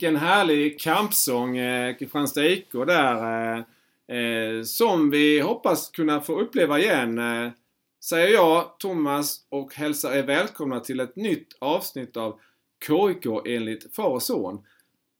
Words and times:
Vilken 0.00 0.16
härlig 0.16 0.80
kampsång 0.80 1.56
eh, 1.56 1.96
Kristianstad 1.96 2.46
IK 2.46 2.72
där. 2.72 3.56
Eh, 4.08 4.18
eh, 4.18 4.62
som 4.62 5.10
vi 5.10 5.40
hoppas 5.40 5.90
kunna 5.90 6.20
få 6.20 6.40
uppleva 6.40 6.78
igen. 6.78 7.18
Eh, 7.18 7.50
säger 8.04 8.28
jag, 8.28 8.78
Thomas, 8.78 9.46
och 9.48 9.74
hälsar 9.74 10.12
er 10.12 10.22
välkomna 10.22 10.80
till 10.80 11.00
ett 11.00 11.16
nytt 11.16 11.56
avsnitt 11.58 12.16
av 12.16 12.38
KIK 12.86 13.26
enligt 13.46 13.96
far 13.96 14.08
och 14.08 14.22
son. 14.22 14.64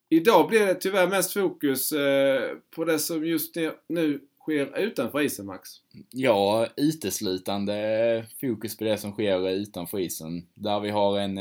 Idag 0.09 0.49
blir 0.49 0.67
det 0.67 0.75
tyvärr 0.75 1.09
mest 1.09 1.33
fokus 1.33 1.93
på 2.77 2.85
det 2.85 2.99
som 2.99 3.25
just 3.25 3.57
nu 3.89 4.21
sker 4.41 4.79
utanför 4.79 5.21
isen, 5.21 5.47
Max. 5.47 5.69
Ja, 6.11 6.67
uteslutande 6.77 8.27
fokus 8.41 8.77
på 8.77 8.85
det 8.85 8.99
som 8.99 9.13
sker 9.13 9.49
utanför 9.51 9.99
isen. 9.99 10.47
Där 10.55 10.81
vi 10.81 10.91
har 10.91 11.19
en 11.19 11.39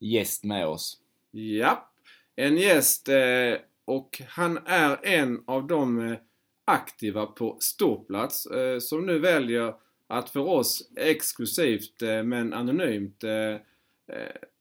gäst 0.00 0.44
med 0.44 0.66
oss. 0.66 0.98
Ja, 1.30 1.90
en 2.36 2.56
gäst 2.56 3.08
eh, 3.08 3.54
och 3.84 4.22
han 4.28 4.58
är 4.66 5.06
en 5.06 5.42
av 5.46 5.66
de 5.66 5.98
eh, 5.98 6.18
aktiva 6.64 7.26
på 7.26 7.56
ståplats 7.60 8.46
eh, 8.46 8.78
som 8.78 9.06
nu 9.06 9.18
väljer 9.18 9.74
att 10.06 10.30
för 10.30 10.40
oss 10.40 10.90
exklusivt 10.96 12.00
men 12.24 12.52
anonymt 12.52 13.24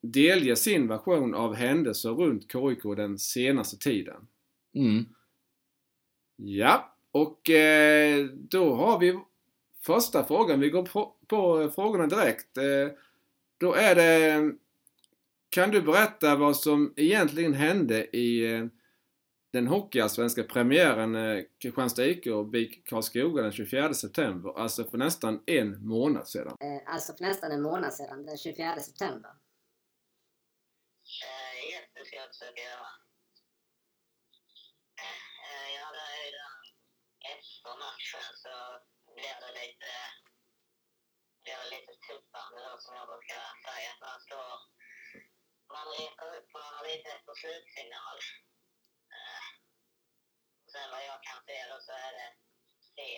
delge 0.02 0.56
sin 0.56 0.88
version 0.88 1.34
av 1.34 1.56
händelser 1.56 2.10
runt 2.10 2.52
KIK 2.52 2.84
den 2.96 3.20
senaste 3.20 3.78
tiden. 3.78 4.28
Mm. 4.76 5.06
Ja, 6.36 6.96
och 7.12 7.50
då 8.32 8.76
har 8.76 9.00
vi 9.00 9.20
första 9.82 10.24
frågan. 10.24 10.60
Vi 10.60 10.70
går 10.70 10.86
på, 10.86 11.16
på 11.28 11.72
frågorna 11.76 12.08
direkt. 12.08 12.58
Då 13.58 13.74
är 13.74 13.96
det 13.96 14.52
Kan 15.54 15.72
du 15.72 15.82
berätta 15.82 16.36
vad 16.36 16.58
som 16.58 16.94
egentligen 16.98 17.54
hände 17.54 18.18
i 18.18 18.54
eh, 18.54 18.66
den 19.54 19.68
hockeyallsvenska 19.68 20.44
premiären 20.44 21.16
eh, 21.16 21.44
Kristianstad 21.62 22.06
IK 22.06 22.28
och 22.28 22.46
BIK 22.48 22.88
Karlskoga 22.90 23.44
den 23.44 23.52
24 23.52 23.94
september, 23.94 24.60
alltså 24.60 24.84
för 24.90 24.98
nästan 24.98 25.44
en 25.46 25.88
månad 25.88 26.28
sedan. 26.28 26.58
Eh, 26.68 26.94
alltså 26.94 27.14
för 27.18 27.24
nästan 27.24 27.52
en 27.52 27.62
månad 27.62 27.94
sedan, 27.94 28.26
den 28.26 28.38
24 28.38 28.80
september. 28.80 29.32
Eh, 31.26 31.56
jättefel 31.74 32.28
försöka 32.34 32.62
göra. 32.72 32.92
Ja, 35.78 35.86
det 35.98 36.08
är 36.24 36.32
den 36.40 36.58
efter 37.36 37.72
matchen 37.86 38.28
så 38.44 38.56
blir 39.16 39.36
det 39.44 39.52
lite, 39.62 39.92
blir 41.44 41.58
det 41.62 41.70
lite 41.76 41.94
tuffare 42.08 42.58
då 42.66 42.74
som 42.84 42.94
jag 43.00 43.08
brukar 43.12 43.42
säga. 43.68 43.90
Att 43.94 44.02
man 44.08 44.20
står, 44.28 44.73
man 45.76 45.88
letar 45.98 46.28
upp, 46.36 46.48
man 46.54 46.74
har 46.76 46.84
lite 46.88 47.12
på 47.26 47.32
slutsignal. 47.36 48.20
Eh, 49.16 49.46
sen 50.72 50.92
vad 50.92 51.04
jag 51.12 51.20
kan 51.24 51.40
se 51.48 51.58
då 51.72 51.78
så 51.88 51.92
är 51.92 52.12
det 52.20 52.30
tre 52.94 53.14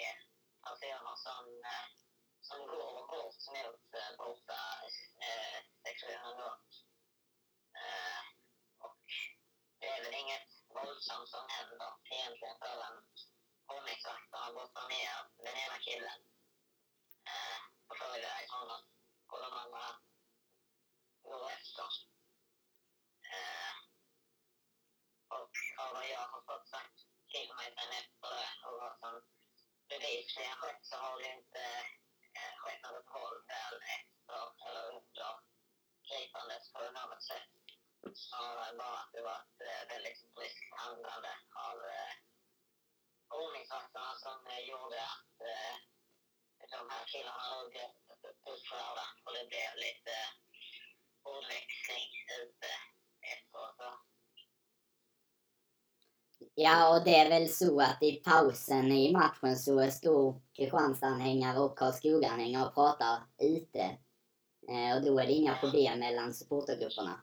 personer 0.66 1.16
som, 1.26 1.44
eh, 1.72 1.88
som 2.48 2.59
går 2.67 3.08
bort 3.14 3.42
mot 3.56 3.83
eh, 4.02 4.11
borta 4.17 4.61
eh, 5.30 5.58
sektionen 5.83 6.33
då. 6.42 6.52
Eh, 7.82 8.21
och 8.86 9.05
det 9.80 9.87
är 9.87 10.04
väl 10.04 10.22
inget 10.23 10.49
våldsamt 10.76 11.30
som 11.30 11.45
händer 11.49 11.92
egentligen 12.14 12.58
förrän 12.64 12.98
ordningsvakten 13.67 14.39
har 14.45 14.54
gått 14.54 14.89
ner 14.89 15.16
den 15.45 15.55
ena 15.64 15.77
killen 15.87 16.20
eh, 17.32 17.60
och 17.87 17.98
för 17.98 18.17
iväg 18.20 18.49
honom 18.49 18.82
och 19.27 19.39
de 19.43 19.52
andra 19.64 19.87
går 21.23 21.52
efter. 21.52 21.89
Eh, 23.36 23.73
och 25.37 25.55
av 25.86 25.94
vad 25.94 26.08
jag 26.16 26.26
har 26.34 26.42
fått 26.50 26.68
sagt 26.76 26.98
till 27.34 27.50
mig 27.58 27.68
sen 27.78 27.92
efter 28.02 28.30
det 28.38 28.52
och 28.66 28.76
vad 28.82 28.96
som 29.02 29.14
bevisligen 29.90 30.56
skett 30.60 30.82
så 30.90 30.96
har 31.04 31.16
det 31.22 31.30
inte 31.40 31.64
eh, 32.40 32.54
skett 32.62 32.82
något 32.84 33.10
våld 33.16 33.42
väl 33.54 33.78
efter 33.98 34.42
eller 34.68 34.86
under 34.98 35.32
gripandet 36.10 36.64
på 36.73 36.80
något 37.00 37.23
sätt. 37.32 37.50
Snarare 38.28 38.78
bara 38.78 39.00
att 39.04 39.14
det 39.14 39.22
var 39.22 39.40
ett 39.44 39.62
eh, 39.70 39.84
väldigt 39.94 40.36
bryskt 40.36 40.73
handlande 40.84 41.34
av 41.68 41.78
eh, 41.96 42.14
ordningsvakterna 43.42 44.14
som 44.26 44.48
eh, 44.48 44.60
gjorde 44.70 45.00
att 45.14 45.36
eh, 45.52 45.76
de 46.76 46.90
här 46.90 47.06
killarna 47.06 47.46
nog 47.56 47.72
blev 47.72 47.90
upprörda 48.52 49.06
och 49.23 49.34
det 49.34 49.46
blev 49.52 49.72
lite 49.76 50.16
ordväxling 51.23 52.10
ute 52.42 52.72
efteråt. 53.34 54.14
Ja, 56.54 56.98
och 56.98 57.04
det 57.06 57.16
är 57.16 57.30
väl 57.30 57.50
så 57.50 57.82
att 57.82 58.04
i 58.04 58.11
pausen 58.16 58.92
i 58.92 59.11
matchen 59.11 59.56
så 59.58 59.92
står 59.92 60.42
Kristianstad-anhängare 60.54 61.60
och 61.60 61.78
Karlskoga-anhängare 61.80 62.67
och 62.67 62.73
pratar 62.73 63.23
ute. 63.38 63.83
Eh, 64.72 64.95
och 64.95 65.02
då 65.05 65.20
är 65.20 65.26
det 65.28 65.34
inga 65.34 65.55
problem 65.58 66.00
mellan 66.00 66.34
supportergrupperna. 66.34 67.16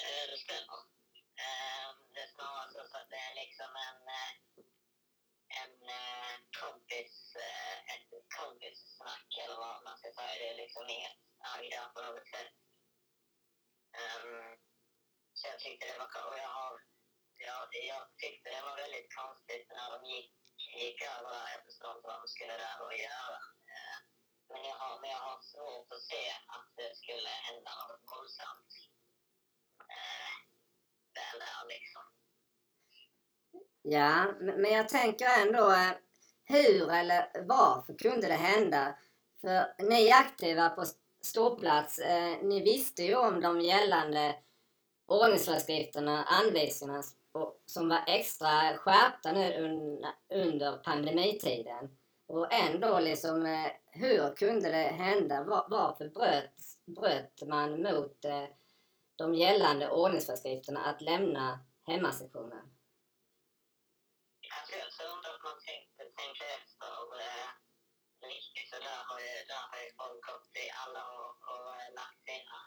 Eh, 0.00 0.24
Det 0.30 0.38
stämmer. 0.44 0.78
Eh, 1.44 1.88
Det 2.14 2.20
är 2.26 2.30
snarare 2.36 2.88
så 2.90 2.96
att 3.00 3.10
det 3.14 3.20
är 3.28 3.34
liksom 3.42 3.70
en, 3.88 4.00
eh, 4.18 4.32
en 5.62 5.72
kompis, 6.62 7.14
eh, 7.46 7.76
ett 7.94 8.08
kompissnack 8.38 9.28
eller 9.44 9.56
vad 9.64 9.76
man 9.86 9.96
ska 9.98 10.08
säga. 10.18 10.34
Det 10.40 10.48
är 10.52 10.56
liksom 10.64 10.84
inget 10.96 11.18
agg 11.54 11.64
där 11.74 11.88
på 11.94 12.00
eh, 12.00 12.06
något 12.06 12.28
sätt. 12.34 12.52
Så 15.38 15.42
jag 15.48 15.58
tyckte 15.64 15.86
det 15.86 15.98
var 15.98 16.10
kul. 16.16 16.38
jag 16.46 16.54
har 16.60 16.74
ja, 17.48 17.56
det- 17.72 17.86
jag 17.94 18.02
tyckte 18.22 18.46
det 18.54 18.62
var 18.68 18.76
väldigt 18.84 19.10
konstigt 19.20 19.66
när 19.76 19.88
de 19.94 19.98
gick, 20.14 20.30
gick 20.78 20.98
över 21.12 21.30
där. 21.36 21.48
Jag 21.54 21.62
förstår 21.68 21.90
inte 21.96 22.08
vad 22.10 22.18
de 22.22 22.28
skulle 22.34 22.56
där 22.66 22.78
och 22.86 22.94
göra. 23.06 23.38
Eh, 23.74 23.96
men 24.50 24.60
jag 24.68 24.76
har, 24.82 24.94
men 25.00 25.10
jag 25.16 25.22
har 25.28 25.38
svårt 25.52 25.88
att 25.96 26.04
se 26.12 26.24
att 26.54 26.68
det 26.78 26.90
skulle 27.02 27.32
hända 27.48 27.70
något 27.80 28.04
våldsamt 28.12 28.72
eh, 29.98 30.34
Där, 31.16 31.30
väl 31.32 31.40
där 31.46 31.62
liksom. 31.74 32.02
Ja, 33.82 34.14
men 34.62 34.72
jag 34.78 34.88
tänker 34.88 35.26
ändå 35.42 35.64
eh, 35.70 35.92
hur 36.44 36.90
eller 37.00 37.42
varför 37.56 37.94
kunde 37.98 38.26
det 38.26 38.34
hända? 38.52 38.98
För 39.40 39.74
ni 39.90 40.08
är 40.08 40.20
aktiva 40.20 40.68
på 40.68 40.84
ståplats. 41.22 41.98
Eh, 41.98 42.38
ni 42.42 42.62
visste 42.62 43.02
ju 43.02 43.14
om 43.16 43.40
de 43.40 43.60
gällande 43.60 44.36
ordningsföreskrifterna, 45.06 46.24
anvisningarna 46.24 47.02
och- 47.32 47.62
som 47.66 47.88
var 47.88 48.04
extra 48.06 48.76
skärpta 48.76 49.32
nu 49.32 49.52
un- 49.52 50.12
under 50.28 50.76
pandemitiden. 50.76 51.96
Och 52.26 52.52
ändå 52.52 53.00
liksom, 53.00 53.46
eh, 53.46 53.72
hur 53.86 54.36
kunde 54.36 54.70
det 54.70 54.88
hända? 55.04 55.44
Var, 55.44 55.66
varför 55.70 56.08
bröt, 56.08 56.54
bröt 56.86 57.42
man 57.42 57.82
mot 57.82 58.24
eh, 58.24 58.44
de 59.16 59.34
gällande 59.34 59.90
ordningsföreskrifterna 59.90 60.80
att 60.84 61.00
lämna 61.00 61.60
hemmasektionen? 61.86 62.66
Alltså 64.58 64.74
jag 64.82 64.90
tror 64.96 65.10
inte 65.16 65.28
att 65.34 65.42
man 65.48 65.58
tänkte, 65.68 66.02
tänkte 66.20 66.44
efter 66.58 66.92
eh, 67.26 67.48
riktigt. 68.32 68.68
Så 68.72 68.76
där 68.86 69.00
har 69.08 69.18
ju, 69.26 69.32
där 69.52 69.62
har 69.70 69.78
ju 69.84 69.90
folk 70.00 70.20
gått 70.30 70.50
i 70.64 70.66
alla 70.84 71.02
år 71.18 71.30
och 71.30 71.38
och 71.52 71.74
eh, 71.82 71.90
lagt 72.00 72.20
sina 72.28 72.58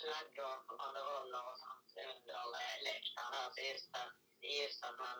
flaggor 0.00 0.54
och 0.70 0.78
banderoller 0.80 1.42
och 1.50 1.58
sånt 1.64 1.88
under 2.12 2.40
läktaren 2.88 3.32
här. 3.36 3.50
Så 3.54 3.60
just 3.70 3.88
att, 4.00 4.14
just 4.60 4.84
att 4.84 4.98
man 5.06 5.18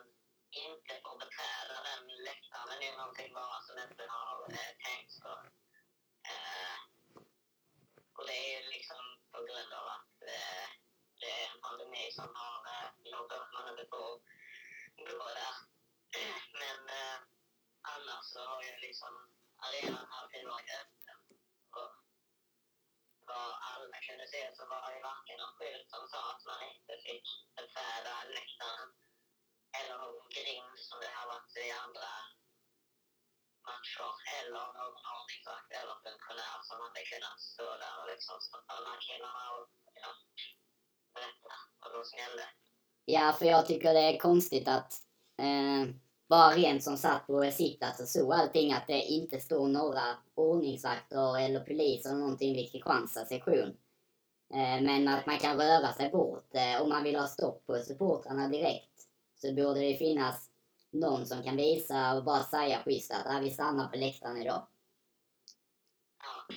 inte 0.67 0.93
får 1.03 1.15
beträda 1.23 1.75
den 1.89 2.03
läktaren 2.29 2.79
det 2.79 2.87
är 2.87 2.97
någonting 2.97 3.33
bara 3.33 3.59
som 3.67 3.75
inte 3.85 4.03
har 4.15 4.35
eh, 4.57 4.73
tänkts 4.85 5.19
på. 5.23 5.33
Eh, 6.31 6.77
och 8.17 8.25
det 8.27 8.37
är 8.45 8.49
ju 8.57 8.69
liksom 8.75 9.03
på 9.33 9.39
grund 9.47 9.71
av 9.79 9.85
att 9.97 10.15
eh, 10.35 10.67
det 11.21 11.31
är 11.39 11.45
en 11.51 11.61
pandemi 11.67 12.05
som 12.11 12.29
har 12.41 12.57
eh, 12.73 12.89
gjort 13.11 13.31
att 13.31 13.53
man 13.55 13.69
inte 13.71 13.85
får 13.93 14.11
gå 15.19 15.27
där. 15.41 15.55
Men 16.61 16.79
eh, 16.99 17.17
annars 17.93 18.25
så 18.33 18.39
har 18.51 18.63
ju 18.63 18.75
liksom 18.87 19.13
arenan 19.65 20.07
alltid 20.17 20.47
varit 20.47 20.69
vad 23.35 23.51
alla 23.71 23.97
kunde 24.07 24.25
se 24.33 24.41
så 24.57 24.63
var 24.71 24.81
det 24.91 25.07
varken 25.11 25.37
någon 25.41 25.55
skylt 25.57 25.87
som 25.93 26.03
sa 26.11 26.21
att 26.33 26.43
man 26.49 26.61
inte 26.71 26.93
fick 27.05 27.27
beträda 27.57 28.13
läktaren 28.37 28.89
eller 29.77 29.95
någon 30.03 30.27
grind 30.37 30.75
som 30.87 30.97
det 31.03 31.11
har 31.17 31.27
varit 31.33 31.53
i 31.65 31.67
andra 31.83 32.09
matcher 33.69 34.11
eller 34.37 34.65
någon 34.79 35.03
ordningsvakt 35.15 35.71
eller 35.79 35.95
funktionär 36.07 36.57
som 36.67 36.77
hade 36.85 37.03
kunnat 37.11 37.39
stå 37.51 37.67
där 37.83 37.95
och 38.01 38.09
liksom 38.13 38.35
stoppa 38.47 38.71
de 38.79 38.83
här 38.91 39.01
killarna 39.07 39.43
och 39.55 39.67
ja, 40.01 40.11
berätta 41.15 41.53
vad 41.81 41.89
de 41.95 42.01
smällde. 42.13 42.45
Ja, 43.15 43.25
för 43.37 43.45
jag 43.53 43.63
tycker 43.69 43.93
det 43.93 44.05
är 44.11 44.25
konstigt 44.29 44.67
att 44.77 44.91
eh, 45.45 45.81
bara 46.31 46.55
rent 46.55 46.83
som 46.83 46.97
satt 46.97 47.27
på 47.27 47.51
sittplats 47.51 47.99
och 47.99 48.07
så 48.07 48.33
allting 48.33 48.73
att 48.73 48.87
det 48.87 49.01
inte 49.01 49.39
står 49.39 49.67
några 49.67 50.03
ordningsvakter 50.35 51.39
eller 51.39 51.59
polis 51.59 52.05
eller 52.05 52.15
någonting 52.15 52.55
vid 52.55 52.71
Kristianstads 52.71 53.29
sektion. 53.29 53.77
Eh, 54.53 54.81
men 54.81 55.07
att 55.07 55.25
man 55.25 55.37
kan 55.37 55.57
röra 55.57 55.93
sig 55.93 56.09
bort. 56.09 56.55
Eh, 56.55 56.81
om 56.81 56.89
man 56.89 57.03
vill 57.03 57.15
ha 57.15 57.27
stopp 57.27 57.65
på 57.65 57.79
supportrarna 57.79 58.47
direkt 58.47 58.97
så 59.35 59.53
borde 59.53 59.79
det 59.79 59.97
finnas 59.97 60.49
någon 60.91 61.25
som 61.25 61.43
kan 61.43 61.57
visa 61.57 62.13
och 62.13 62.23
bara 62.23 62.43
säga 62.43 62.83
schysst 62.83 63.11
att 63.11 63.25
ah, 63.25 63.39
vi 63.39 63.51
stannar 63.51 63.87
på 63.87 63.97
läktaren 63.97 64.41
idag. 64.41 64.67
Ja. 66.23 66.55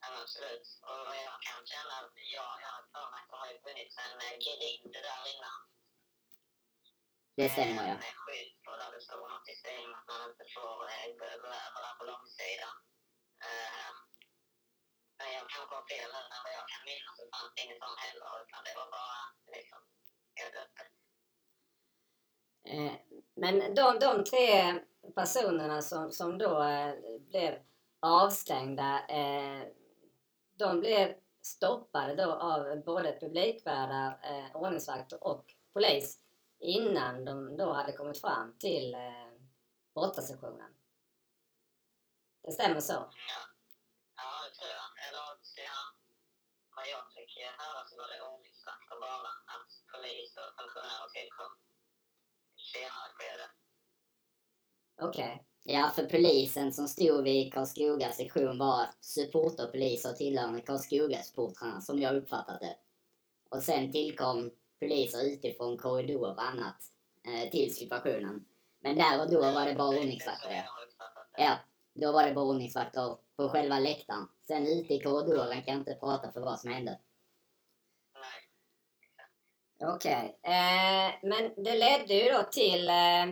ja 0.00 0.08
absolut. 0.22 0.68
Och 0.82 1.14
jag 1.28 1.38
kan 1.46 1.60
känna 1.72 1.94
att 2.02 2.14
jag, 2.36 2.52
jag 2.64 2.72
har 2.76 2.84
för 2.92 3.06
mig 3.12 3.20
att 3.22 3.30
det 3.30 3.36
har 3.36 3.48
funnits 3.66 3.96
en 4.06 4.18
eh, 4.26 4.36
grind 4.46 4.92
där 4.92 5.22
innan. 5.34 5.73
Det 7.36 7.48
stämmer 7.48 7.82
ja. 7.90 7.94
Med 8.04 8.14
skydd 8.24 8.52
på 8.64 8.70
där 8.80 8.90
det 8.94 9.00
står 9.08 9.24
något 9.32 9.48
i 9.52 9.54
stil 9.62 9.88
att 9.98 10.06
man 10.12 10.20
inte 10.30 10.44
får 10.54 10.70
gå 11.12 11.24
över 11.34 11.48
där 11.84 11.94
på 11.98 12.04
långsidan. 12.12 12.76
Eh, 13.48 13.90
Men 15.18 15.28
jag 15.36 15.44
kanske 15.52 15.74
har 15.78 15.84
fel 15.92 16.10
nu, 16.14 16.22
men 16.30 16.40
vad 16.44 16.52
jag 16.58 16.66
kan 16.72 16.82
minnas 16.90 17.14
så 17.18 17.24
fanns 17.32 17.52
det 17.54 17.60
inget 17.64 17.80
sånt 17.84 18.00
heller. 18.06 18.30
Utan 18.42 18.60
det 18.66 18.74
var 18.80 18.88
bara 18.96 19.18
liksom 19.56 19.80
helt 20.38 20.56
öppet. 20.64 20.90
Eh, 22.72 22.94
Men 23.42 23.74
de, 23.78 23.86
de 24.06 24.12
tre 24.30 24.50
personerna 25.18 25.82
som, 25.82 26.12
som 26.18 26.38
då 26.38 26.62
eh, 26.62 26.94
blev 27.30 27.52
avstängda, 28.00 28.90
eh, 29.08 29.62
de 30.62 30.80
blev 30.80 31.14
stoppade 31.42 32.14
då 32.14 32.32
av 32.32 32.84
både 32.84 33.18
publikvärdar, 33.20 34.10
ordningsvakter 34.54 35.24
och 35.24 35.44
polis 35.72 36.23
innan 36.64 37.24
de 37.24 37.56
då 37.56 37.72
hade 37.72 37.92
kommit 37.92 38.20
fram 38.20 38.58
till 38.58 38.94
eh, 38.94 39.30
bortasektionen. 39.94 40.70
Det 42.42 42.52
stämmer 42.52 42.80
så? 42.80 42.92
Ja, 42.92 43.40
ja 44.20 44.30
det 44.44 44.52
tror 44.56 44.70
jag. 44.80 44.88
Eller 45.06 45.24
ja, 45.70 45.80
vad 46.76 46.86
jag 46.94 47.04
fick 47.14 47.32
höra 47.62 47.80
så 47.88 47.96
var 48.00 48.08
det 48.12 48.20
ordningsvakter 48.32 48.96
bara. 49.00 49.32
Att 49.54 49.70
polis 49.92 50.30
och 50.40 50.50
funktionärer 50.58 51.08
tillkom 51.16 51.52
senare 52.72 53.10
skede. 53.16 53.46
Okej. 55.08 55.46
Ja, 55.66 55.92
för 55.94 56.04
polisen 56.04 56.72
som 56.72 56.88
stod 56.88 57.24
vid 57.24 57.54
Karlskoga 57.54 58.12
sektion 58.12 58.58
var 58.58 58.86
supporterpoliser 59.00 60.12
tillhörande 60.12 60.60
Karlskoga-supportrarna 60.60 61.80
som 61.80 61.98
jag 61.98 62.16
uppfattat 62.16 62.60
det. 62.60 62.76
Och 63.50 63.62
sen 63.62 63.92
tillkom 63.92 64.50
poliser 64.84 65.32
utifrån 65.32 65.78
korridor 65.78 66.30
och 66.30 66.42
annat 66.42 66.76
eh, 67.26 67.50
till 67.50 67.74
situationen. 67.74 68.44
Men 68.80 68.96
där 68.96 69.20
och 69.20 69.30
då 69.30 69.40
var 69.40 69.66
det 69.66 69.74
bara 69.74 69.98
ordningsvakter. 69.98 70.64
Ja. 71.36 71.56
då 71.94 72.12
var 72.12 72.26
det 72.26 72.34
bara 72.34 72.44
ordningsvakter 72.44 73.16
på 73.36 73.48
själva 73.48 73.78
läktaren. 73.78 74.28
Sen 74.46 74.66
ute 74.66 74.94
i 74.94 75.00
korridoren 75.00 75.62
kan 75.62 75.74
jag 75.74 75.80
inte 75.80 75.94
prata 75.94 76.32
för 76.32 76.40
vad 76.40 76.60
som 76.60 76.70
hände. 76.70 76.98
Okej, 79.82 79.94
Okej, 79.94 80.38
eh, 80.42 81.14
men 81.22 81.64
det 81.64 81.78
ledde 81.78 82.14
ju 82.14 82.32
då 82.32 82.42
till 82.42 82.88
eh, 82.88 83.26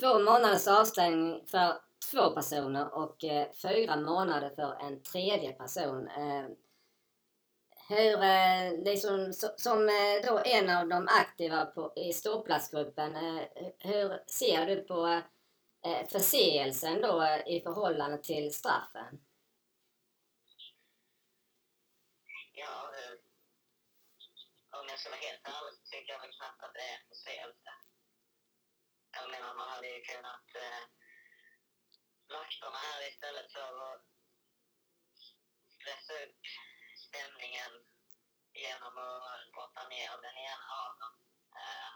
två 0.00 0.18
månaders 0.18 0.66
avstängning 0.66 1.46
för 1.46 1.72
två 2.10 2.30
personer 2.30 2.94
och 2.94 3.24
eh, 3.24 3.52
fyra 3.62 3.96
månader 3.96 4.50
för 4.56 4.86
en 4.86 5.02
tredje 5.02 5.52
person. 5.52 6.08
Eh, 6.08 6.44
hur, 7.88 8.22
eh, 8.22 8.72
liksom, 8.84 9.32
som 9.56 9.88
eh, 9.88 10.26
då 10.26 10.42
en 10.44 10.70
av 10.70 10.88
de 10.88 11.08
aktiva 11.08 11.66
på, 11.66 11.92
i 11.96 12.12
ståplatsgruppen, 12.12 13.16
eh, 13.16 13.42
hur 13.78 14.22
ser 14.26 14.66
du 14.66 14.76
på 14.82 15.22
förseelsen 16.12 17.00
då 17.00 17.24
i 17.46 17.60
förhållande 17.60 18.18
till 18.18 18.54
straffen? 18.54 19.20
Ja, 22.52 22.90
om 24.70 24.86
jag 24.88 24.98
ska 24.98 25.10
vara 25.10 25.20
helt 25.20 25.46
ärlig 25.56 25.74
så 25.78 25.84
tycker 25.90 26.12
jag 26.12 26.20
väl 26.20 26.32
knappt 26.38 26.62
att 26.64 26.74
det 26.74 26.80
är 26.80 26.94
en 26.98 27.08
förseelse. 27.08 27.70
Jag 29.16 29.30
menar, 29.30 29.54
man 29.54 29.68
hade 29.68 29.88
ju 29.88 30.00
kunnat 30.00 30.46
eh, 30.54 30.84
här 32.86 33.08
istället 33.08 33.52
för 33.52 33.68
att 33.92 34.04
stressa 35.76 36.12
upp 36.24 36.67
stämningen 37.08 37.72
genom 38.62 38.94
att 38.98 39.52
brotta 39.52 39.82
ner 39.88 40.10
den 40.26 40.36
ena 40.50 40.66
av 40.84 40.92
dem. 41.02 41.14
Eh, 41.62 41.92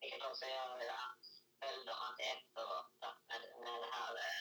vilket 0.00 0.22
också 0.28 0.46
gör 0.46 0.72
att 1.04 1.24
följderna 1.60 2.08
till 2.16 2.30
efteråt, 2.36 2.90
med, 3.28 3.42
med 3.64 3.78
det 3.84 3.92
här 3.98 4.14
eh, 4.26 4.40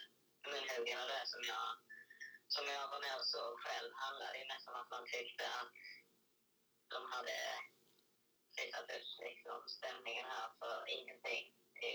munhuggen 0.51 1.01
och 1.01 1.09
det 1.13 1.25
som 1.33 1.43
jag 1.53 1.67
som 2.55 2.65
jag 2.75 2.87
var 2.91 2.99
med 3.05 3.15
och 3.19 3.27
såg 3.33 3.51
själv 3.63 3.89
handlade 4.03 4.37
ju 4.39 4.45
mest 4.51 4.67
om 4.69 4.75
att 4.81 4.89
man 4.95 5.05
tyckte 5.13 5.45
att 5.59 5.71
de 6.93 6.99
hade 7.13 7.37
fixat 8.57 8.89
upp 8.95 9.07
liksom 9.29 9.59
stämningen 9.77 10.25
här 10.35 10.49
för 10.59 10.77
ingenting. 10.97 11.43
I, 11.89 11.91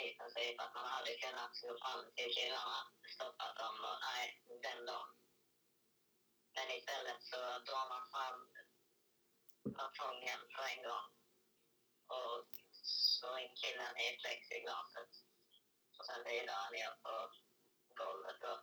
I 0.00 0.02
princip 0.18 0.60
att 0.60 0.74
man 0.74 0.88
hade 0.96 1.12
kunnat 1.24 1.52
gå 1.62 1.70
fram 1.82 2.02
till 2.16 2.30
killarna, 2.36 2.80
stoppat 3.14 3.54
dem 3.62 3.76
och 3.90 3.98
nej, 4.08 4.24
vänd 4.62 4.86
dem. 4.86 5.06
Men 6.58 6.76
istället 6.76 7.22
så 7.32 7.40
drar 7.68 7.86
man 7.92 8.04
fram 8.12 8.40
kartongen 9.76 10.40
på 10.54 10.62
en 10.72 10.82
gång 10.88 11.08
och 12.16 12.46
slår 12.82 13.38
in 13.38 13.54
killen 13.62 13.94
i 14.04 14.06
plexiglaset 14.20 15.10
och 15.98 16.04
sen 16.08 16.22
vidare 16.24 16.70
ner 16.76 16.92
på 17.04 17.14
golvet 18.00 18.38
då. 18.40 18.54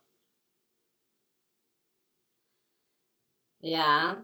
Ja, 3.58 4.16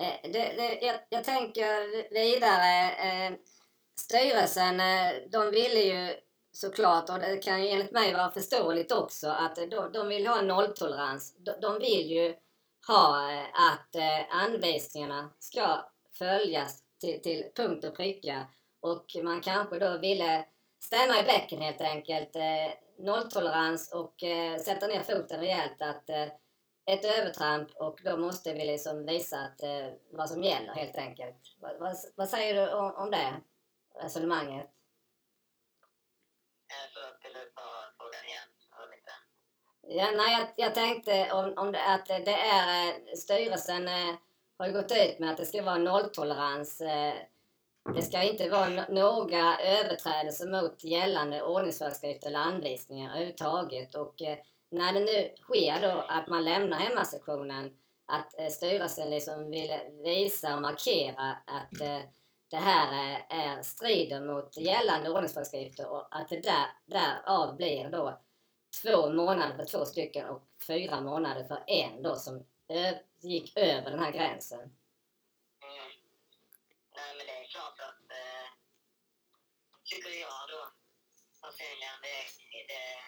eh, 0.00 0.30
det, 0.32 0.44
det, 0.58 0.78
jag, 0.86 1.00
jag 1.08 1.24
tänker 1.24 1.74
vidare. 2.14 2.92
Eh, 2.92 3.32
styrelsen, 4.00 4.80
eh, 4.80 5.12
de 5.28 5.50
ville 5.50 5.80
ju 5.80 6.20
såklart, 6.52 7.10
och 7.10 7.18
det 7.18 7.36
kan 7.36 7.62
ju 7.62 7.68
enligt 7.68 7.92
mig 7.92 8.14
vara 8.14 8.30
förståeligt 8.30 8.92
också, 8.92 9.28
att 9.28 9.56
de, 9.56 9.92
de 9.92 10.08
vill 10.08 10.26
ha 10.26 10.38
en 10.38 10.46
nolltolerans. 10.46 11.36
De, 11.38 11.60
de 11.60 11.78
vill 11.78 12.10
ju 12.10 12.36
ha 12.90 13.32
eh, 13.32 13.46
att 13.70 13.94
eh, 13.94 14.36
anvisningarna 14.36 15.30
ska 15.38 15.90
följas 16.12 16.82
till, 17.00 17.22
till 17.22 17.50
punkt 17.56 17.84
och 17.84 17.96
pricka. 17.96 18.46
Och 18.80 19.06
man 19.22 19.40
kanske 19.40 19.78
då 19.78 19.98
ville 19.98 20.46
stämma 20.78 21.20
i 21.20 21.22
bäcken 21.22 21.60
helt 21.60 21.80
enkelt. 21.80 22.36
Eh, 22.36 22.72
nolltolerans 22.98 23.92
och 23.92 24.14
sätta 24.64 24.86
ner 24.86 25.02
foten 25.02 25.40
rejält. 25.40 25.82
att 25.82 26.10
ett 26.86 27.04
övertramp 27.04 27.70
och 27.76 28.00
då 28.04 28.16
måste 28.16 28.54
vi 28.54 28.66
liksom 28.66 29.06
visa 29.06 29.38
att, 29.38 29.60
vad 30.12 30.30
som 30.30 30.42
gäller 30.42 30.72
helt 30.72 30.96
enkelt. 30.96 31.36
Vad, 31.60 31.78
vad, 31.78 31.96
vad 32.16 32.28
säger 32.28 32.54
du 32.54 32.74
om, 32.74 32.94
om 32.94 33.10
det 33.10 33.40
resonemanget? 34.02 34.70
Eh, 36.70 37.00
ta 37.54 37.92
frågan 37.96 38.24
igen? 38.24 38.48
och 38.70 38.90
lite? 38.90 39.12
Ja, 39.88 40.10
nej, 40.16 40.38
jag, 40.38 40.66
jag 40.66 40.74
tänkte 40.74 41.32
om, 41.32 41.52
om 41.56 41.72
det, 41.72 41.84
att 41.84 42.06
det 42.06 42.32
är 42.32 42.88
eh, 42.88 43.14
styrelsen 43.16 43.88
eh, 43.88 44.14
har 44.58 44.66
ju 44.66 44.72
gått 44.72 44.92
ut 44.92 45.18
med 45.18 45.30
att 45.30 45.36
det 45.36 45.46
ska 45.46 45.62
vara 45.62 45.78
nolltolerans. 45.78 46.80
Eh, 46.80 47.14
det 47.94 48.02
ska 48.02 48.22
inte 48.22 48.48
vara 48.48 48.68
no 48.68 48.84
några 48.88 49.58
överträdelser 49.58 50.62
mot 50.62 50.84
gällande 50.84 51.42
ordningsföreskrifter 51.42 52.26
eller 52.26 52.38
anvisningar 52.38 53.10
överhuvudtaget. 53.10 53.94
Och 53.94 54.22
eh, 54.22 54.38
när 54.70 54.92
det 54.92 55.00
nu 55.00 55.34
sker 55.42 55.80
då 55.82 56.04
att 56.08 56.28
man 56.28 56.44
lämnar 56.44 56.78
hemmasektionen, 56.78 57.76
att 58.06 58.38
eh, 58.38 58.46
styrelsen 58.46 59.10
liksom 59.10 59.50
vill 59.50 59.70
visa 60.04 60.54
och 60.54 60.62
markera 60.62 61.36
att 61.46 61.80
eh, 61.80 62.00
det 62.50 62.56
här 62.56 62.92
eh, 62.92 63.38
är 63.38 63.62
strider 63.62 64.20
mot 64.20 64.56
gällande 64.56 65.10
ordningsföreskrifter 65.10 65.88
och 65.88 66.06
att 66.10 66.28
det 66.28 66.40
där, 66.40 66.66
därav 66.86 67.56
blir 67.56 67.90
då 67.90 68.20
två 68.82 69.12
månader 69.12 69.56
för 69.56 69.64
två 69.64 69.84
stycken 69.86 70.28
och 70.28 70.42
fyra 70.66 71.00
månader 71.00 71.44
för 71.44 71.64
en 71.66 72.02
då 72.02 72.16
som 72.16 72.34
ö- 72.68 72.98
gick 73.20 73.56
över 73.56 73.90
den 73.90 74.00
här 74.04 74.12
gränsen. 74.12 74.60
Mm. 74.60 75.90
Nej, 76.96 77.10
men 77.16 77.26
det 77.26 77.36
är 77.44 77.48
klart 77.54 77.78
att, 77.88 78.02
eh, 78.22 78.48
tycker 79.90 80.10
jag 80.26 80.40
då, 80.52 80.62
personligen, 81.42 81.98
det, 82.06 82.18
det 82.68 82.74
är 82.92 83.00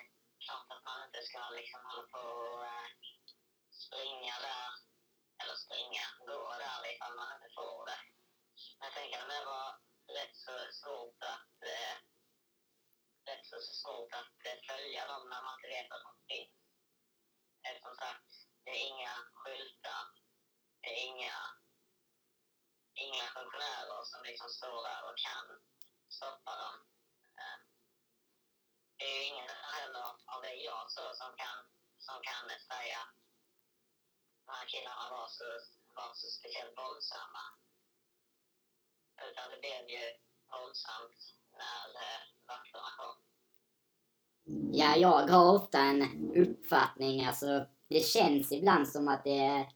klart 0.44 0.68
att 0.74 0.84
man 0.88 0.98
inte 1.06 1.20
ska 1.28 1.38
liksom 1.60 1.80
hålla 1.88 2.06
på 2.14 2.22
och 2.52 2.64
eh, 2.72 2.88
springa 3.84 4.34
där, 4.48 4.68
eller 5.40 5.56
springa, 5.64 6.04
gå 6.30 6.40
där 6.64 6.80
ifall 6.92 7.14
man 7.20 7.28
inte 7.36 7.50
får 7.58 7.80
det. 7.90 8.00
Men 8.78 8.84
jag 8.88 8.94
tänker 8.98 9.18
att 9.22 9.30
det 9.34 9.44
var 9.54 9.68
rätt 10.18 10.36
så 10.46 10.54
svårt 10.80 11.20
att, 11.34 11.54
eh, 11.74 11.94
rätt 13.28 13.46
så 13.46 13.58
svårt 13.82 14.12
att 14.20 14.34
eh, 14.46 14.58
följa 14.68 15.02
dem 15.12 15.22
när 15.30 15.42
man 15.42 15.54
inte 15.56 15.68
vet 15.76 15.92
att 15.92 16.06
de 16.08 16.14
finns. 16.30 16.56
Eh, 17.64 17.76
som 17.84 17.94
sagt, 18.02 18.30
det 18.64 18.70
är 18.70 18.82
inga 18.92 19.14
skyltar, 19.40 20.04
det 20.82 20.90
är 20.98 21.04
inga 21.10 21.36
inga 22.94 23.26
funktionärer 23.36 24.04
som 24.04 24.20
liksom 24.24 24.48
står 24.48 24.78
där 24.88 25.02
och 25.08 25.18
kan 25.26 25.46
stoppa 26.08 26.52
dem. 26.62 26.76
Eh, 27.40 27.58
det 28.96 29.04
är 29.04 29.14
ju 29.18 29.24
ingen 29.24 29.48
heller 29.48 30.06
av 30.32 30.42
det 30.42 30.54
jag 30.54 30.90
så 30.90 31.14
som 31.14 31.36
kan, 31.36 31.58
som 31.98 32.22
kan 32.22 32.44
säga 32.70 33.02
de 34.46 34.52
här 34.52 34.66
killarna 34.66 35.10
var 35.10 35.28
så 35.28 35.44
var 35.94 36.14
så 36.14 36.26
speciellt 36.38 36.78
våldsamma. 36.78 37.44
Utan 39.28 39.50
det 39.50 39.60
blev 39.60 39.88
ju 39.88 40.04
våldsamt 40.52 41.20
när. 41.52 42.02
Eh, 42.02 42.22
ja, 44.72 44.96
jag 44.96 45.28
har 45.28 45.54
ofta 45.54 45.78
en 45.78 46.32
uppfattning, 46.36 47.24
alltså 47.24 47.66
det 47.88 48.00
känns 48.00 48.52
ibland 48.52 48.88
som 48.88 49.08
att 49.08 49.24
det 49.24 49.38
är 49.38 49.68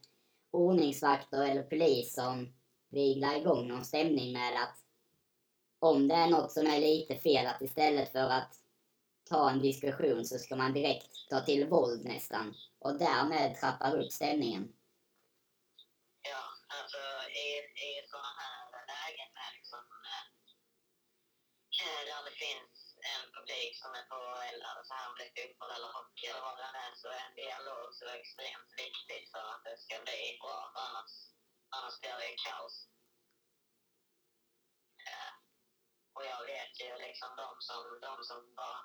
ordningsvakter 0.51 1.41
eller 1.41 1.63
polis 1.63 2.13
som 2.13 2.53
viglar 2.89 3.35
igång 3.35 3.67
någon 3.67 3.85
stämning 3.85 4.33
med 4.33 4.63
att 4.63 4.83
om 5.79 6.07
det 6.07 6.15
är 6.15 6.29
något 6.29 6.51
som 6.51 6.67
är 6.67 6.79
lite 6.79 7.15
fel, 7.15 7.47
att 7.47 7.61
istället 7.61 8.11
för 8.11 8.29
att 8.29 8.55
ta 9.29 9.49
en 9.49 9.61
diskussion 9.61 10.25
så 10.25 10.37
ska 10.37 10.55
man 10.55 10.73
direkt 10.73 11.29
ta 11.29 11.39
till 11.39 11.67
våld 11.67 12.05
nästan 12.05 12.55
och 12.79 12.97
därmed 12.97 13.55
trappar 13.59 13.97
upp 13.99 14.11
stämningen. 14.11 14.73
Ja, 16.21 16.43
alltså 16.77 16.97
i, 17.45 17.47
i 17.87 17.91
sådana 18.11 18.33
här 18.37 18.57
lägen 18.93 19.29
med 19.37 19.49
liksom, 19.57 19.79
där 21.85 22.23
det 22.29 22.35
finns 22.45 22.95
en 23.13 23.31
publik 23.35 23.77
som 23.81 23.91
är 23.99 24.05
på 24.11 24.21
eller 24.49 24.83
så 24.83 24.93
här 24.93 25.09
om 25.09 25.15
det 25.17 25.25
är 25.27 25.35
fotboll 25.37 25.71
eller 25.71 25.91
hockey 25.97 26.27
eller 26.27 26.41
vad 26.41 26.57
det 26.57 26.79
är 26.85 26.95
så 26.95 27.07
är 27.07 27.23
en 27.27 27.35
dialog 27.35 27.87
så 27.99 28.05
extremt 28.07 28.71
viktigt 28.83 29.31
för 29.31 29.45
att 29.53 29.63
det 29.63 29.77
ska 29.77 29.95
bli 30.07 30.37
bra. 30.41 30.71
För 30.73 30.81
annars, 30.87 31.13
annars 31.75 31.99
blir 31.99 32.17
det 32.21 32.35
kaos. 32.45 32.75
Ja. 35.09 35.25
och 36.15 36.25
jag 36.25 36.41
vet 36.53 36.73
ju 36.81 36.97
liksom 37.07 37.29
de 37.35 37.49
som, 37.67 37.99
de 38.07 38.23
som 38.29 38.55
var, 38.55 38.79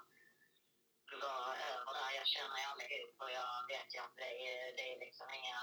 var 1.23 1.47
över 1.71 1.93
där, 1.99 2.11
jag 2.19 2.27
känner 2.27 2.59
ju 2.59 2.65
allihop 2.71 3.15
och 3.23 3.33
jag 3.41 3.67
vet 3.73 3.95
ju 3.95 3.99
att 4.07 4.17
det 4.17 4.33
är, 4.51 4.77
det 4.77 4.87
är 4.93 4.99
liksom 5.07 5.29
inga, 5.41 5.63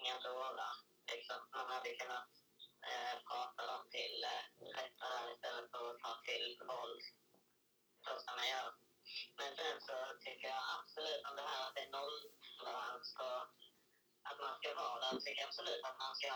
inga 0.00 0.20
dårar. 0.20 0.74
Liksom. 1.12 1.48
Man 1.52 1.66
hade 1.72 1.96
kunnat 1.96 2.41
eh, 2.90 3.14
de 3.70 3.90
till 3.96 4.24
eh, 4.34 4.44
rätta 4.78 5.04
där 5.14 5.32
istället 5.34 5.70
för 5.70 5.90
att 5.90 6.02
ta 6.04 6.14
till 6.28 6.46
våld. 6.70 7.02
Så 8.04 8.30
man 8.38 8.48
gör. 8.54 8.70
Men 9.38 9.50
sen 9.56 9.78
så 9.88 9.96
tycker 10.24 10.48
jag 10.48 10.62
absolut 10.78 11.22
om 11.28 11.36
det 11.36 11.46
här 11.52 11.62
att 11.66 11.74
det 11.74 11.84
är 11.86 11.96
nolltolerans 11.98 13.08
och 13.26 13.42
att 14.28 14.38
man 14.44 14.54
ska 14.58 14.68
vara 14.82 15.00
där, 15.00 15.12
jag 15.12 15.24
tycker 15.24 15.46
absolut 15.46 15.84
att 15.88 15.98
man 16.04 16.14
ska 16.16 16.32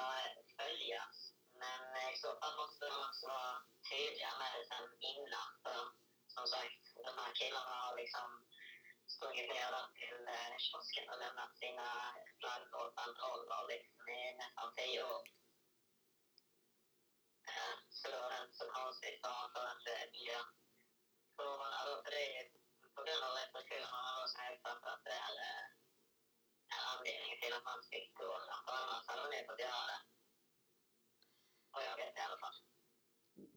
följas. 0.59 1.17
Men 1.63 1.83
eh, 1.99 2.11
i 2.15 2.17
så 2.25 2.31
fall 2.41 2.57
måste 2.63 2.85
man 2.93 3.09
också 3.09 3.27
vara 3.35 3.55
tydliga 3.91 4.33
med 4.41 4.51
det 4.55 4.65
sen 4.71 4.89
innan. 5.13 5.49
För 5.63 5.81
som 6.37 6.47
sagt, 6.55 6.83
de 7.07 7.13
här 7.21 7.33
killarna 7.41 7.75
har 7.85 7.97
liksom 8.03 8.29
sprungit 9.15 9.49
ner 9.55 9.73
till 10.01 10.21
eh, 10.37 10.55
kiosken 10.65 11.07
och 11.11 11.19
lämnat 11.23 11.53
sina 11.63 11.89
flaggor 12.41 12.87
och 12.87 12.95
banderoller 12.99 13.63
liksom 13.73 14.03
i 14.17 14.21
nästan 14.43 14.69
tio 14.79 15.03
år. 15.15 15.23
Så 17.99 18.05
då 18.13 18.17
var 18.23 18.31
det 18.33 18.43
inte 18.45 18.59
så 18.63 18.69
konstigt 18.79 19.19
bara 19.27 19.47
för 19.55 19.65
att 19.73 19.83
det 19.89 20.01
blir 20.13 20.41
då, 21.39 21.49
för 22.05 22.11
det 22.17 22.27
på 22.97 23.01
grund 23.07 23.23
av 23.29 23.33
restriktionerna 23.41 24.01
då 24.19 24.23
som 24.31 24.41
jag 24.45 24.53
uppfattar 24.55 24.91
att 24.95 25.05
det 25.09 25.17
är, 25.29 25.35
är 26.77 26.83
anledningen 26.93 27.39
till 27.43 27.55
att 27.57 27.67
man 27.71 27.81
fick 27.93 28.09
gå. 28.21 28.31
För 28.67 28.75
annars 28.83 29.05
hade 29.09 29.23
man 29.23 29.33
inte 29.35 29.49
fått 29.51 29.65
göra 29.69 29.85
det. 29.93 30.01
Och 31.75 31.83
jag 31.89 31.97
vet 32.01 32.15
det 32.15 32.23
i 32.23 32.27
alla 32.29 32.41
fall. 32.45 32.59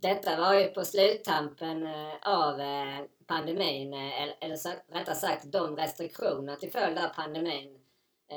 Detta 0.08 0.32
var 0.44 0.54
ju 0.54 0.68
på 0.68 0.86
sluttampen 0.86 1.78
eh, 1.88 2.16
av 2.22 2.62
eh, 2.62 3.00
pandemin, 3.28 3.94
eh, 3.94 4.44
eller, 4.44 4.94
rättare 4.94 5.16
sagt 5.16 5.52
de 5.52 5.76
restriktioner 5.78 6.56
till 6.56 6.72
följd 6.72 6.98
av 7.00 7.08
pandemin. 7.08 7.86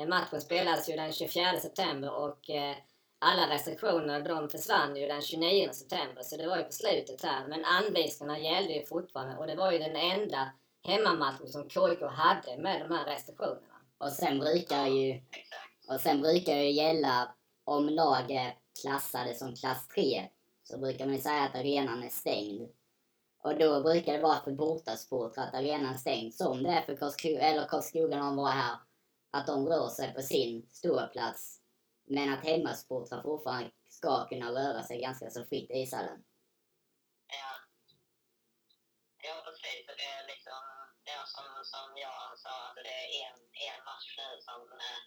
Matchen 0.07 0.41
spelades 0.41 0.89
ju 0.89 0.95
den 0.95 1.13
24 1.13 1.59
september 1.59 2.11
och 2.11 2.49
alla 3.23 3.53
restriktioner 3.55 4.21
de 4.21 4.49
försvann 4.49 4.95
ju 4.95 5.07
den 5.07 5.21
29 5.21 5.69
september 5.71 6.23
så 6.23 6.37
det 6.37 6.47
var 6.47 6.57
ju 6.57 6.63
på 6.63 6.71
slutet 6.71 7.23
här. 7.23 7.47
Men 7.47 7.65
anvisningarna 7.65 8.39
gällde 8.39 8.73
ju 8.73 8.85
fortfarande 8.85 9.37
och 9.37 9.47
det 9.47 9.55
var 9.55 9.71
ju 9.71 9.79
den 9.79 9.95
enda 9.95 10.51
hemmamatchen 10.83 11.47
som 11.47 11.69
KIK 11.69 12.01
hade 12.01 12.57
med 12.57 12.81
de 12.81 12.95
här 12.95 13.05
restriktionerna. 13.05 13.75
Och 13.97 14.11
sen 14.11 14.39
brukar 14.39 14.87
ju, 14.87 15.21
och 15.87 16.01
sen 16.01 16.21
brukar 16.21 16.55
ju 16.55 16.71
gälla 16.71 17.35
om 17.63 17.89
lag 17.89 18.31
är 18.31 18.57
klassade 18.81 19.35
som 19.35 19.55
klass 19.55 19.87
3 19.87 20.29
så 20.63 20.77
brukar 20.77 21.05
man 21.05 21.15
ju 21.15 21.21
säga 21.21 21.43
att 21.43 21.55
arenan 21.55 22.03
är 22.03 22.09
stängd. 22.09 22.69
Och 23.43 23.57
då 23.57 23.81
brukar 23.81 24.13
det 24.13 24.19
vara 24.19 24.39
för 24.43 24.51
bortasportrar 24.51 25.43
att 25.43 25.53
arenan 25.53 25.93
är 25.93 25.97
stängd 25.97 26.33
som 26.33 26.63
det 26.63 26.69
är 26.69 26.81
för 26.81 26.95
Karlskoga, 26.95 27.41
eller 27.41 27.65
Karlskoga 27.65 28.17
när 28.17 28.25
de 28.25 28.35
var 28.35 28.49
här. 28.49 28.75
Att 29.31 29.47
de 29.47 29.67
rör 29.67 29.87
sig 29.87 30.13
på 30.13 30.21
sin 30.21 30.67
ståplats 30.71 31.62
men 32.05 32.33
att 32.33 32.45
hemmasportrar 32.45 33.21
fortfarande 33.21 33.71
ska 33.89 34.27
kunna 34.27 34.51
röra 34.51 34.83
sig 34.83 35.01
ganska 35.01 35.29
så 35.29 35.45
fritt 35.45 35.71
i 35.71 35.73
ishallen. 35.73 36.23
Ja. 37.27 37.51
Ja, 39.27 39.35
precis. 39.45 39.83
Och 39.89 39.97
Det 40.01 40.09
är 40.19 40.25
liksom, 40.33 40.63
ja, 41.11 41.19
som, 41.35 41.47
som 41.73 41.87
jag 42.05 42.21
sa, 42.43 42.55
att 42.69 42.75
det 42.87 42.99
är 43.19 43.25
en, 43.29 43.39
en 43.67 43.81
match 43.89 44.09
nu 44.21 44.29
som, 44.47 44.61
eh, 44.85 45.01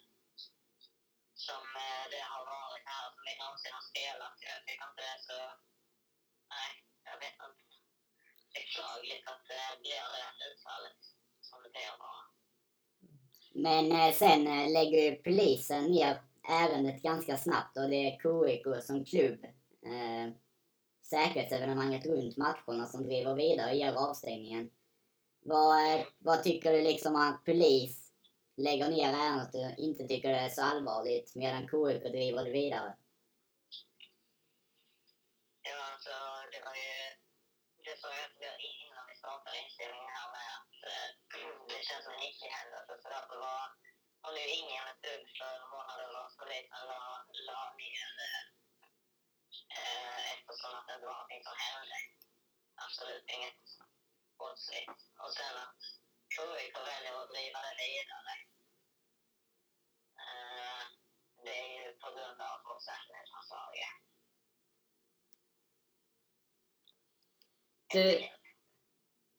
som 1.47 1.63
eh, 1.85 2.03
det 2.13 2.23
har 2.31 2.43
varit 2.55 2.85
här 2.93 3.05
som 3.13 3.21
vi 3.27 3.33
någonsin 3.41 3.77
har 3.77 3.85
spelat. 3.91 4.35
Jag 4.49 4.59
tycker 4.65 4.85
inte 4.89 5.01
det 5.05 5.13
är 5.17 5.23
så... 5.29 5.39
Nej, 6.53 6.71
jag 7.09 7.17
vet 7.23 7.37
inte. 7.47 7.63
Beklagligt 8.57 9.25
att 9.31 9.43
det 9.51 9.65
blir 9.81 10.05
det 10.15 10.45
utfallet 10.49 11.01
som 11.47 11.57
det 11.63 11.71
blir 11.75 11.93
bara. 12.03 12.23
Men 13.65 13.85
eh, 13.99 14.13
sen 14.21 14.41
eh, 14.47 14.71
lägger 14.77 14.99
ju 15.05 15.11
polisen 15.27 15.83
ner 15.91 16.26
ärendet 16.47 17.01
ganska 17.01 17.37
snabbt 17.37 17.77
och 17.77 17.89
det 17.89 17.95
är 17.95 18.19
KIK 18.19 18.83
som 18.83 19.05
klubb, 19.05 19.43
eh, 19.85 20.33
säkerhetsevenemanget 21.09 22.05
runt 22.05 22.37
matcherna 22.37 22.85
som 22.85 23.03
driver 23.03 23.35
vidare 23.35 23.69
och 23.69 23.75
ger 23.75 23.93
avstängningen. 23.93 24.69
Vad, 25.39 26.05
vad 26.17 26.43
tycker 26.43 26.73
du 26.73 26.81
liksom 26.81 27.15
att 27.15 27.45
polis 27.45 28.13
lägger 28.57 28.89
ner 28.89 29.13
ärendet 29.13 29.55
och 29.55 29.79
inte 29.79 30.07
tycker 30.07 30.29
det 30.29 30.39
är 30.39 30.49
så 30.49 30.61
allvarligt 30.61 31.35
medan 31.35 31.61
KIK 31.61 32.03
driver 32.17 32.43
det 32.43 32.51
vidare? 32.51 32.97
Ja, 35.69 35.77
alltså 35.93 36.15
det 36.53 36.61
var 36.67 36.75
ju... 36.85 36.93
Det 37.87 37.95
sa 38.01 38.07
jag 38.21 38.29
innan 38.83 39.05
vi 39.09 39.15
startade 39.23 39.57
inspelningen 39.63 40.13
här 40.19 40.29
med 40.35 40.47
att 40.57 40.75
eh, 40.91 41.09
det 41.71 41.81
känns 41.87 42.03
som 42.05 42.13
en 42.17 42.27
icke-händelse. 42.29 42.93
Så 43.01 43.07
därför 43.15 43.37
var, 43.45 43.63
var 44.21 44.31
nu 44.31 44.43
ingen 44.59 44.87
dugg 45.05 45.25
för 45.39 45.55
månader 45.73 46.09
och 46.21 46.31
polisen 46.39 46.83
la, 46.91 47.01
la 47.47 47.61
ner 47.79 48.09
eh, 49.77 50.33
eftersom 50.33 50.71
att 50.77 50.87
det 50.87 50.97
var 51.05 51.13
någonting 51.13 51.43
som 51.47 51.55
hände. 51.67 51.97
Absolut 52.85 53.25
inget 53.35 53.61
brottsligt. 54.37 54.99
Och 55.23 55.33
sen 55.37 55.55
att 55.65 55.81
KIK 56.35 56.75
väljer 56.89 57.13
att 57.21 57.31
driva 57.33 57.59
det 57.67 57.75
vidare. 57.83 58.33
Eh, 60.23 60.83
det 61.43 61.55
är 61.63 61.69
ju 61.79 61.87
på 62.01 62.09
grund 62.15 62.41
av 62.49 62.57
vår 62.67 62.79
säkerhetsansvarige. 62.87 63.89
Du, 67.93 68.36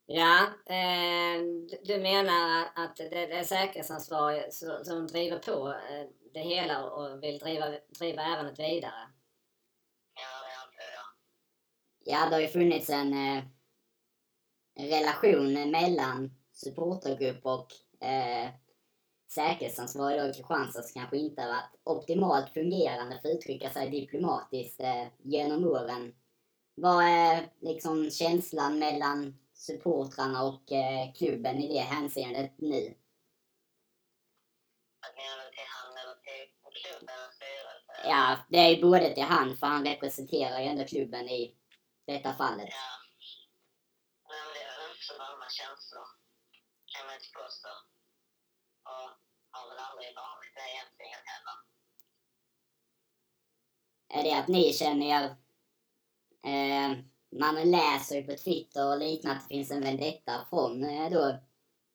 ja, 0.08 0.46
eh, 0.66 1.42
du- 1.68 1.82
menar 1.98 2.68
att 2.74 2.96
det, 2.96 3.32
är 3.32 3.44
säkerhetsansvarig 3.44 4.52
som, 4.52 4.84
driver 5.06 5.38
på 5.38 5.68
eh, 5.68 6.06
det 6.34 6.40
hela 6.40 6.84
och 6.90 7.22
vill 7.22 7.38
driva, 7.38 7.64
driva 7.98 8.22
ärendet 8.22 8.58
vidare? 8.58 9.08
Ja, 10.14 10.48
det. 10.76 12.12
Ja, 12.12 12.28
har 12.36 12.40
ju 12.40 12.48
funnits 12.48 12.90
en, 12.90 13.12
eh, 13.12 13.44
relation 14.78 15.70
mellan 15.70 16.30
supportergrupp 16.52 17.46
och 17.46 17.66
eh, 18.06 18.48
säkerhetsansvarig 19.34 20.20
då 20.20 20.26
i 20.26 20.32
Kristianstad 20.32 20.82
som 20.82 21.00
kanske 21.00 21.16
inte 21.16 21.42
har 21.42 21.48
varit 21.48 21.80
optimalt 21.84 22.50
fungerande 22.50 23.18
för 23.22 23.28
att 23.28 23.34
uttrycka 23.34 23.70
sig 23.70 23.90
diplomatiskt 23.90 24.80
eh, 24.80 25.06
genom 25.22 25.64
åren. 25.64 26.14
Vad 26.74 27.04
är 27.04 27.52
liksom 27.60 28.10
känslan 28.10 28.78
mellan 28.78 29.38
supportrarna 29.58 30.42
och 30.42 30.72
eh, 30.72 31.12
klubben 31.12 31.56
i 31.58 31.68
det 31.74 31.80
hänseendet 31.80 32.54
nu? 32.58 32.94
Att 35.00 35.16
menar 35.16 35.44
du 35.44 35.50
till 35.56 35.68
han 35.76 35.90
eller 36.00 36.16
till 36.26 36.42
klubben 36.82 37.16
och 37.26 37.34
styrelsen? 37.34 38.10
Ja, 38.10 38.38
det 38.48 38.58
är 38.58 38.68
ju 38.68 38.82
både 38.82 39.14
till 39.14 39.22
han 39.22 39.56
för 39.56 39.66
han 39.66 39.84
representerar 39.84 40.60
ju 40.60 40.66
ändå 40.66 40.84
klubben 40.84 41.28
i 41.28 41.56
detta 42.06 42.34
fallet. 42.34 42.68
Ja. 42.70 42.90
Men 44.30 44.44
det 44.54 44.62
är 44.62 44.90
inte 44.90 45.04
så 45.08 45.14
varma 45.18 45.48
känslor. 45.60 46.08
Kan 46.92 47.06
man 47.06 47.14
inte 47.14 47.30
påstå. 47.40 47.72
Och 48.90 49.08
har 49.54 49.64
väl 49.68 49.78
aldrig 49.88 50.10
varit 50.16 50.54
det 50.58 50.66
egentligen 50.74 51.22
heller. 51.32 51.58
är 54.08 54.22
det 54.22 54.38
att 54.40 54.48
ni 54.48 54.72
känner 54.72 55.06
er... 55.06 55.24
Eh, 56.52 56.98
man 57.30 57.70
läser 57.70 58.16
ju 58.16 58.22
på 58.22 58.36
Twitter 58.36 58.86
och 58.92 58.98
liknande 58.98 59.36
att 59.38 59.48
det 59.48 59.54
finns 59.54 59.70
en 59.70 59.80
vendetta 59.80 60.46
från 60.50 60.84
eh, 60.84 61.10
då 61.10 61.38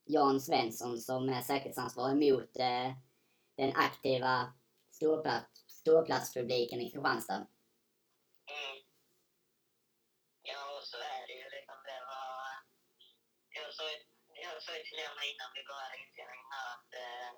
Jan 0.05 0.41
Svensson 0.41 0.97
som 0.99 1.29
är 1.29 1.41
säkerhetsansvarig 1.41 2.15
mot 2.33 2.57
eh, 2.59 2.89
den 3.57 3.71
aktiva 3.75 4.53
ståplats, 4.91 5.65
ståplatspubliken 5.67 6.81
i 6.81 6.91
Kristianstad. 6.91 7.47
Mm. 8.55 8.77
Ja, 10.41 10.77
och 10.77 10.83
så 10.91 10.97
är 10.97 11.21
det 11.27 11.33
ju 11.33 11.47
liksom. 11.55 11.77
Det 11.89 12.01
var... 12.11 12.43
Jag 13.49 13.73
sa 13.73 13.83
ju- 13.91 14.03
till 14.87 14.97
Lena 15.01 15.23
innan 15.31 15.49
vi 15.57 15.61
började 15.71 15.95
inspelningen 16.03 16.49
här 16.55 16.67
att 16.75 16.91
eh, 17.03 17.31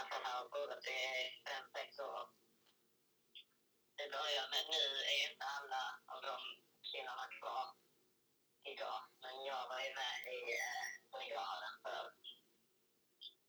att 0.00 0.08
han 0.14 0.24
har 0.30 0.42
pågått 0.54 0.86
i 0.98 1.00
fem, 1.46 1.64
sex 1.76 1.88
år. 2.08 2.20
Det 4.00 4.10
början. 4.18 4.50
med 4.54 4.66
nu 4.76 4.84
är 5.10 5.16
ju 5.20 5.26
inte 5.32 5.46
alla 5.56 5.84
av 6.12 6.20
de 6.22 6.36
killarna 6.90 7.26
kvar 7.38 7.66
idag. 8.72 9.00
Men 9.22 9.34
jag 9.50 9.62
var 9.70 9.80
ju 9.86 9.90
med 10.02 10.18
i 10.38 10.40
eh, 10.60 10.84
brigaden 11.12 11.74
för 11.84 12.04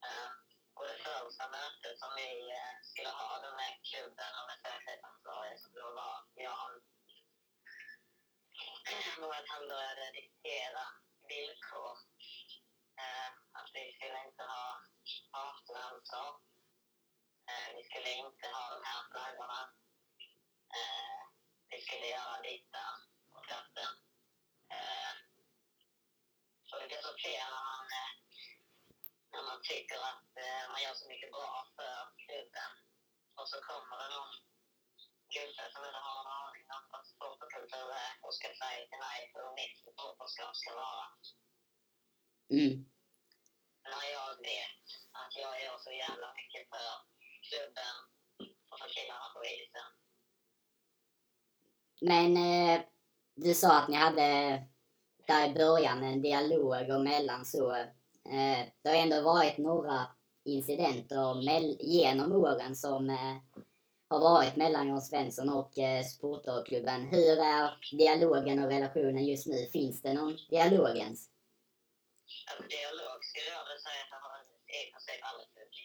eh, 0.07 0.29
och 0.75 0.85
det 0.91 0.99
första 1.07 1.45
mötet 1.57 1.95
som 2.01 2.11
vi 2.21 2.31
eh, 2.59 2.73
skulle 2.89 3.13
ha 3.21 3.29
då 3.43 3.49
med 3.61 3.73
klubben 3.89 4.31
och 4.39 4.47
med 4.49 4.59
säkerhetsansvarig 4.65 5.59
som 5.61 5.71
då 5.79 5.87
var 5.99 6.17
Jan. 6.45 6.73
Och 9.25 9.35
att 9.39 9.51
han 9.53 9.67
började 9.73 10.05
diktera 10.19 10.85
villkor. 11.31 11.95
Eh, 13.03 13.29
att 13.57 13.69
vi 13.73 13.83
skulle 13.95 14.19
inte 14.27 14.43
ha 14.53 14.65
partnamnsar. 15.33 16.29
Eh, 17.49 17.69
vi 17.75 17.83
skulle 17.89 18.11
inte 18.25 18.47
ha 18.55 18.63
de 18.75 18.81
här 18.89 19.01
flaggorna. 19.11 19.61
Eh, 21.91 21.97
skulle 21.97 22.07
göra 22.07 22.37
och 23.35 23.45
datten. 23.53 23.93
Eh, 24.75 25.13
och 26.71 26.79
det 26.79 26.87
blir 26.87 27.01
så 27.07 27.13
fel 27.25 27.47
när 27.55 27.63
man, 27.71 27.85
eh, 27.99 28.11
när 29.33 29.43
man 29.49 29.59
tycker 29.69 29.99
att 30.11 30.29
eh, 30.45 30.63
man 30.71 30.81
gör 30.83 30.95
så 31.01 31.07
mycket 31.11 31.31
bra 31.37 31.51
för 31.75 31.97
klubben. 32.23 32.71
Och 33.39 33.47
så 33.51 33.57
kommer 33.69 33.95
det 34.01 34.09
någon 34.15 34.35
gubbe 35.35 35.63
som 35.73 35.81
inte 35.87 36.01
har 36.07 36.15
någon 36.17 36.39
aning 36.43 36.65
om 36.75 36.83
vad 36.91 37.03
supporterkultur 37.07 37.89
är 38.05 38.11
och 38.25 38.33
ska 38.37 38.47
säga 38.61 38.81
till 38.89 39.03
mig 39.07 39.19
hur 39.33 39.49
mitt 39.59 39.75
supporterskap 39.83 40.55
ska 40.61 40.71
vara. 40.85 41.05
Mm. 42.55 42.75
När 43.91 44.05
jag 44.17 44.29
vet 44.49 44.85
att 45.19 45.33
jag 45.43 45.53
gör 45.63 45.77
så 45.87 45.91
jävla 46.03 46.29
mycket 46.39 46.63
för 46.71 46.91
klubben 47.47 47.95
och 48.69 48.77
för 48.79 48.89
killarna 48.95 49.27
på 49.35 49.41
isen. 49.45 50.00
Men 52.01 52.37
eh, 52.37 52.81
du 53.35 53.53
sa 53.53 53.79
att 53.79 53.89
ni 53.89 53.95
hade 53.95 54.61
där 55.27 55.49
i 55.49 55.53
början 55.53 56.03
en 56.03 56.21
dialog 56.21 56.89
och 56.89 57.01
mellan 57.01 57.45
så. 57.45 57.75
Eh, 57.75 58.67
det 58.81 58.89
har 58.89 58.95
ändå 58.95 59.21
varit 59.21 59.57
några 59.57 60.07
incidenter 60.45 61.33
mell- 61.33 61.77
genom 61.79 62.31
åren 62.31 62.75
som 62.75 63.09
eh, 63.09 63.35
har 64.09 64.19
varit 64.19 64.55
mellan 64.55 64.87
Jan 64.87 65.01
Svensson 65.01 65.49
och 65.49 65.77
eh, 65.77 66.03
supporterklubben. 66.05 67.01
Hur 67.07 67.39
är 67.39 67.77
dialogen 67.97 68.63
och 68.63 68.69
relationen 68.71 69.25
just 69.25 69.47
nu? 69.47 69.65
Finns 69.73 70.01
det 70.01 70.13
någon 70.13 70.37
dialog 70.49 70.97
ens? 70.97 71.19
Alltså 72.49 72.63
dialog 72.77 73.19
skulle 73.29 73.51
jag 73.57 73.65
väl 73.69 73.81
säga 73.87 74.01
att 74.05 74.13
han 74.15 74.23
har 74.27 74.37
i 74.79 74.91
princip 74.91 75.21
aldrig 75.29 75.47
funnits. 75.55 75.79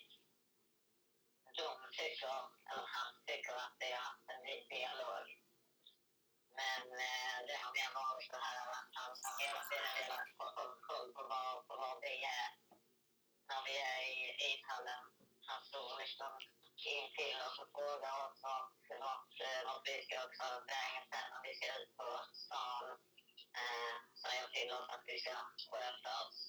De 1.60 1.70
tycker, 2.00 2.34
eller 2.70 2.88
han 2.98 3.12
tycker 3.28 3.54
att 3.64 3.76
det 3.82 3.90
har 3.96 4.04
haft 4.10 4.26
en 4.34 4.42
dialog. 4.76 5.26
Men 6.60 6.82
eh, 7.06 7.36
det 7.46 7.56
har 7.62 7.70
mer 7.78 7.90
varit 8.00 8.30
så 8.32 8.38
här 8.46 8.56
att 8.78 8.90
alltså, 9.04 9.26
han 9.28 9.38
hela 9.44 9.62
tiden 9.68 9.92
velat 9.98 10.28
få 10.38 10.46
koll- 10.86 11.12
på 11.16 11.22
var, 11.32 11.50
på 11.68 11.74
var 11.82 11.96
vi 12.04 12.14
är. 12.40 12.50
När 13.48 13.60
vi 13.66 13.74
är 13.92 13.98
i 14.12 14.16
ishallen. 14.50 15.04
Han 15.48 15.56
alltså, 15.56 15.68
står 15.68 15.98
liksom 16.02 16.32
intill 16.94 17.40
oss 17.46 17.58
och 17.62 17.70
frågar 17.76 18.14
oss 18.24 18.38
vart, 18.46 18.74
vart, 19.04 19.34
eh, 19.46 19.60
vart 19.66 19.84
vi 19.88 19.96
ska 20.06 20.16
ta 20.38 20.48
vägen 20.72 21.04
sen 21.10 21.26
när 21.32 21.42
vi 21.46 21.52
ska 21.58 21.66
ut 21.80 21.92
på 21.98 22.08
stan. 22.44 22.84
Eh, 23.60 23.94
säger 24.22 24.46
till 24.54 24.70
oss 24.76 24.88
att 24.94 25.04
vi 25.10 25.16
ska 25.22 25.34
sköta 25.70 26.10
oss. 26.24 26.40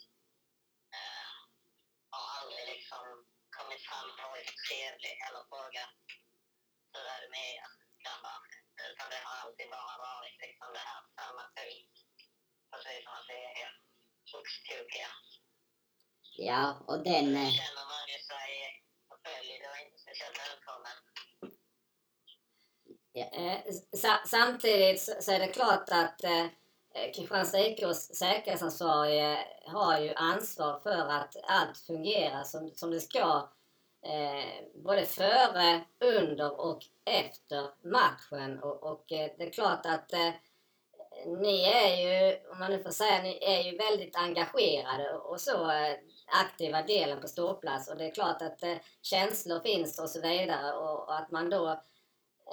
Eh, 0.98 1.32
har 2.14 2.26
aldrig 2.40 2.66
liksom 2.76 3.06
kommit 3.58 3.82
fram 3.88 4.10
och 4.12 4.32
varit 4.34 4.52
trevlig 4.66 5.16
eller 5.26 5.44
frågat 5.52 5.94
hur 6.94 7.06
är 7.14 7.20
det 7.22 7.30
med 7.38 7.50
er 7.56 7.70
grabbar? 8.04 8.67
Utan 8.92 9.08
det 9.14 9.22
har 9.28 9.36
alltid 9.44 9.68
bara 9.78 9.96
varit 10.10 10.38
liksom 10.46 10.68
det 10.78 10.84
här 10.90 11.02
punkt. 11.20 11.96
Precis 12.72 13.00
som 13.06 13.14
att 13.20 13.28
det 13.32 13.40
är 13.48 13.54
helt 13.62 13.82
oxtokiga. 14.40 15.12
Ja, 16.50 16.64
och 16.90 17.00
den... 17.10 17.26
Då 17.34 17.40
Eh, 17.40 17.52
känner 17.62 17.86
man 17.94 18.04
ju 18.14 18.20
sig 18.32 18.50
förföljd 19.10 19.62
och 19.70 19.78
inte 19.84 19.98
speciellt 20.06 20.38
välkommen. 20.46 20.98
Eh, 23.16 23.60
sa- 24.02 24.24
samtidigt 24.28 25.02
så 25.02 25.12
så 25.22 25.32
är 25.32 25.40
det 25.40 25.48
klart 25.48 25.90
att 25.92 26.24
eh, 26.24 26.46
eh, 26.96 27.12
Kristianstad 27.16 27.60
IKs 27.60 28.00
säkerhetsansvarige 28.16 29.48
har 29.66 30.00
ju 30.00 30.14
ansvar 30.14 30.80
för 30.80 31.08
att 31.10 31.36
allt 31.44 31.78
fungerar 31.78 32.44
som, 32.44 32.72
som 32.76 32.92
det 32.92 33.02
ska. 33.02 33.50
Eh, 34.06 34.82
både 34.84 35.06
före, 35.06 35.82
under 36.00 36.62
och 36.62 36.84
efter 37.06 37.88
matchen. 37.90 38.60
Och, 38.64 38.84
och 38.84 39.12
eh, 39.12 39.32
det 39.38 39.44
är 39.44 39.52
klart 39.52 39.86
att 39.86 40.14
eh, 40.14 40.32
ni 41.26 41.64
är 41.64 41.96
ju, 41.96 42.38
om 42.52 42.60
man 42.60 42.72
nu 42.72 42.80
får 42.80 42.90
säga, 42.90 43.22
ni 43.22 43.40
är 43.42 43.72
ju 43.72 43.78
väldigt 43.78 44.16
engagerade 44.16 45.14
och 45.14 45.42
så 45.42 45.72
eh, 45.72 45.96
aktiva 46.44 46.82
delen 46.82 47.22
på 47.22 47.28
ståplats. 47.28 47.90
Och 47.90 47.98
det 47.98 48.06
är 48.06 48.14
klart 48.14 48.42
att 48.42 48.64
eh, 48.64 48.78
känslor 49.02 49.60
finns 49.60 50.00
och 50.00 50.10
så 50.10 50.22
vidare. 50.22 50.74
Och, 50.74 51.04
och 51.04 51.18
att 51.20 51.32
man 51.32 51.50
då 51.50 51.70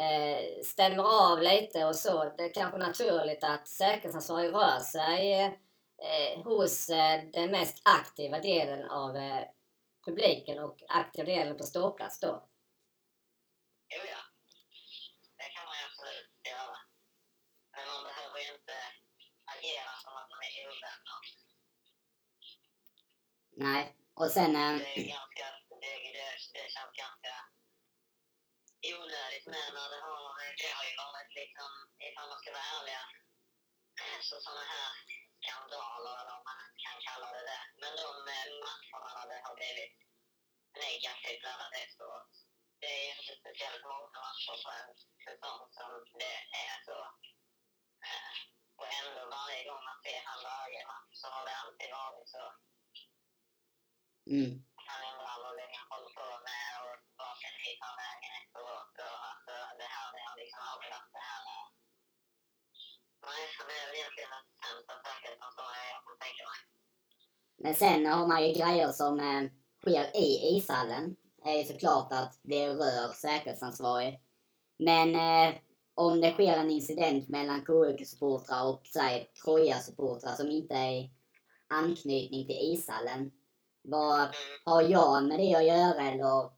eh, 0.01 0.63
stämmer 0.65 1.33
av 1.33 1.43
lite 1.43 1.85
och 1.85 1.97
så. 1.97 2.33
Det 2.37 2.45
är 2.45 2.55
kanske 2.55 2.79
naturligt 2.79 3.45
att 3.45 3.69
säkerhetsansvarig 3.69 4.55
rör 4.55 4.79
sig 4.79 5.43
eh, 6.03 6.43
hos 6.45 6.91
eh, 6.91 7.21
den 7.33 7.51
mest 7.51 7.83
aktiva 7.85 8.39
delen 8.39 8.91
av 8.91 9.17
eh, 9.17 9.45
publiken 10.05 10.59
och 10.65 10.79
aktiva 10.89 11.27
delen 11.27 11.57
på 11.59 11.65
ståplats 11.65 12.21
då. 12.21 12.49
Jo, 13.95 14.03
ja. 14.15 14.23
Det 15.39 15.49
kan 15.55 15.65
man 15.65 15.77
absolut 15.87 16.31
göra. 16.53 16.79
Men 17.73 17.85
man 17.93 18.03
behöver 18.09 18.39
ju 18.45 18.51
inte 18.59 18.77
agera 19.55 19.93
som 20.03 20.13
att 20.21 20.31
man 20.35 20.43
är 20.51 20.63
ovänner. 20.73 21.21
Nej. 23.67 23.97
Och 24.21 24.31
sen... 24.31 24.53
Det 24.53 24.61
är 24.61 25.09
ganska, 25.17 25.47
det, 25.83 25.95
det, 26.17 26.29
det 26.57 26.67
känns 26.75 26.95
ganska 27.05 27.35
onödigt 28.95 29.47
med 29.55 29.67
när 29.77 29.89
det 29.93 30.01
har, 30.07 30.23
det 30.63 30.71
har 30.77 30.85
ju 30.91 30.95
varit 31.05 31.33
liksom, 31.41 31.71
ifall 32.07 32.29
man 32.31 32.39
ska 32.41 32.51
vara 32.59 32.69
ärliga, 32.77 33.05
så 34.29 34.37
sådana 34.47 34.65
här 34.75 34.91
skandaler 35.45 36.15
eller 36.21 36.35
om 36.39 36.45
man 36.51 36.59
kan 36.85 36.97
kalla 37.07 37.29
det 37.37 37.45
det. 37.51 37.63
Men 37.81 37.93
de 38.03 38.11
eh, 38.37 38.49
matcherna 38.67 39.11
där 39.19 39.27
det 39.31 39.41
har 39.47 39.55
blivit 39.61 39.95
negativt 40.85 41.43
laddat 41.47 41.75
efteråt, 41.85 42.31
det 42.81 42.91
är 43.01 43.07
inte 43.19 43.35
speciellt 43.43 43.83
många 43.91 44.19
matcher 44.27 44.57
på 44.65 44.71
en 44.81 44.91
säsong 45.27 45.63
som 45.79 45.91
det 46.23 46.37
är 46.67 46.77
så. 46.89 46.99
Eh, 48.09 48.35
Och 48.81 48.89
ändå 49.01 49.23
varje 49.39 49.63
gång 49.69 49.83
man 49.89 49.99
ser 50.05 50.21
han 50.29 50.41
varje 50.53 50.83
match 50.93 51.13
så 51.21 51.27
har 51.35 51.43
det 51.49 51.57
alltid 51.63 51.91
varit 52.01 52.29
så 52.35 52.43
mm. 54.35 54.53
han 54.89 55.01
undrar 55.11 55.37
vad 55.45 55.55
länge 55.61 55.77
han 55.81 55.91
håller 55.95 56.13
på 56.21 56.27
med 56.49 56.69
och 56.85 56.97
vad 57.19 57.35
kan 57.43 57.55
ni 57.63 57.71
ta 57.83 57.91
vägen 58.03 58.33
efteråt 58.41 58.95
och 59.09 59.39
eh, 59.55 59.69
det 59.81 59.89
här, 59.95 60.07
det 60.15 60.23
har 60.29 60.37
liksom 60.43 60.63
varit 60.71 61.13
det 61.17 61.25
här. 61.31 61.45
Nej, 63.27 63.45
så 63.57 63.63
det 63.69 63.77
är 63.83 63.89
egentligen 63.99 64.31
jag 64.33 64.87
kan 64.89 64.99
tänka 66.21 66.43
mig. 66.51 66.65
Men 67.65 67.75
sen 67.75 68.07
har 68.07 68.27
man 68.27 68.47
ju 68.47 68.53
grejer 68.53 68.93
som 68.93 69.21
eh, 69.21 69.43
sker 69.81 70.17
i 70.17 70.57
ishallen. 70.57 71.17
Det 71.45 71.51
är 71.51 71.59
ju 71.59 71.65
såklart 71.65 72.13
att 72.13 72.39
det 72.43 72.69
rör 72.69 73.13
säkerhetsansvarig. 73.13 74.21
Men 74.79 75.15
eh, 75.15 75.55
om 75.95 76.21
det 76.21 76.33
sker 76.33 76.53
en 76.53 76.71
incident 76.71 77.29
mellan 77.29 77.65
KUK-supportrar 77.65 78.65
och 78.65 78.87
säg 78.87 79.33
Troja-supportrar 79.45 80.35
som 80.35 80.51
inte 80.51 80.75
är 80.75 80.91
i 80.91 81.11
anknytning 81.69 82.47
till 82.47 82.73
ishallen. 82.73 83.33
Vad 83.83 84.29
har 84.65 84.83
jag 84.83 85.25
med 85.25 85.39
det 85.39 85.55
att 85.55 85.67
göra 85.67 86.03
eller 86.03 86.51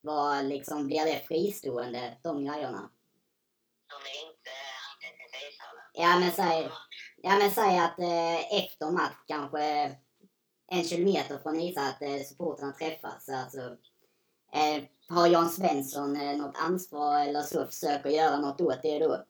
vad 0.00 0.44
liksom 0.44 0.86
blir 0.86 1.04
det 1.04 1.24
fristående, 1.28 2.18
de 2.22 2.44
grejerna? 2.44 2.90
De 3.88 3.94
är 3.94 4.30
inte. 4.30 4.61
Ja 5.92 6.18
men 6.18 6.32
säg, 6.32 6.70
ja, 7.16 7.38
men 7.38 7.50
säg 7.50 7.78
att 7.78 7.98
eh, 7.98 8.58
efter 8.58 8.90
match 8.90 9.16
kanske 9.26 9.96
en 10.66 10.84
kilometer 10.84 11.38
från 11.38 11.60
Isa 11.60 11.80
att 11.80 12.02
eh, 12.02 12.22
supportrarna 12.28 12.72
träffas. 12.72 13.28
Alltså, 13.28 13.76
eh, 14.52 14.84
har 15.08 15.26
Jan 15.26 15.50
Svensson 15.50 16.16
eh, 16.16 16.36
något 16.36 16.56
ansvar 16.56 17.20
eller 17.20 17.42
så 17.42 17.66
försöker 17.66 18.10
göra 18.10 18.36
något 18.36 18.60
åt 18.60 18.82
det 18.82 18.98
då? 18.98 19.24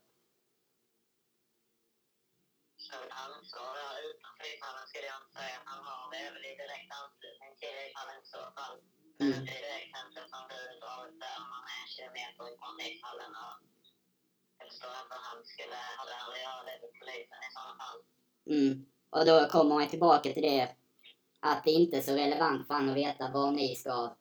Det 9.19 9.25
är 9.25 9.29
direkt. 9.29 9.43
Mm. 9.43 9.45
Det 9.45 10.21
är 10.21 10.29
som 10.35 10.45
du 10.53 10.79
drar 10.81 11.09
ut 11.09 11.21
där, 11.21 11.39
man 11.53 11.63
är 11.73 11.79
en 11.83 11.89
kilometer 11.97 12.45
ifrån 12.55 12.81
ishallen. 12.81 13.33
Och 13.45 13.72
inte 14.75 15.15
hur 15.15 15.25
han 15.31 15.45
skulle 15.45 15.77
ha 15.99 16.05
det 16.09 16.17
att 16.29 16.43
göra 16.47 16.63
det 16.69 16.79
till 16.81 16.95
polisen 17.01 17.39
i 17.47 17.51
sådana 17.57 17.75
fall. 17.83 17.99
Mm. 18.47 18.87
Och 19.11 19.25
då 19.27 19.49
kommer 19.49 19.75
man 19.75 19.89
tillbaka 19.89 20.33
till 20.33 20.43
det 20.43 20.77
att 21.41 21.65
det 21.65 21.71
inte 21.71 21.97
är 21.97 22.03
så 22.03 22.15
relevant 22.15 22.67
för 22.67 22.75
han 22.75 22.89
att 22.89 22.97
veta 22.97 23.31
vad 23.35 23.55
ni 23.55 23.77
ska 23.77 24.17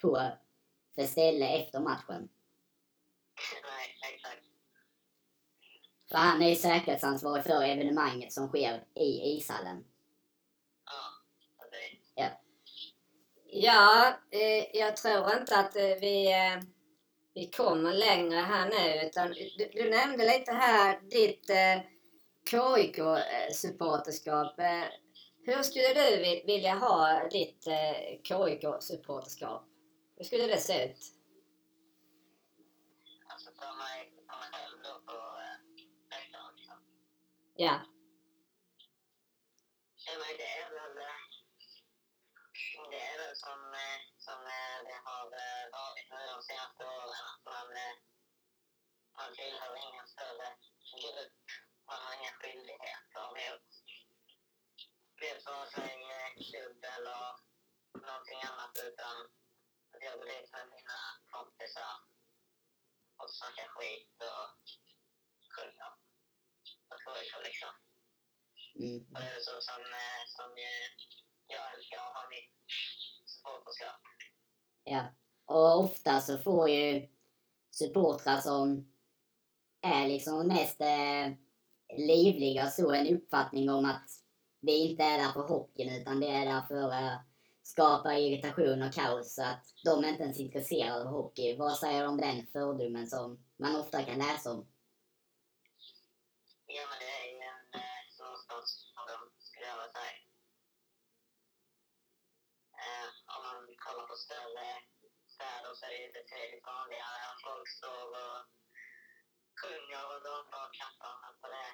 på 0.00 0.32
för 0.94 1.06
ställe 1.06 1.48
efter 1.48 1.80
matchen. 1.80 2.28
Nej, 3.62 4.14
exakt. 4.14 4.42
För 6.10 6.18
han 6.18 6.42
är 6.42 6.48
ju 6.48 6.56
säkerhetsansvarig 6.56 7.44
för 7.44 7.62
evenemanget 7.62 8.32
som 8.32 8.48
sker 8.48 8.84
i 8.94 9.36
ishallen. 9.36 9.84
Ja, 10.84 11.68
precis. 11.70 12.12
Ja, 13.48 14.14
eh, 14.30 14.76
jag 14.76 14.96
tror 14.96 15.36
inte 15.40 15.56
att 15.58 15.76
eh, 15.76 15.82
vi, 16.00 16.32
eh, 16.32 16.62
vi 17.36 17.50
kommer 17.50 17.92
längre 17.92 18.38
här 18.38 18.68
nu. 18.70 19.06
Utan 19.06 19.30
du, 19.30 19.50
du 19.72 19.90
nämnde 19.90 20.38
lite 20.38 20.52
här 20.52 21.00
ditt 21.00 21.50
eh, 21.50 21.80
KIK-supporterskap. 22.50 24.58
Eh, 24.58 24.84
hur 25.44 25.62
skulle 25.62 25.94
du 25.94 26.16
vi- 26.16 26.44
vilja 26.46 26.74
ha 26.74 27.28
ditt 27.28 27.66
eh, 27.66 28.20
KIK-supporterskap? 28.22 29.62
Hur 30.16 30.24
skulle 30.24 30.46
det 30.46 30.58
se 30.58 30.84
ut? 30.84 30.98
Alltså 33.28 33.50
för 33.50 33.72
mig, 33.82 34.12
för 34.28 34.36
mig 34.40 34.48
själv 34.52 34.78
då 34.84 35.12
på 35.12 35.18
läktaren 36.10 36.56
liksom. 36.56 36.76
Ja, 37.56 37.80
men 40.20 40.32
det 40.40 40.48
är 40.62 40.68
väl, 40.78 40.96
eh, 40.98 41.22
det 42.90 43.00
är 43.12 43.16
väl 43.26 43.36
som, 43.36 43.60
eh, 43.84 44.00
som 44.26 44.40
eh, 44.58 44.75
det 44.90 45.00
har 45.08 45.26
eh, 45.44 45.64
varit 45.78 46.08
nu 46.10 46.20
de 46.34 46.42
senaste 46.48 46.82
åren. 46.84 47.24
Att 47.30 47.44
man, 47.52 47.68
eh, 47.84 47.96
man 49.18 49.30
tillhör 49.38 49.74
ingen 49.86 50.08
större 50.14 50.48
grupp. 51.02 51.46
Man 51.88 51.98
har 52.04 52.12
inga 52.18 52.32
skyldigheter 52.40 53.26
mot 53.38 53.68
det 55.20 55.36
som 55.44 55.66
sig 55.74 55.96
eh, 56.16 56.30
klubb 56.46 56.80
eller 56.96 57.22
någonting 58.08 58.40
annat. 58.50 58.74
Utan 58.88 59.16
att 59.92 60.02
jag 60.06 60.14
går 60.18 60.26
dit 60.26 60.52
med 60.52 60.66
mina 60.74 60.98
kompisar 61.32 61.94
och 63.20 63.30
snackar 63.38 63.68
skit 63.68 64.16
och 64.32 64.48
sjunger. 65.54 65.92
Och 66.88 66.98
skojkar 67.00 67.42
liksom. 67.48 67.74
Mm. 68.80 69.00
Och 69.12 69.20
det 69.20 69.30
är 69.36 69.40
så 69.48 69.60
som, 69.68 69.82
som 70.36 70.50
jag 71.46 71.74
älskar 71.74 71.98
att 71.98 72.16
ha 72.16 72.28
mitt 72.28 72.52
supporterskap. 73.32 74.00
Ja. 74.88 75.04
Och 75.44 75.80
ofta 75.80 76.20
så 76.20 76.38
får 76.38 76.68
ju 76.70 77.08
supportrar 77.70 78.40
som 78.40 78.92
är 79.80 80.08
liksom 80.08 80.46
mest 80.46 80.80
eh, 80.80 81.32
livliga 81.98 82.70
så 82.70 82.92
en 82.92 83.16
uppfattning 83.16 83.70
om 83.70 83.84
att 83.84 84.10
vi 84.60 84.90
inte 84.90 85.02
är 85.02 85.18
där 85.18 85.32
för 85.32 85.48
hockeyn 85.48 86.00
utan 86.00 86.20
det 86.20 86.28
är 86.28 86.46
där 86.46 86.62
för 86.68 86.92
att 86.92 87.20
skapa 87.62 88.18
irritation 88.18 88.82
och 88.82 88.92
kaos. 88.92 89.34
Så 89.34 89.42
att 89.42 89.64
de 89.84 90.04
är 90.04 90.08
inte 90.08 90.22
ens 90.22 90.40
intresserade 90.40 91.00
av 91.00 91.06
hockey. 91.06 91.56
Vad 91.56 91.76
säger 91.76 92.02
du 92.02 92.08
om 92.08 92.20
den 92.20 92.46
fördomen 92.46 93.06
som 93.06 93.44
man 93.56 93.76
ofta 93.76 94.02
kan 94.02 94.18
läsa 94.18 94.52
om? 94.52 94.66
Ja, 96.66 96.82
men 96.90 96.98
det 96.98 97.10
är 97.20 97.32
ju 97.32 97.38
en 97.38 97.80
eh, 97.80 98.04
storstadsfördom, 98.14 99.30
skulle 99.38 99.66
jag 99.66 99.74
vilja 99.74 99.92
säga. 99.92 100.25
Eh, 102.86 103.08
om 103.34 103.40
man 103.46 103.60
kollar 103.84 104.06
på 104.12 104.16
större 104.26 104.68
städer 105.34 105.72
så 105.74 105.82
är 105.86 105.90
det 105.90 106.02
ju 106.04 106.12
betydligt 106.18 106.66
vanligare 106.74 107.18
att 107.30 107.40
folk 107.48 107.68
står 107.78 108.04
och 108.22 108.38
eh, 108.38 108.44
sjunger 109.60 110.04
och 110.12 110.20
dansar 110.26 110.60
och 110.66 110.74
klappar 110.76 111.14
på 111.40 111.46
det. 111.56 111.70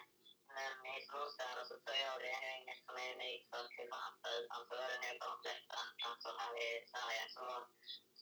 Men 0.57 0.75
i 0.95 0.97
småstäder 1.09 1.65
så 1.71 1.75
tror 1.81 1.99
jag 2.07 2.17
det 2.25 2.35
är 2.47 2.53
inget 2.61 2.83
som 2.87 2.95
är 3.03 3.13
unikt 3.15 3.47
för 3.51 3.63
Kristianstad 3.75 4.33
utan 4.43 4.61
så 4.69 4.75
är 4.85 4.89
det 4.91 4.99
nog 5.07 5.17
på 5.21 5.27
de 5.33 5.37
flesta 5.45 5.79
platser 6.01 6.33
här 6.41 6.53
i 6.67 6.69
Sverige 6.91 7.25
så 7.37 7.45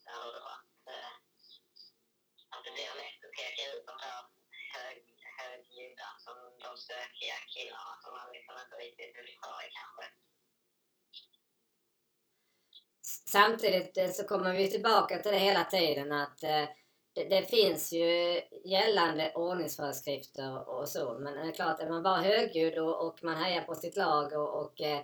städer 0.00 0.30
då 0.36 0.44
att, 0.56 0.74
eh, 0.94 1.12
att 2.52 2.62
det 2.64 2.72
blir 2.76 2.92
lätt 3.00 3.24
att 3.26 3.36
peka 3.38 3.62
ut 3.72 3.86
de 3.90 3.96
där 4.04 4.20
hög, 4.74 4.98
högljudda 5.40 6.08
som 6.24 6.36
de 6.64 6.70
stökiga 6.84 7.38
killarna 7.54 7.94
som 8.02 8.12
man 8.18 8.32
liksom 8.36 8.54
inte 8.62 8.76
riktigt 8.84 9.16
vill 9.16 9.38
ha 9.46 9.54
i 9.66 9.68
kanske. 9.78 10.06
Samtidigt 13.32 13.98
eh, 13.98 14.10
så 14.10 14.24
kommer 14.24 14.52
vi 14.52 14.70
tillbaka 14.70 15.18
till 15.18 15.32
det 15.32 15.38
hela 15.38 15.64
tiden 15.64 16.12
att 16.12 16.42
eh, 16.42 16.64
det, 17.14 17.24
det 17.24 17.42
finns 17.42 17.92
ju 17.92 18.40
gällande 18.64 19.32
ordningsföreskrifter 19.34 20.68
och 20.68 20.88
så. 20.88 21.18
Men 21.18 21.34
det 21.34 21.40
är 21.40 21.52
klart, 21.52 21.80
är 21.80 21.88
man 21.88 22.02
bara 22.02 22.20
högljudd 22.20 22.78
och, 22.78 23.06
och 23.06 23.24
man 23.24 23.36
hejar 23.36 23.62
på 23.62 23.74
sitt 23.74 23.96
lag 23.96 24.32
och, 24.32 24.60
och 24.60 24.80
eh, 24.80 25.00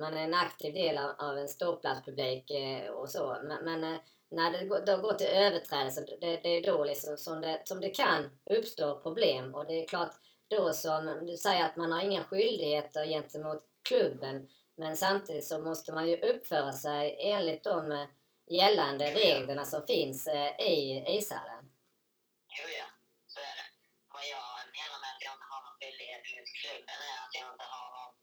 man 0.00 0.14
är 0.14 0.24
en 0.24 0.34
aktiv 0.34 0.74
del 0.74 0.98
av, 0.98 1.10
av 1.18 1.38
en 1.38 1.48
ståplatspublik 1.48 2.52
och 2.94 3.10
så. 3.10 3.36
Men, 3.44 3.64
men 3.64 3.98
när 4.30 4.50
det 4.50 4.92
då 4.92 5.02
går 5.02 5.12
till 5.12 5.26
överträdelse, 5.26 6.04
det, 6.20 6.40
det 6.42 6.48
är 6.48 6.72
då 6.72 6.84
liksom 6.84 7.16
som 7.16 7.40
det, 7.40 7.62
som 7.64 7.80
det 7.80 7.90
kan 7.90 8.30
uppstå 8.50 9.00
problem. 9.00 9.54
Och 9.54 9.66
det 9.66 9.82
är 9.82 9.88
klart, 9.88 10.12
då 10.48 10.72
som 10.72 11.26
du 11.26 11.36
säger 11.36 11.64
att 11.64 11.76
man 11.76 11.92
har 11.92 12.00
inga 12.00 12.24
skyldigheter 12.24 13.06
gentemot 13.06 13.62
klubben. 13.88 14.48
Men 14.82 14.96
samtidigt 14.96 15.48
så 15.50 15.56
måste 15.68 15.90
man 15.92 16.08
ju 16.10 16.16
uppföra 16.30 16.72
sig 16.72 17.04
enligt 17.32 17.64
de 17.64 17.92
eh, 17.92 18.08
gällande 18.60 19.04
reglerna 19.22 19.64
som 19.72 19.82
finns 19.92 20.20
eh, 20.26 20.52
i 20.74 21.04
ishallen. 21.16 21.62
Jo, 22.58 22.66
ja, 22.80 22.88
så 23.32 23.38
är 23.50 23.54
det. 23.60 23.68
Vad 24.14 24.24
jag 24.36 24.48
menar 24.78 24.98
med 25.02 25.10
att 25.14 25.24
jag 25.26 25.34
inte 25.36 25.48
har 25.52 25.60
någon 25.66 25.76
skyldighet 25.78 26.24
mot 26.34 26.50
klubben 26.60 26.98
är 27.12 27.18
att 27.24 27.34
jag 27.38 27.46
inte 27.54 27.66
har 27.74 27.88
någon... 27.96 28.14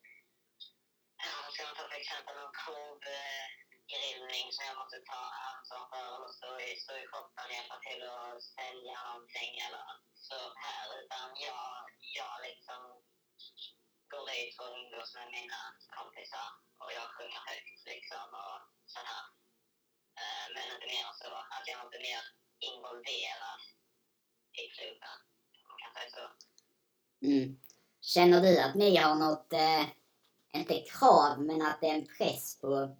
Om 1.47 1.53
jag 1.61 1.71
tar 1.77 1.87
för 1.89 1.97
exempel 2.01 2.35
någon 2.41 2.55
provgrillning 2.63 4.45
som 4.55 4.63
jag 4.69 4.77
måste 4.81 4.99
ta 5.11 5.21
ansvar 5.51 5.83
för 5.91 6.09
och 6.23 6.33
stå 6.37 6.51
i, 6.67 6.69
stå 6.83 6.93
i 7.03 7.05
shoppen 7.11 7.43
och 7.47 7.55
hjälpa 7.57 7.77
till 7.87 8.01
att 8.13 8.43
sälja 8.57 8.97
någonting 9.09 9.53
eller 9.65 9.85
så 10.29 10.39
här. 10.63 10.85
Utan 11.01 11.27
jag, 11.47 11.69
jag 12.19 12.35
liksom 12.47 12.81
går 14.15 14.25
dit 14.31 14.55
och 14.61 14.71
umgås 14.79 15.09
med 15.17 15.27
mina 15.37 15.61
kompisar 15.97 16.47
och 16.81 16.91
jag 16.97 17.07
sjunger 17.15 17.41
högt 17.49 17.79
liksom 17.93 18.27
och 18.43 18.59
så 18.93 18.99
här. 19.09 19.23
Eh, 20.19 20.45
Men 20.53 20.63
inte 20.73 20.87
mer 20.93 21.07
så. 21.21 21.31
Att 21.55 21.65
jag 21.69 21.79
inte 21.85 21.99
mer 22.07 22.21
involverad 22.69 23.61
i 24.61 24.63
klubben. 24.75 25.17
om 25.59 25.67
Man 25.69 25.77
kan 25.81 25.91
säga 25.95 26.09
så. 26.17 26.25
Mm. 27.27 27.47
Känner 28.13 28.39
du 28.41 28.53
att 28.65 28.75
ni 28.75 28.89
har 28.97 29.15
något, 29.15 29.53
eh, 29.53 29.85
inte 30.59 30.75
krav, 30.91 31.41
men 31.47 31.61
att 31.61 31.81
det 31.81 31.87
är 31.87 31.95
en 31.95 32.07
press 32.17 32.59
på 32.61 32.97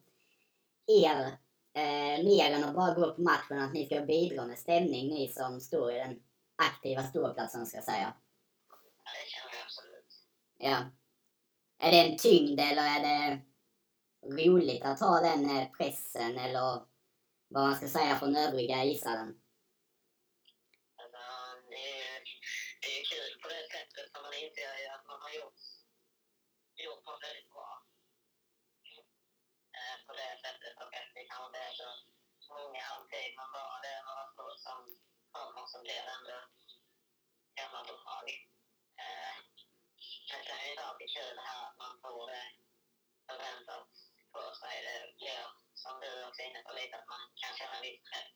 er 0.88 1.38
eh, 1.73 2.17
mer 2.30 2.51
än 2.51 2.63
att 2.63 2.75
bara 2.75 2.93
gå 2.93 3.15
på 3.15 3.21
matchen, 3.21 3.60
att 3.60 3.73
ni 3.73 3.86
ska 3.86 4.01
bidra 4.01 4.45
med 4.45 4.60
stämning, 4.60 5.08
ni 5.08 5.34
som 5.38 5.62
står 5.62 5.91
i 5.91 5.99
den 5.99 6.23
aktiva 6.56 7.04
ståplatsen 7.04 7.65
ska 7.65 7.78
jag 7.78 7.86
säga? 7.86 8.13
Ja, 9.04 9.12
det 9.13 9.30
känner 9.30 9.54
jag 9.56 9.63
absolut. 9.65 10.12
Ja. 10.58 11.05
Är 11.80 11.92
det 11.92 12.00
en 12.00 12.18
tyngd 12.18 12.60
eller 12.60 12.84
är 12.96 13.02
det 13.08 13.42
roligt 14.38 14.84
att 14.86 15.00
ha 15.00 15.20
den 15.20 15.72
pressen 15.78 16.38
eller 16.38 16.62
vad 17.48 17.64
man 17.64 17.76
ska 17.76 17.88
säga 17.88 18.16
från 18.20 18.36
övriga 18.36 18.84
ishallen? 18.84 19.32
Alltså, 21.02 21.24
det, 21.72 21.86
är, 22.02 22.20
det 22.84 22.96
kul 23.12 23.32
på 23.42 23.48
det 23.54 23.66
sättet 23.76 24.06
för 24.12 24.22
man 24.26 24.36
inser 24.44 24.74
ju 24.82 24.88
att 24.96 25.06
man 25.12 25.20
har 25.26 25.32
gjort, 25.40 25.62
gjort 26.86 27.04
något 27.08 27.24
väldigt 27.26 27.50
bra. 27.54 27.72
Eh, 29.78 29.98
på 30.08 30.14
det 30.20 30.34
sättet 30.46 30.76
och 30.84 30.92
att 31.00 31.12
det 31.16 31.26
kanske 31.32 31.48
inte 31.48 31.62
är 31.68 31.74
så 32.46 32.52
många 32.60 32.84
alltid, 32.94 33.28
men 33.38 33.50
bara 33.56 33.78
det 33.84 33.92
är 33.98 34.04
några 34.10 34.26
få 34.36 34.48
som 34.66 34.80
kommer 35.36 35.66
som 35.72 35.82
blir 35.86 36.04
ändå 36.16 36.38
hemmauppdrag. 37.60 38.28
Eh, 39.04 39.36
men 39.48 39.55
sen 40.30 40.41
är 40.54 40.58
det 40.63 40.70
inte 40.72 40.84
alltid 40.89 41.10
kul 41.18 41.38
här 41.48 41.60
att 41.68 41.78
man 41.84 41.94
får 42.04 42.24
det 42.32 42.48
förväntat 43.28 43.89
på 44.34 44.44
sig. 44.62 44.76
Det 44.88 44.98
blir, 45.18 45.44
som 45.84 45.94
du 46.04 46.10
också 46.28 46.39
är 46.41 46.48
inne 46.50 46.63
på 46.68 46.74
lite, 46.80 46.96
att 47.00 47.10
man 47.13 47.24
kan 47.41 47.54
känna 47.60 47.78
viss 47.86 48.02
press. 48.10 48.32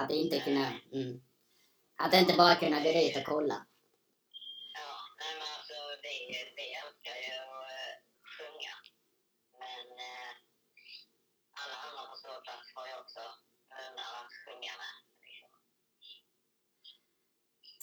Att 0.00 0.10
inte 0.20 0.36
kunna... 0.46 0.66
Mm. 0.98 1.14
Att 2.02 2.14
inte 2.20 2.34
bara 2.42 2.54
kunna 2.62 2.78
gå 2.84 2.90
dit 2.92 3.16
och 3.20 3.26
kolla. 3.32 3.58
Ja, 4.78 4.92
nej 5.20 5.32
men 5.38 5.48
alltså 5.56 5.76
vi, 6.04 6.14
vi 6.58 6.66
älskar 6.82 7.16
ju 7.26 7.34
att 7.46 7.70
eh, 7.76 7.94
sjunga. 8.34 8.74
Men 9.62 9.86
eh, 10.08 10.32
alla 11.60 11.76
andra 11.86 12.02
på 12.10 12.16
ståplats 12.22 12.66
får 12.74 12.86
ju 12.90 12.94
också 13.02 13.22
unnar 13.86 14.10
att 14.20 14.32
sjunga 14.42 14.74
med. 14.82 14.94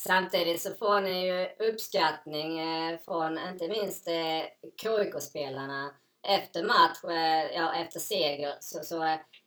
Samtidigt 0.08 0.62
så 0.62 0.74
får 0.74 1.02
ni 1.02 1.28
ju 1.28 1.68
uppskattning 1.70 2.60
eh, 2.60 3.00
från 3.06 3.38
inte 3.38 3.68
minst 3.68 4.08
eh, 4.08 4.44
KIK-spelarna 4.82 5.94
efter 6.28 6.64
match, 6.64 7.04
eh, 7.04 7.56
ja 7.56 7.76
efter 7.76 8.00
seger, 8.00 8.56
så, 8.60 8.84
så 8.84 9.02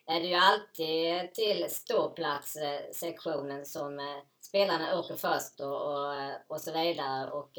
är 0.07 0.21
det 0.21 0.27
ju 0.27 0.35
alltid 0.35 1.35
till 1.35 1.67
ståplatssektionen 1.71 3.67
som 3.67 4.23
spelarna 4.41 4.99
åker 4.99 5.17
först 5.17 5.61
och, 5.61 5.93
och, 5.93 6.15
och 6.47 6.61
så 6.61 6.73
vidare. 6.73 7.31
Och 7.31 7.51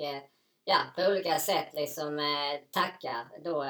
ja, 0.63 0.77
på 0.95 1.11
olika 1.11 1.39
sätt 1.39 1.73
liksom 1.73 2.19
tackar 2.71 3.27
då 3.43 3.65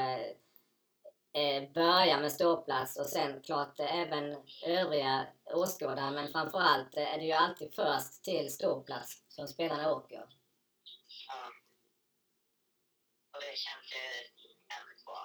Eh, 1.38 1.72
börja 1.72 2.20
med 2.20 2.32
ståplats 2.32 3.00
och 3.00 3.06
sen 3.06 3.42
klart 3.42 3.80
eh, 3.80 3.96
även 3.96 4.26
övriga 4.66 5.28
åskådare 5.46 6.12
men 6.12 6.32
framförallt 6.32 6.98
eh, 6.98 7.14
är 7.14 7.18
det 7.18 7.26
ju 7.26 7.32
alltid 7.32 7.76
först 7.76 8.24
till 8.24 8.54
ståplats 8.54 9.24
som 9.28 9.48
spelarna 9.48 9.92
åker. 9.92 10.24
Ja. 11.28 11.42
Och 13.34 13.42
det 13.46 13.58
känns 13.66 13.88
ju 13.98 14.06
jävligt 14.72 15.06
bra. 15.06 15.22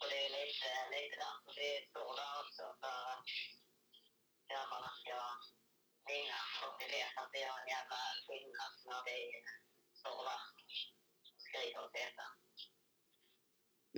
Och 0.00 0.06
det 0.10 0.18
är 0.26 0.30
lite, 0.38 0.70
lite 0.94 1.16
där. 1.22 1.36
Det 1.60 1.74
står 1.90 2.12
där 2.20 2.32
också 2.42 2.64
för 2.80 2.98
att 3.12 3.28
grabbarna 4.50 4.90
ska 5.00 5.16
vinna. 6.10 6.40
Och 6.64 6.74
vi 6.80 6.86
vet 6.96 7.14
att 7.20 7.30
det 7.32 7.40
gör 7.44 7.58
en 7.62 7.72
jävla 7.76 8.00
skillnad 8.26 8.72
när 8.88 9.02
vi 9.08 9.18
står 10.00 10.20
där 10.28 10.42
och 10.52 11.40
skriker 11.44 11.80
och 11.84 11.92
petar. 11.92 12.30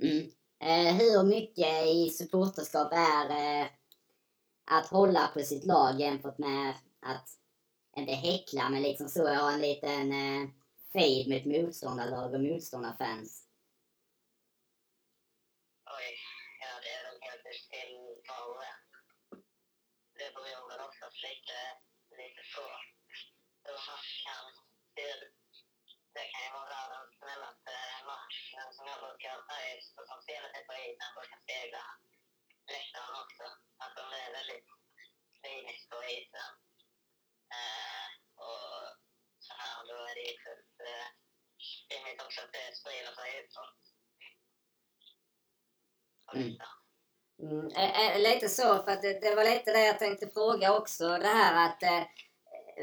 Mm. 0.01 0.31
Eh, 0.59 0.95
hur 0.95 1.23
mycket 1.23 1.85
i 1.85 2.09
supporterskap 2.09 2.93
är 2.93 3.29
eh, 3.29 3.67
att 4.65 4.87
hålla 4.87 5.27
på 5.27 5.39
sitt 5.39 5.65
lag 5.65 5.99
jämfört 5.99 6.37
med 6.37 6.75
att, 7.01 7.29
inte 7.97 8.13
häckla, 8.13 8.69
men 8.69 8.81
liksom 8.81 9.09
så, 9.09 9.27
ha 9.27 9.51
en 9.51 9.61
liten 9.61 10.11
eh, 10.11 10.49
fejd 10.93 11.27
med 11.27 11.37
ett 11.37 11.45
motståndarlag 11.45 12.33
och 12.33 12.41
motståndarfans? 12.41 13.47
Oj, 15.85 16.17
ja 16.63 16.71
det 16.83 16.91
är 16.97 17.03
väl 17.07 17.21
helt 17.21 17.45
upp 17.51 17.63
till 17.71 17.93
var 18.27 18.47
och. 18.49 18.63
Det 20.19 20.29
beror 20.35 20.69
väl 20.69 20.87
oftast 20.89 21.17
lite, 21.27 21.57
lite 22.19 22.41
på 22.55 22.63
hur 23.63 23.79
man 23.87 24.01
kan. 24.25 24.63
Det 26.15 26.25
kan 26.31 26.41
ju 26.45 26.51
vara 26.57 26.69
världens 26.75 27.11
snällaste 27.19 27.73
match, 28.11 28.37
men 28.57 28.67
som 28.75 28.85
jag 28.91 28.99
brukar 29.05 29.35
säga, 29.49 29.71
som 30.09 30.19
spelet 30.25 30.53
är 30.59 30.65
på 30.69 30.73
isen, 30.87 31.15
brukar 31.17 31.39
spegla 31.45 31.83
läktaren 32.73 33.15
också. 33.23 33.45
Att 33.83 33.93
de 33.99 34.05
är 34.21 34.29
väldigt 34.37 34.67
kliniskt 35.39 35.89
på 35.91 35.99
isen. 36.17 36.51
Eh, 37.57 38.07
och 38.45 38.69
så 39.45 39.53
här, 39.61 39.77
då 39.89 39.95
är 40.09 40.15
det 40.17 40.25
ju 40.31 40.35
fullt 40.45 40.77
eh, 40.91 41.07
rimligt 41.89 42.21
också 42.25 42.39
att 42.41 42.53
det 42.57 42.75
sprider 42.79 43.13
sig 43.19 43.29
utåt. 43.41 43.79
Mm. 46.35 46.57
Mm, 47.39 48.21
lite 48.21 48.49
så, 48.49 48.83
för 48.83 48.91
att 48.91 49.01
det, 49.01 49.19
det, 49.21 49.35
var 49.35 49.43
lite 49.43 49.71
det 49.71 49.85
jag 49.85 49.99
tänkte 49.99 50.29
fråga 50.29 50.77
också. 50.77 51.17
Det 51.17 51.27
här 51.27 51.67
att 51.67 51.83
eh, 51.83 52.03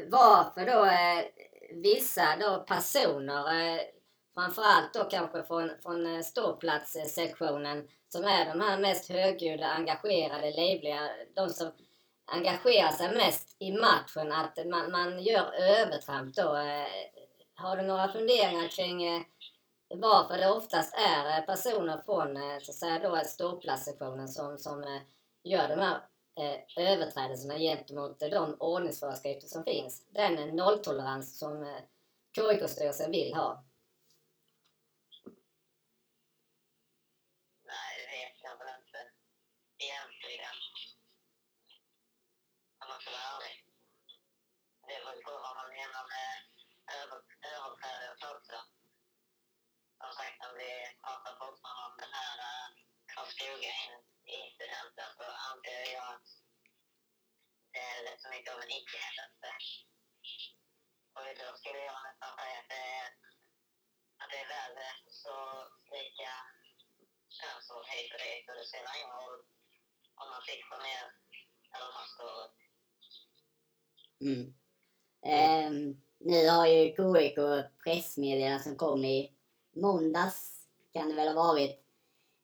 varför 0.09 0.65
då 0.65 0.85
eh, 0.85 1.25
vissa 1.73 2.35
då 2.39 2.63
personer, 2.67 3.73
eh, 3.73 3.81
framförallt 4.33 4.93
då 4.93 5.03
kanske 5.03 5.43
från, 5.43 5.71
från 5.83 6.15
eh, 6.15 6.21
ståplatssektionen, 6.21 7.87
som 8.09 8.23
är 8.23 8.45
de 8.45 8.61
här 8.61 8.77
mest 8.77 9.09
högljudda, 9.09 9.67
engagerade, 9.67 10.51
livliga, 10.51 11.09
de 11.35 11.49
som 11.49 11.71
engagerar 12.25 12.91
sig 12.91 13.15
mest 13.15 13.55
i 13.59 13.71
matchen, 13.71 14.31
att 14.31 14.65
man, 14.65 14.91
man 14.91 15.23
gör 15.23 15.53
övertramp 15.53 16.35
då. 16.35 16.55
Eh. 16.55 16.87
Har 17.55 17.77
du 17.77 17.83
några 17.83 18.07
funderingar 18.07 18.67
kring 18.67 19.03
eh, 19.03 19.21
varför 19.95 20.37
det 20.37 20.51
oftast 20.51 20.93
är 20.93 21.41
personer 21.41 22.01
från 22.05 22.35
så 22.61 22.71
att 22.71 22.75
säga 22.75 23.09
då 23.09 23.21
ståplatssektionen 23.25 24.27
som, 24.27 24.57
som 24.57 24.99
gör 25.43 25.67
de 25.67 25.79
här 25.79 26.01
Eh, 26.39 26.59
överträdelserna 26.77 27.57
gentemot 27.57 28.19
de 28.19 28.55
ordningsföreskrifter 28.59 29.47
som 29.47 29.63
finns. 29.63 30.05
Den 30.09 30.55
nolltolerans 30.55 31.39
som 31.39 31.63
eh, 31.63 31.81
KIK-styrelsen 32.35 33.11
vill 33.11 33.33
ha. 33.33 33.65
Nej, 37.71 37.91
det 37.97 38.07
vet 38.15 38.37
jag 38.43 38.57
väl 38.57 38.75
inte 38.81 38.99
egentligen. 39.85 40.55
Om 42.81 42.87
man 42.89 42.99
ska 43.01 43.11
vara 43.11 43.27
ärlig. 43.35 43.55
Det 44.87 44.97
beror 45.03 45.21
på 45.25 45.31
vad 45.45 45.55
man 45.59 45.69
menar 45.79 46.03
med 46.13 46.33
överträdelser 47.01 48.29
också. 48.37 48.57
Som 50.01 50.11
sagt, 50.19 50.37
om 50.47 50.53
vi 50.61 50.71
pratar 51.03 51.33
fortfarande 51.41 51.83
om 51.89 51.95
den 52.03 52.13
här 52.19 52.35
eh, 52.47 52.67
Karlskoga 53.11 53.73
incidenten 54.43 55.09
så 55.17 55.25
anser 55.49 55.83
jag 55.97 56.07
att 56.15 56.27
det 57.73 57.83
är 57.91 57.99
rätt 58.05 58.21
så 58.23 58.29
mycket 58.33 58.53
av 58.53 58.59
en 58.63 58.75
icke-händelse. 58.79 59.49
Och 61.15 61.25
då 61.41 61.47
skulle 61.59 61.81
jag 61.89 61.99
nästan 62.07 62.31
säga 62.39 62.57
att 62.61 62.69
det 62.73 62.83
är, 62.99 63.07
att 64.21 64.29
det 64.31 64.39
är 64.43 64.51
värre 64.57 64.89
så 65.23 65.35
lika 65.95 66.31
könsord 67.37 67.85
hit 67.93 68.09
och 68.13 68.21
dit 68.25 68.45
och 68.49 68.57
det 68.57 68.65
spelar 68.69 68.93
ingen 68.99 69.15
roll 69.21 69.39
om 70.21 70.27
man 70.33 70.43
fick 70.49 70.61
få 70.69 70.77
ner 70.87 71.05
eller 71.71 71.87
om 71.89 71.95
man 71.99 72.09
står 72.15 72.31
upp. 72.43 72.57
Mm. 74.25 74.45
Ehm, 75.25 75.75
um, 75.75 76.01
nu 76.19 76.49
har 76.49 76.67
ju 76.67 76.95
KIK 76.95 77.37
pressmeddelanden 77.83 78.63
som 78.63 78.75
kom 78.77 79.05
i 79.05 79.35
måndags, 79.75 80.67
kan 80.93 81.09
det 81.09 81.15
väl 81.15 81.27
ha 81.27 81.35
varit. 81.35 81.77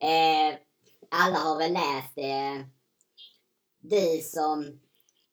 Uh, 0.04 0.67
alla 1.12 1.38
har 1.38 1.58
väl 1.58 1.74
läst 1.74 2.16
det. 2.16 2.66
Du 3.80 4.22
som 4.24 4.80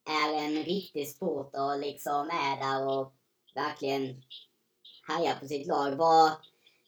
är 0.04 0.34
en 0.34 0.64
riktig 0.64 1.08
supporter 1.08 1.72
och 1.72 1.78
liksom 1.78 2.30
är 2.30 2.56
där 2.56 2.88
och 2.88 3.14
verkligen 3.54 4.22
hajar 5.02 5.34
på 5.40 5.46
sitt 5.46 5.66
lag. 5.66 5.90
Vad, 5.90 6.32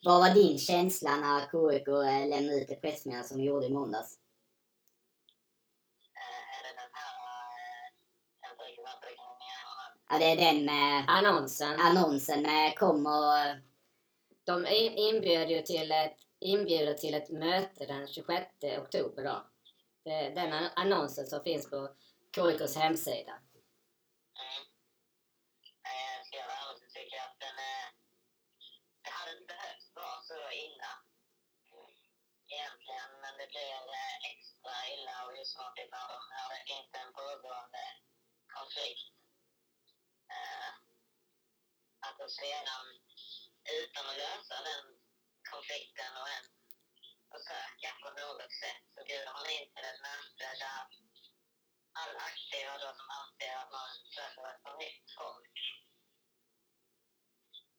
vad 0.04 0.20
var 0.20 0.34
din 0.34 0.58
känsla 0.58 1.16
när 1.16 1.40
KIK 1.40 1.86
lämnade 2.30 2.60
ut 2.60 2.68
det 2.68 2.74
pressmeddelande 2.74 3.28
som 3.28 3.38
de 3.38 3.44
gjorde 3.44 3.66
i 3.66 3.72
måndags? 3.72 4.18
Ja, 10.08 10.18
det 10.18 10.24
är 10.24 10.36
den 10.36 10.64
med 10.64 11.04
annonsen. 11.08 11.80
Annonsen 11.80 12.42
med 12.42 12.78
kom 12.78 13.06
och... 13.06 13.62
De 14.44 14.66
inbjöd 14.96 15.50
ju 15.50 15.62
till 15.62 15.92
ett 15.92 16.25
inbjuder 16.40 16.94
till 16.94 17.14
ett 17.14 17.30
möte 17.30 17.86
den 17.86 18.08
26 18.08 18.46
oktober. 18.78 19.24
Då. 19.24 19.50
Den 20.40 20.52
annonsen 20.52 21.26
som 21.26 21.42
finns 21.44 21.70
på 21.70 21.94
KIKs 22.34 22.76
hemsida. 22.76 23.34
Mm. 24.42 24.62
Eh, 25.90 26.16
jag 26.40 26.46
vara 26.46 26.64
ärlig 26.70 26.78
så 26.80 26.86
tycker 26.94 27.16
jag 27.16 27.26
att 27.32 27.40
den 27.46 27.58
är... 27.74 27.86
Det 29.04 29.12
hade 29.18 29.32
inte 29.32 29.46
behövt 29.54 29.88
vara 30.00 30.20
så 30.30 30.38
illa 30.64 30.92
mm. 31.72 31.90
egentligen, 32.54 33.10
men 33.22 33.32
det 33.40 33.48
blir 33.54 33.78
eh, 34.00 34.16
extra 34.32 34.74
illa 34.94 35.16
och 35.24 35.32
det 35.36 35.46
en 37.04 37.12
pågående 37.20 37.84
konflikt. 38.56 39.08
Eh, 40.36 40.72
att 42.06 42.16
då 42.18 42.28
sedan, 42.28 42.86
utan 43.80 44.04
att 44.10 44.18
lösa 44.24 44.56
den 44.70 44.95
konflikten 45.54 46.12
och 46.20 46.28
en 46.36 46.46
försöka 47.32 47.88
på 48.02 48.08
något 48.20 48.52
sätt 48.62 48.82
så 48.94 49.00
bjuder 49.08 49.32
man 49.36 49.46
in 49.56 49.66
till 49.74 49.90
ett 49.90 50.02
möte 50.08 50.46
där 50.62 50.82
alla 52.00 52.20
aktiva 52.30 52.72
då 52.82 52.88
som 52.98 53.08
anser 53.20 53.52
att 53.62 53.72
man 53.78 53.90
söker 54.16 54.44
ett 54.52 54.66
nytt 54.82 55.08
folk. 55.18 55.56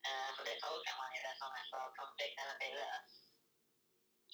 Eh, 0.07 0.29
för 0.35 0.43
det 0.49 0.57
tolkar 0.65 0.95
man 1.01 1.13
ju 1.15 1.19
det 1.27 1.35
som 1.39 1.51
att 1.57 1.97
konflikten 2.01 2.51
inte 2.51 2.65
är 2.69 2.75
löst. 2.81 3.21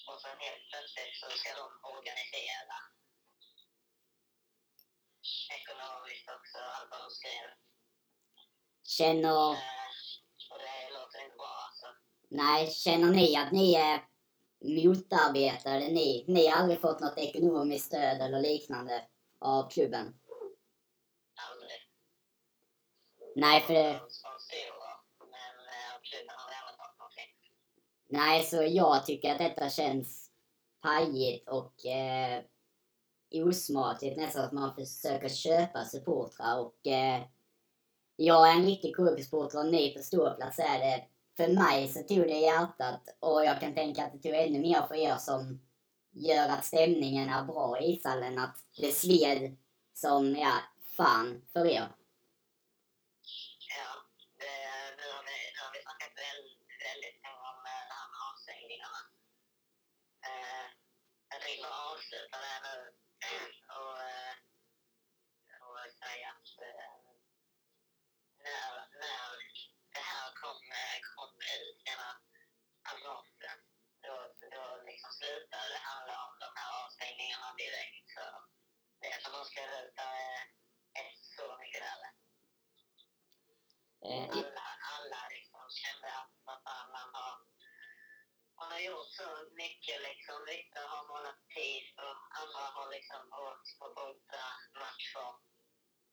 Och 0.08 0.20
sen 0.22 0.38
helt 0.46 0.64
plötsligt 0.70 1.14
så 1.20 1.26
ska 1.38 1.50
de 1.62 1.68
organisera 1.92 2.78
ekonomiskt 5.58 6.28
också, 6.36 6.58
allt 6.58 6.90
vad 6.90 7.00
de 7.04 7.10
skriver. 7.10 7.54
Känner... 8.96 9.52
Eh, 9.52 9.90
och 10.50 10.58
det 10.58 10.90
låter 10.90 11.18
inte 11.24 11.36
bra 11.36 11.54
alltså. 11.66 12.03
Nej, 12.34 12.70
känner 12.70 13.10
ni 13.10 13.36
att 13.36 13.52
ni 13.52 13.74
är 13.74 14.04
motarbetade? 14.60 15.78
Ni, 15.78 16.24
ni 16.28 16.46
har 16.46 16.56
aldrig 16.56 16.80
fått 16.80 17.00
något 17.00 17.18
ekonomiskt 17.18 17.86
stöd 17.86 18.20
eller 18.20 18.40
liknande 18.40 19.02
av 19.38 19.70
klubben? 19.70 20.14
Aldrig. 21.50 21.80
Nej, 23.36 23.60
för... 23.60 23.74
Det... 23.74 23.90
Eh, 23.90 24.00
Nej, 28.08 28.44
så 28.44 28.62
jag 28.62 29.06
tycker 29.06 29.32
att 29.32 29.38
detta 29.38 29.70
känns 29.70 30.30
pajigt 30.82 31.48
och 31.48 31.86
eh, 31.86 32.42
osmakligt. 33.30 34.16
Nästan 34.16 34.44
att 34.44 34.52
man 34.52 34.74
försöker 34.74 35.28
köpa 35.28 35.84
supportrar 35.84 36.60
och 36.60 36.86
eh, 36.86 37.22
jag 38.16 38.48
är 38.48 38.52
en 38.52 38.66
riktig 38.66 38.96
KIK-supporter 38.96 39.58
och 39.58 39.72
ni 39.72 39.94
på 39.94 40.02
ståplats 40.02 40.58
är 40.58 40.78
det 40.78 41.04
för 41.36 41.48
mig 41.48 41.88
så 41.88 42.02
tog 42.02 42.26
det 42.26 42.38
hjärtat 42.38 43.16
och 43.20 43.44
jag 43.44 43.60
kan 43.60 43.74
tänka 43.74 44.04
att 44.04 44.12
det 44.12 44.18
tog 44.18 44.34
ännu 44.34 44.58
mer 44.58 44.82
för 44.88 44.94
er 44.94 45.16
som 45.16 45.60
gör 46.10 46.48
att 46.48 46.64
stämningen 46.64 47.28
är 47.28 47.44
bra 47.44 47.80
i 47.80 47.92
ishallen? 47.92 48.38
Att 48.38 48.56
det 48.76 48.92
sved 48.92 49.56
som, 49.94 50.36
ja, 50.36 50.54
fan 50.96 51.42
för 51.52 51.66
er? 51.66 51.88
Ja, 53.76 53.90
det, 54.40 54.56
nu, 54.98 55.04
har 55.14 55.22
vi, 55.28 55.36
nu 55.54 55.60
har 55.64 55.72
vi 55.74 55.80
snackat 55.86 56.12
väldigt, 56.26 56.60
väldigt 56.88 57.18
länge 57.24 57.44
om 57.52 57.60
eh, 57.72 57.82
det 57.88 57.94
här 58.00 58.08
med 58.12 58.20
avstängningarna. 58.30 59.00
Eh, 60.28 60.66
jag 61.30 61.40
tänkte 61.42 61.66
bara 61.72 61.84
avsluta 61.94 62.36
det 62.46 62.58
nu 62.68 62.76
och, 63.78 63.96
eh, 64.12 64.34
och 65.66 65.78
säga 66.02 66.28
att 66.34 66.48
eh, 66.68 66.94
när, 68.44 68.70
när 69.02 69.28
det 69.96 70.06
här 70.12 70.28
kom, 70.40 70.60
eh, 70.82 70.98
kom 71.14 71.32
ut, 71.58 71.78
denna 71.88 72.10
annonsen, 72.92 73.58
då, 74.04 74.14
då 74.54 74.62
liksom 74.90 75.10
slutade 75.18 75.68
det 75.74 75.82
handla 75.90 76.14
om 76.26 76.34
de 76.44 76.50
här 76.60 76.70
avstängningarna 76.82 77.48
direkt. 77.62 78.06
Så 78.16 78.24
det 79.02 79.14
som 79.22 79.32
de 79.36 79.40
skrev 79.50 79.70
ut 79.82 79.94
där 80.00 80.14
är, 80.30 80.40
är 81.00 81.10
så 81.36 81.46
mycket 81.60 81.82
värre. 81.86 82.10
Eh, 84.06 84.28
Alla, 84.38 84.66
alla 84.94 85.20
liksom 85.36 85.64
kände 85.82 86.08
att 86.20 86.32
vad 86.46 86.58
fan, 86.64 86.88
man 86.96 87.08
har, 87.18 87.36
man 88.58 88.68
har 88.72 88.82
gjort 88.88 89.12
så 89.20 89.28
mycket. 89.62 89.96
Liksom. 90.08 90.36
Vissa 90.50 90.80
har 90.92 91.02
målat 91.12 91.40
tid 91.56 91.84
och 92.04 92.16
andra 92.40 92.64
har 92.76 92.88
liksom 92.96 93.22
åkt 93.46 93.78
på 93.78 93.86
bortamatcher. 93.98 95.30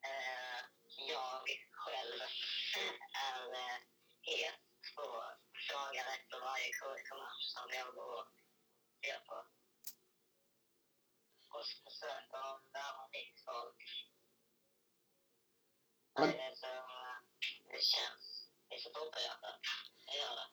Eh, 0.10 0.60
jag 1.14 1.44
själv 1.82 2.20
är 3.30 3.54
eh, 3.54 3.78
het 4.22 4.62
på 4.96 5.06
dagar 5.72 6.06
efter 6.18 6.38
varje 6.48 6.70
KIK-match 6.80 7.44
som 7.56 7.66
jag 7.78 7.88
går 7.96 8.14
och 8.20 8.28
ser 9.02 9.20
på. 9.28 9.36
Och 11.54 11.66
försöker 11.86 12.42
värva 12.76 13.04
dit 13.16 13.38
folk. 13.48 13.82
Eh, 16.20 16.54
Så 16.62 16.68
eh, 16.68 17.18
det 17.72 17.82
känns 17.94 18.50
i 18.76 18.78
supporterhjärtat. 18.84 19.60
Det 20.06 20.18
gör 20.18 20.36
det. 20.40 20.48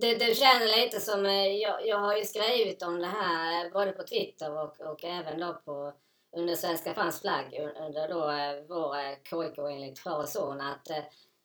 Det, 0.00 0.14
det 0.26 0.34
känner 0.34 0.66
lite 0.66 1.00
som, 1.00 1.26
eh, 1.26 1.46
jag, 1.46 1.86
jag 1.86 1.98
har 1.98 2.16
ju 2.16 2.24
skrivit 2.24 2.82
om 2.82 2.98
det 2.98 3.06
här 3.06 3.70
både 3.70 3.92
på 3.92 4.02
Twitter 4.02 4.50
och, 4.62 4.80
och 4.80 5.04
även 5.04 5.40
då 5.40 5.54
på 5.54 5.94
under 6.36 6.54
Svenska 6.54 6.94
fans 6.94 7.20
flagg 7.20 7.54
eh, 7.54 7.86
under 7.86 8.08
då 8.08 8.30
eh, 8.30 8.64
vår 8.68 8.96
eh, 8.96 9.14
KIK 9.30 9.58
enligt 9.58 9.98
far 9.98 10.18
och 10.18 10.28
son 10.28 10.60
att 10.60 10.88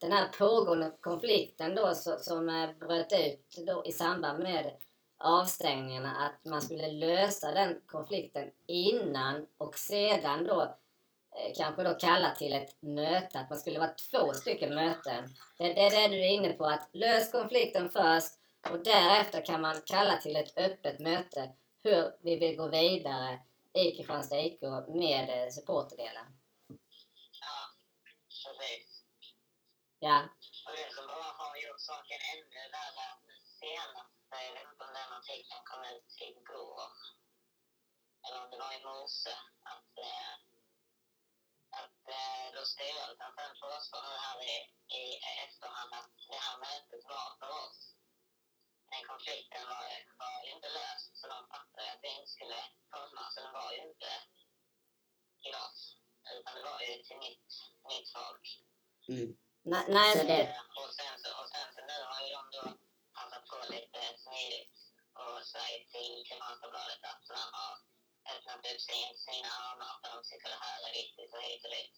den 0.01 0.11
här 0.11 0.27
pågående 0.37 0.91
konflikten 1.01 1.75
då 1.75 1.93
som 2.19 2.73
bröt 2.79 3.13
ut 3.13 3.65
då 3.67 3.85
i 3.85 3.91
samband 3.91 4.43
med 4.43 4.71
avstängningarna 5.17 6.15
att 6.15 6.51
man 6.51 6.61
skulle 6.61 6.91
lösa 6.91 7.51
den 7.51 7.81
konflikten 7.85 8.51
innan 8.67 9.47
och 9.57 9.77
sedan 9.77 10.43
då 10.43 10.75
kanske 11.57 11.83
då 11.83 11.93
kalla 11.93 12.35
till 12.35 12.53
ett 12.53 12.81
möte, 12.81 13.39
att 13.39 13.49
man 13.49 13.59
skulle 13.59 13.79
vara 13.79 13.93
två 14.11 14.33
stycken 14.33 14.75
möten. 14.75 15.23
Det, 15.57 15.73
det 15.73 15.85
är 15.85 16.01
det 16.01 16.15
du 16.15 16.21
är 16.21 16.29
inne 16.29 16.53
på, 16.53 16.65
att 16.65 16.89
lös 16.93 17.31
konflikten 17.31 17.89
först 17.89 18.33
och 18.71 18.83
därefter 18.83 19.45
kan 19.45 19.61
man 19.61 19.75
kalla 19.85 20.17
till 20.17 20.35
ett 20.35 20.57
öppet 20.57 20.99
möte 20.99 21.49
hur 21.83 22.11
vi 22.21 22.35
vill 22.35 22.57
gå 22.57 22.67
vidare 22.67 23.39
i 23.79 23.95
Kristianstad 23.95 24.39
IK 24.47 24.61
med 25.03 25.25
eh, 25.29 25.49
supporterdelen. 25.55 26.27
Ja, 27.43 27.57
precis. 28.43 29.03
Ja, 29.99 30.17
Och 30.67 30.73
det 30.77 30.89
som 30.95 31.07
bara 31.07 31.31
har 31.41 31.55
gjort 31.63 31.81
saken 31.89 32.19
ännu 32.33 32.61
värre 32.75 33.07
senast, 33.59 34.13
jag 34.29 34.53
vet 34.55 34.67
inte 34.71 34.83
om 34.87 34.93
den 34.99 35.11
artikeln 35.19 35.63
kom 35.69 35.81
ut 35.93 36.11
igår, 36.29 36.91
eller 38.23 38.39
om 38.43 38.49
det 38.51 38.59
var 38.63 38.73
i 38.79 38.83
morse, 38.89 39.35
att, 39.73 39.91
eh, 40.09 40.33
att 41.81 42.01
eh, 42.17 42.45
då 42.55 42.61
styrelsen 42.73 43.31
sen 43.37 43.53
påstår 43.63 44.01
nu 44.07 44.15
här 44.25 44.39
i, 44.53 44.55
i 45.01 45.03
efterhand 45.45 45.91
att 45.99 46.11
det 46.31 46.41
här 46.45 46.57
mötet 46.65 47.03
var 47.13 47.27
för 47.39 47.49
oss. 47.65 47.98
Den 48.91 49.03
konflikten 49.11 49.61
var, 49.71 49.83
var 50.21 50.35
ju 50.45 50.51
inte 50.55 50.69
löst, 50.79 51.09
så 51.19 51.27
de 51.33 51.39
fattade 51.53 51.87
att 51.93 52.01
det 52.01 52.07
inte 52.17 52.31
skulle 52.35 52.59
komma, 52.95 53.23
så 53.33 53.37
den 53.45 53.53
var 53.59 53.71
ju 53.75 53.81
inte 53.89 54.11
till 55.41 55.55
oss, 55.65 55.79
utan 56.37 56.55
det 56.57 56.63
var 56.71 56.79
ju 56.87 56.93
till 57.07 57.19
mitt, 57.25 57.47
mitt 57.89 58.07
folk. 58.17 58.45
nej, 59.71 59.85
nej 59.97 60.11
Så 60.17 60.23
det- 60.31 60.55
Och 60.81 60.89
sen 60.99 61.15
så, 61.23 61.29
och 61.41 61.49
sen 61.53 61.67
så 61.75 61.79
nu 61.91 61.97
har 62.09 62.19
ju 62.25 62.29
de 62.37 62.43
då 62.55 62.63
passat 63.17 63.43
på 63.51 63.57
lite 63.75 64.01
smidigt 64.23 64.75
och 65.21 65.37
sagt 65.53 65.83
till 65.93 66.11
Kristianstadsbladet 66.27 67.01
att 67.11 67.23
man 67.37 67.49
har 67.59 67.73
öppnat 68.33 68.63
upp 68.71 68.81
sin, 68.89 69.09
sina 69.27 69.51
armar 69.67 69.93
för 70.01 70.07
de 70.13 70.17
tycker 70.29 70.49
det 70.55 70.61
här 70.67 70.79
är 70.87 70.93
viktigt 71.01 71.31
och 71.35 71.43
hit 71.47 71.63
och 71.65 71.71
dit. 71.77 71.95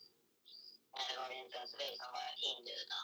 Men 0.93 1.03
det 1.09 1.15
var 1.21 1.29
ju 1.33 1.39
inte 1.45 1.57
ens 1.57 1.73
vi 1.81 1.87
som 2.01 2.09
var 2.17 2.29
inbjudna. 2.49 2.99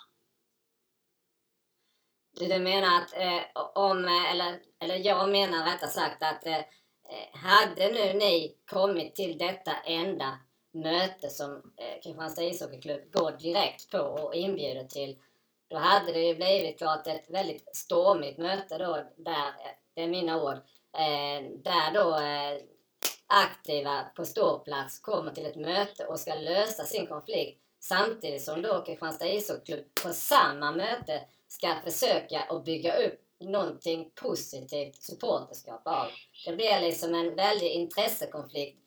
Du, 2.31 2.47
du 2.47 2.59
menar 2.59 3.01
att 3.01 3.13
eh, 3.13 3.41
om, 3.75 4.05
eh, 4.05 4.31
eller, 4.31 4.59
eller 4.79 4.95
jag 4.95 5.29
menar 5.29 5.65
rättare 5.65 5.89
sagt 5.89 6.23
att 6.23 6.45
eh, 6.45 6.57
eh, 6.57 6.63
hade 7.33 7.91
nu 7.91 8.13
ni 8.13 8.55
kommit 8.71 9.15
till 9.15 9.37
detta 9.37 9.71
enda 9.85 10.39
möte 10.73 11.29
som 11.29 11.51
eh, 11.55 12.01
Kristianstad 12.03 12.43
ishockeyklubb 12.43 13.11
går 13.11 13.31
direkt 13.31 13.91
på 13.91 13.97
och 13.97 14.35
inbjuder 14.35 14.83
till, 14.83 15.17
då 15.69 15.77
hade 15.77 16.13
det 16.13 16.21
ju 16.21 16.35
blivit 16.35 16.77
klart 16.77 17.07
ett 17.07 17.29
väldigt 17.29 17.75
stormigt 17.75 18.37
möte 18.37 18.77
då, 18.77 19.03
där, 19.17 19.47
eh, 19.47 19.71
det 19.93 20.03
är 20.03 20.07
mina 20.07 20.43
ord, 20.43 20.57
eh, 20.97 21.51
där 21.63 21.93
då 21.93 22.15
eh, 22.15 22.61
aktiva 23.27 24.03
på 24.15 24.25
ståplats 24.25 24.99
kommer 24.99 25.31
till 25.31 25.45
ett 25.45 25.55
möte 25.55 26.05
och 26.05 26.19
ska 26.19 26.35
lösa 26.35 26.83
sin 26.83 27.07
konflikt 27.07 27.61
samtidigt 27.79 28.43
som 28.43 28.61
då 28.61 28.83
Kristianstad 28.85 29.27
ishockeyklubb 29.27 29.85
på 30.03 30.13
samma 30.13 30.71
möte 30.71 31.21
ska 31.47 31.75
försöka 31.83 32.39
att 32.39 32.65
bygga 32.65 32.97
upp 32.97 33.21
någonting 33.39 34.11
positivt 34.15 35.03
supporterskap 35.03 35.81
av. 35.87 36.07
Det 36.45 36.55
blir 36.55 36.81
liksom 36.81 37.15
en 37.15 37.35
väldig 37.35 37.71
intressekonflikt 37.71 38.79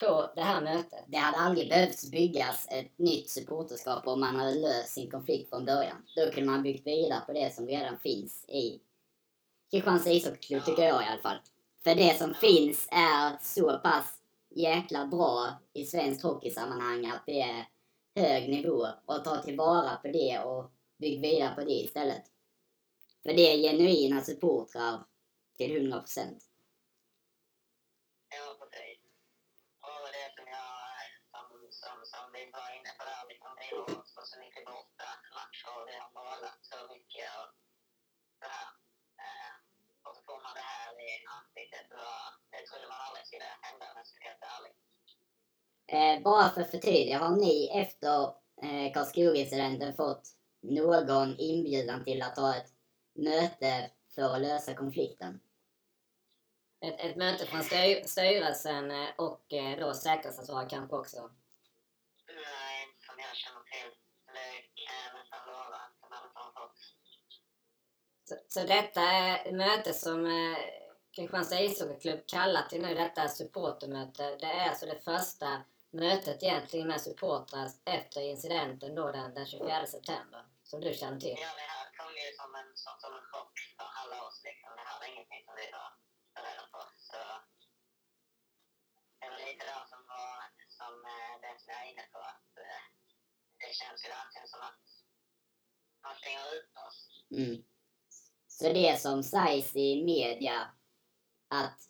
på 0.00 0.30
det 0.34 0.42
här 0.42 0.60
mötet. 0.60 1.04
Det 1.06 1.16
hade 1.16 1.38
aldrig 1.38 1.68
behövt 1.68 2.10
byggas 2.10 2.66
ett 2.70 2.98
nytt 2.98 3.30
supporterskap 3.30 4.06
om 4.06 4.20
man 4.20 4.36
hade 4.36 4.54
löst 4.54 4.88
sin 4.88 5.10
konflikt 5.10 5.50
från 5.50 5.64
början. 5.64 5.96
Då 6.16 6.30
kunde 6.30 6.50
man 6.50 6.62
byggt 6.62 6.86
vidare 6.86 7.20
på 7.26 7.32
det 7.32 7.54
som 7.54 7.66
redan 7.66 7.98
finns 7.98 8.44
i 8.48 8.80
Kristianstad 9.70 10.10
ishockeyklubb, 10.10 10.64
tycker 10.64 10.82
jag 10.82 11.02
i 11.02 11.06
alla 11.06 11.22
fall. 11.22 11.38
För 11.84 11.94
det 11.94 12.18
som 12.18 12.34
finns 12.34 12.88
är 12.90 13.38
så 13.42 13.78
pass 13.78 14.22
jäkla 14.50 15.06
bra 15.06 15.48
i 15.72 15.84
svenskt 15.84 16.22
hockeysammanhang 16.22 17.06
att 17.06 17.22
det 17.26 17.40
är 17.40 17.68
hög 18.14 18.48
nivå 18.48 18.86
och 19.06 19.24
ta 19.24 19.42
tillvara 19.42 19.96
på 19.96 20.08
det 20.08 20.38
och 20.38 20.70
bygg 20.96 21.20
vidare 21.20 21.54
på 21.54 21.60
det 21.64 21.72
istället. 21.86 22.24
För 23.22 23.32
det 23.38 23.44
är 23.52 23.56
genuina 23.66 24.20
supportrar 24.20 25.04
till 25.56 25.76
100 25.76 25.98
procent. 25.98 26.40
Ja, 28.36 28.44
precis. 28.60 29.00
Och 29.88 30.06
det 30.16 30.28
som 30.36 30.46
jag, 30.56 30.74
som, 31.32 31.44
som, 31.82 31.96
som 32.12 32.24
vi 32.36 32.42
var 32.56 32.68
inne 32.78 32.92
på 32.98 33.02
där, 33.10 33.22
liksom, 33.32 33.52
har 33.60 33.80
åkt 33.80 34.10
på 34.16 34.22
så 34.30 34.36
mycket 34.44 34.64
borta 34.72 35.08
matcher 35.38 35.70
och 35.78 35.86
vi 35.88 35.94
har 36.02 36.10
målat 36.18 36.58
så 36.70 36.78
mycket 36.94 37.28
och 37.40 37.50
så 38.40 38.46
här. 38.54 38.68
Eh, 39.24 39.52
och 40.04 40.12
så 40.16 40.20
får 40.26 40.38
man 40.44 40.54
det 40.58 40.66
här 40.74 40.90
i 41.06 41.10
ansiktet. 41.36 41.86
Och 42.00 42.24
det 42.52 42.62
trodde 42.68 42.86
man 42.92 43.00
aldrig 43.06 43.24
skulle 43.30 43.48
hända 43.66 43.84
om 43.90 43.96
jag 44.00 44.06
ska 44.06 44.18
vara 44.42 44.52
ärlig. 44.56 44.74
Eh, 45.94 46.16
bara 46.28 46.48
för 46.50 46.60
att 46.60 46.70
förtydliga, 46.76 47.18
har 47.18 47.36
ni 47.36 47.56
efter 47.82 48.18
eh, 48.66 48.92
Karlskoga-incidenten 48.94 49.96
fått 49.96 50.35
någon 50.70 51.38
inbjudan 51.38 52.04
till 52.04 52.22
att 52.22 52.36
ha 52.36 52.56
ett 52.56 52.72
möte 53.14 53.90
för 54.14 54.34
att 54.34 54.40
lösa 54.40 54.74
konflikten? 54.74 55.40
Ett, 56.80 57.00
ett 57.00 57.16
möte 57.16 57.46
från 57.46 57.62
styr, 57.62 58.02
styrelsen 58.06 58.90
eh, 58.90 59.08
och 59.16 59.52
eh, 59.52 59.78
då 59.78 59.94
säkerhetsansvarig 59.94 60.70
kanske 60.70 60.96
också. 60.96 61.30
Nej, 62.26 62.86
inte 62.88 63.06
som 63.06 63.14
jag 63.18 63.36
känner 63.36 63.62
till. 63.72 63.90
Det 64.26 64.82
kan 64.82 64.96
jag 65.04 65.20
nästan 65.20 65.46
lova 65.46 65.76
att 65.86 66.10
man 66.10 66.28
inte 66.28 66.38
har 66.38 66.52
fått. 66.60 66.78
Så, 68.28 68.34
så 68.48 68.66
detta 68.66 69.00
är 69.00 69.46
ett 69.46 69.54
möte 69.54 69.92
som 69.92 70.26
eh, 70.26 70.58
Kristianstad 71.16 71.60
ishockeyklubb 71.60 72.26
kallar 72.26 72.62
till 72.62 72.82
nu, 72.82 72.94
detta 72.94 73.28
supportermöte. 73.28 74.36
Det 74.36 74.46
är 74.46 74.68
alltså 74.68 74.86
det 74.86 75.04
första 75.04 75.62
mötet 75.90 76.42
egentligen 76.42 76.88
med 76.88 77.00
supportrar 77.00 77.68
efter 77.84 78.20
incidenten 78.20 78.94
då 78.94 79.12
den, 79.12 79.34
den 79.34 79.46
24 79.46 79.86
september. 79.86 80.44
Som 80.70 80.80
du 80.80 80.90
känner 81.00 81.20
till. 81.24 81.38
Ja, 81.46 81.52
det 81.60 81.68
här 81.74 81.86
kom 81.98 82.12
ju 82.22 82.28
som 82.40 82.50
en, 82.60 82.70
som, 82.82 82.94
som 83.02 83.12
en 83.18 83.26
chock 83.32 83.54
för 83.76 83.88
alla 84.00 84.16
oss. 84.26 84.38
Liksom. 84.48 84.70
Det 84.78 84.86
här 84.88 84.96
var 85.00 85.06
ingenting 85.12 85.42
som 85.46 85.54
vi 85.60 85.66
var 85.76 85.88
beredda 86.34 86.64
på. 86.72 86.80
Så 87.08 87.18
det 89.20 89.28
var 89.32 89.38
lite 89.46 89.64
där 89.72 89.84
som 89.92 90.00
var, 90.12 90.32
som 90.78 90.92
eh, 91.14 91.32
det 91.42 91.54
som 91.60 91.68
jag 91.72 91.80
är 91.84 91.88
inne 91.92 92.06
på, 92.14 92.18
att 92.32 92.50
eh, 92.64 92.82
det 93.62 93.70
känns 93.80 93.98
ju 94.04 94.08
verkligen 94.18 94.48
som 94.52 94.60
att 94.68 94.84
man 96.04 96.14
stänger 96.20 96.46
ut 96.56 96.72
oss. 96.86 96.98
Mm. 97.38 97.56
Så 98.56 98.64
det 98.80 99.00
som 99.04 99.16
sägs 99.22 99.76
i 99.76 100.04
media 100.04 100.58
att 101.60 101.80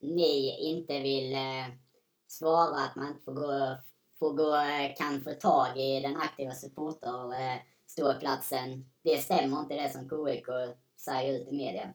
ni 0.00 0.58
inte 0.70 0.94
vill 1.08 1.32
eh, 1.34 1.68
svara 2.26 2.76
att 2.84 2.96
man 2.96 3.08
inte 3.08 3.24
får 3.24 3.34
gå, 3.34 3.76
får 4.18 4.32
gå, 4.32 4.56
eh, 4.56 4.94
kan 4.96 5.24
få 5.24 5.32
tag 5.32 5.78
i 5.78 6.00
den 6.00 6.16
aktiva 6.16 6.54
supporter 6.54 7.32
eh, 7.40 7.60
ståplatsen. 7.96 8.90
Det 9.02 9.18
stämmer 9.18 9.60
inte 9.60 9.74
det 9.74 9.92
som 9.92 10.08
KIK 10.08 10.46
säger 10.96 11.40
ut 11.40 11.48
i 11.48 11.56
media. 11.56 11.82
Eh. 11.82 11.92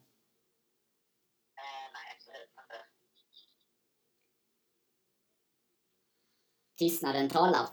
Tystnaden 6.77 7.29
talar. 7.29 7.67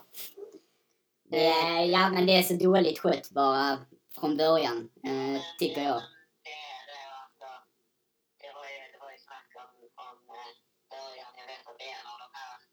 Det 1.23 1.45
är, 1.45 1.83
ja, 1.83 2.09
men 2.09 2.25
det 2.25 2.33
är 2.33 2.43
så 2.43 2.53
dåligt 2.53 2.99
skött 2.99 3.29
bara 3.31 3.85
från 4.19 4.37
början, 4.37 4.89
eh, 5.03 5.41
tycker 5.59 5.83
jag. 5.83 5.97
Eh, 5.97 6.03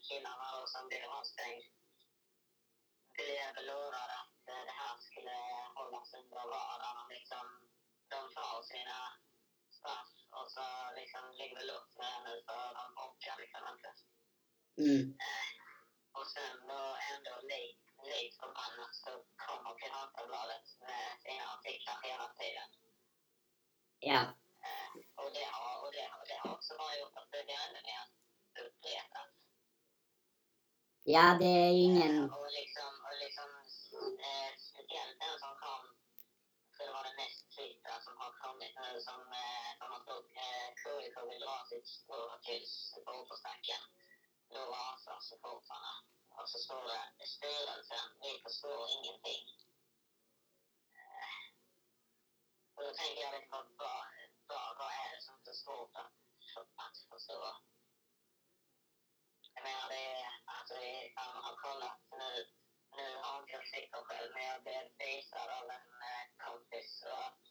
killarna 0.09 0.45
då 0.59 0.67
som 0.67 0.87
blev 0.87 1.03
avstängd 1.19 1.63
blev 3.15 3.65
lurad 3.65 4.26
eh, 5.17 5.23
skulle 5.23 5.35
hållas 5.75 6.13
under 6.19 6.43
radarn. 6.53 7.07
Liksom, 7.15 7.45
de 8.13 8.19
tar 8.35 8.61
sina 8.71 8.99
straff 9.77 10.11
och 10.37 10.47
så 10.55 10.65
liksom 10.99 11.23
ligger 11.39 11.57
det 11.59 11.65
luft 11.71 11.93
med 11.99 12.11
det 12.13 12.21
nu 12.27 12.35
för 12.47 12.65
de 12.79 12.85
orkar 13.05 13.35
liksom 13.43 13.63
inte. 13.73 13.91
Mm. 14.85 15.05
Och 16.17 16.27
sen 16.33 16.57
då 16.71 16.81
ändå 17.13 17.33
likt 17.51 17.87
lik 18.11 18.33
förbannat 18.41 18.93
så 19.03 19.11
kommer 19.45 19.71
Piratbladet 19.79 20.67
med 20.87 21.07
sina 21.23 21.45
artiklar 21.55 21.97
hela 22.03 22.27
tiden. 22.39 22.69
Ja. 23.99 24.21
Eh, 24.67 24.91
och, 25.21 25.31
det 25.37 25.47
har, 25.55 25.73
och, 25.83 25.91
det, 25.95 26.05
och 26.19 26.27
det 26.29 26.37
har 26.41 26.49
också 26.55 26.73
bara 26.77 26.95
gjort 26.99 27.17
att 27.17 27.31
det 27.31 27.43
blir 27.45 27.59
ännu 27.67 27.81
mer 27.89 28.03
uppretat. 28.65 29.29
ja, 31.03 31.37
det 31.39 31.53
är 31.67 31.71
ingen... 31.87 32.17
Eh, 32.17 32.33
och 32.33 32.39
och 32.41 32.51
liksom 32.59 32.76
som 38.07 38.17
har 38.23 38.31
kommit 38.43 38.75
nu 38.83 39.01
som, 39.07 39.21
eh, 39.43 39.69
som 39.79 39.87
har 39.93 40.01
stått 40.05 40.29
eh, 40.45 40.67
KIK 40.81 41.15
vill 41.29 41.41
dra 41.45 41.57
sitt 41.71 41.87
strå 41.87 42.21
supporterstacken. 42.93 43.81
Då 44.53 44.61
rasar 44.75 45.19
supportrarna. 45.29 45.93
Alltså 46.37 46.41
och 46.41 46.49
så 46.49 46.57
står 46.65 46.83
det 46.91 47.27
styrelsen, 47.35 48.07
vi 48.23 48.31
förstår 48.45 48.81
ingenting. 48.95 49.43
Eh, 51.01 51.45
och 52.75 52.83
då 52.85 52.91
tänker 52.99 53.21
jag 53.21 53.33
lite 53.33 53.51
på 53.53 53.59
vad, 53.81 54.05
vad, 54.49 54.69
vad 54.79 54.91
är 55.01 55.09
det 55.15 55.21
som 55.21 55.35
är 55.35 55.43
så 55.45 55.53
svårt 55.63 55.95
att, 56.03 56.13
att 56.85 56.97
förstå? 57.11 57.41
Jag 59.55 59.63
menar, 59.63 59.89
det 59.89 60.03
är, 60.19 60.25
alltså, 60.45 60.73
det 60.73 60.91
är, 61.05 61.13
man 61.15 61.43
har 61.47 61.55
kollat 61.55 61.99
nu, 62.21 62.31
nu 62.97 63.07
har 63.23 63.39
inte 63.39 63.51
jag 63.51 63.67
sett 63.67 63.91
själv, 64.07 64.29
men 64.33 64.45
jag 64.45 64.63
blev 64.63 64.83
visad 64.97 65.49
av 65.59 65.65
en 65.77 65.91
eh, 66.11 66.23
kompis 66.45 67.03
och 67.03 67.46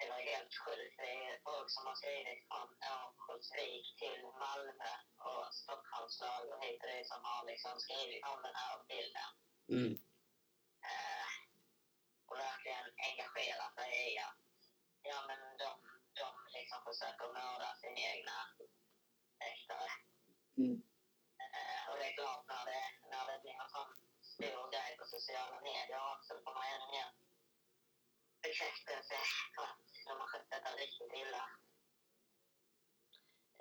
det 0.00 0.08
var 0.12 0.20
helt 0.32 0.54
sjukt. 0.64 0.96
Det 1.02 1.10
är 1.28 1.40
folk 1.48 1.68
som 1.70 1.86
har 1.88 1.96
skrivit 2.02 2.40
från 2.48 2.68
Örnsköldsvik 2.94 3.86
till 4.02 4.22
Malmö 4.44 4.92
och 5.28 5.46
Stockholmslag 5.62 6.42
och 6.52 6.60
hit 6.64 6.82
och 6.84 6.90
dit 6.94 7.08
som 7.12 7.20
har 7.28 7.42
liksom 7.52 7.74
skrivit 7.84 8.24
om 8.32 8.38
den 8.46 8.56
här 8.62 8.74
bilden. 8.92 9.30
Mm. 9.76 9.92
Eh, 10.90 11.28
och 12.28 12.36
verkligen 12.48 12.86
engagerat 13.08 13.72
sig 13.78 13.90
i 14.06 14.18
att 14.26 14.40
ja, 15.10 15.18
men 15.28 15.40
de, 15.62 15.70
de 16.20 16.28
liksom 16.58 16.80
försöker 16.88 17.26
mörda 17.38 17.70
sin 17.80 17.96
egna 18.10 18.38
väktare. 19.42 19.90
Mm. 20.60 20.76
Eh, 21.44 21.82
och 21.90 21.96
det 21.98 22.06
är 22.10 22.14
klart 22.20 22.44
när 22.52 22.64
det, 22.70 22.82
när 23.12 23.24
det 23.30 23.38
blir 23.42 23.58
en 23.64 23.74
sån 23.76 23.90
stor 24.32 24.62
grej 24.74 24.90
på 24.98 25.04
sociala 25.14 25.60
medier 25.68 26.02
också 26.14 26.32
får 26.44 26.54
man 26.58 26.66
ännu 26.74 26.88
mer 26.96 27.08
bekräftelse 28.42 29.18
på 29.54 29.62
att 29.62 29.89
de 30.10 30.20
har 30.20 30.26
skött 30.26 30.50
detta 30.50 30.70
riktigt 30.76 31.12
illa. 31.22 31.42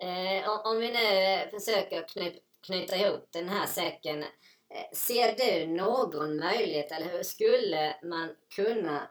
Eh, 0.01 0.65
om, 0.65 0.79
vi 0.79 0.91
nu 0.91 1.49
försöker 1.59 2.07
kny, 2.07 2.39
knyta 2.65 2.95
ihop 2.95 3.27
den 3.31 3.49
här 3.49 3.67
säcken. 3.67 4.23
Eh, 4.23 4.89
ser 4.93 5.35
du 5.35 5.67
någon 5.67 6.37
möjlighet 6.37 6.91
eller 6.91 7.05
hur 7.05 7.23
skulle 7.23 7.95
man 8.03 8.35
kunna 8.55 9.07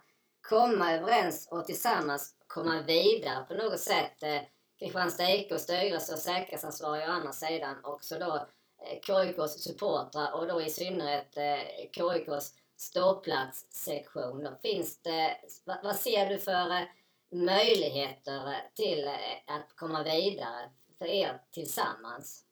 komma 0.48 0.92
överens 0.92 1.48
och 1.50 1.66
tillsammans 1.66 2.34
komma 2.46 2.82
vidare 2.82 3.44
på 3.44 3.54
något 3.54 3.80
sätt? 3.80 4.22
Eh, 4.22 4.40
Kristianstad 4.78 5.30
IK 5.30 5.60
styrelse 5.60 6.12
och 6.12 6.18
säkerhetsansvarig 6.18 7.08
å 7.08 7.12
andra 7.12 7.32
sidan 7.32 7.84
också 7.84 8.18
då 8.18 8.46
eh, 8.84 9.00
KIKs 9.00 9.62
supportrar 9.62 10.32
och 10.32 10.46
då 10.46 10.62
i 10.62 10.70
synnerhet 10.70 11.36
eh, 11.36 11.90
KIKs 11.92 12.54
ståplatssektion. 12.76 14.44
Då 14.44 14.58
Finns 14.62 15.02
det, 15.02 15.36
vad, 15.64 15.76
vad 15.82 15.96
ser 15.96 16.28
du 16.28 16.38
för 16.38 16.70
eh, 16.70 16.82
möjligheter 17.30 18.70
till 18.74 19.06
eh, 19.08 19.14
att 19.46 19.76
komma 19.76 20.02
vidare 20.02 20.70
för 20.98 21.06
er 21.06 21.42
tillsammans? 21.50 22.44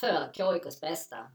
För 0.00 0.32
KIKs 0.32 0.80
bästa? 0.80 1.32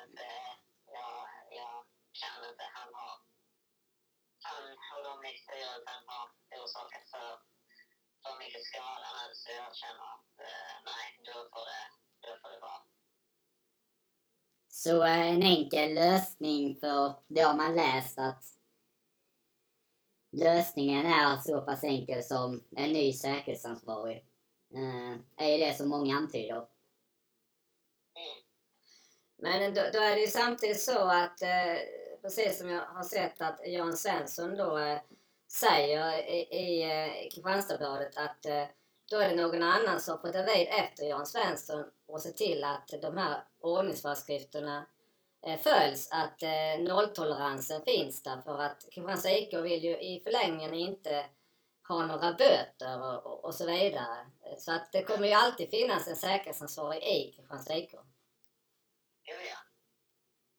Så 14.90 15.04
en 15.04 15.44
enkel 15.44 15.94
lösning 15.94 16.76
för, 16.80 17.14
det 17.28 17.42
har 17.42 17.54
man 17.54 17.76
läst 17.76 18.20
att 18.20 18.44
lösningen 20.32 21.06
är 21.06 21.38
så 21.38 21.62
pass 21.62 21.84
enkel 21.84 22.24
som 22.24 22.64
en 22.76 22.94
ny 22.94 23.14
säkerhetsansvarig. 23.14 24.26
Eh, 24.74 25.46
är 25.48 25.58
det 25.58 25.78
som 25.78 25.90
många 25.90 26.16
antyder. 26.16 26.66
Men 29.38 29.74
då, 29.74 29.82
då 29.94 30.00
är 30.00 30.16
det 30.16 30.22
ju 30.22 30.28
samtidigt 30.28 30.82
så 30.82 31.00
att, 31.00 31.42
eh, 31.42 31.78
precis 32.22 32.58
som 32.58 32.70
jag 32.70 32.86
har 32.86 33.04
sett 33.04 33.42
att 33.42 33.68
Jan 33.68 33.98
Svensson 33.98 34.58
då 34.58 34.78
eh, 34.78 35.00
säger 35.52 36.30
i, 36.30 36.40
i 36.40 36.84
eh, 36.84 37.30
Kristianstadsbladet 37.32 38.18
att 38.18 38.46
eh, 38.46 38.66
då 39.10 39.18
är 39.18 39.30
det 39.30 39.42
någon 39.42 39.64
annan 39.64 40.00
som 40.00 40.20
får 40.20 40.32
ta 40.32 40.42
vid 40.42 40.68
efter 40.68 41.04
Jan 41.06 41.26
Svensson 41.26 41.86
och 42.08 42.22
se 42.22 42.32
till 42.32 42.64
att 42.64 43.02
de 43.02 43.18
här 43.18 43.44
ordningsföreskrifterna 43.62 44.86
eh, 45.46 45.60
följs, 45.60 46.10
att 46.12 46.44
eh, 46.44 46.84
nolltoleransen 46.88 47.82
finns 47.82 48.24
där 48.24 48.42
för 48.42 48.60
att 48.62 48.86
Kristianstad 48.92 49.32
IK 49.32 49.54
vill 49.54 49.84
ju 49.84 50.00
i 50.00 50.22
förlängningen 50.24 50.74
inte 50.74 51.26
ha 51.88 52.06
några 52.06 52.34
böter 52.34 53.02
och, 53.02 53.26
och, 53.26 53.46
och 53.46 53.56
så 53.56 53.66
vidare. 53.66 54.26
Så 54.58 54.72
att 54.72 54.92
det 54.92 55.04
kommer 55.04 55.28
ju 55.28 55.34
alltid 55.34 55.70
finnas 55.70 56.08
en 56.08 56.16
säkerhetsansvarig 56.16 57.04
i 57.04 57.32
Kristianstad 57.36 57.78
IK. 57.78 57.92
Jo, 59.24 59.36
ja. 59.50 59.58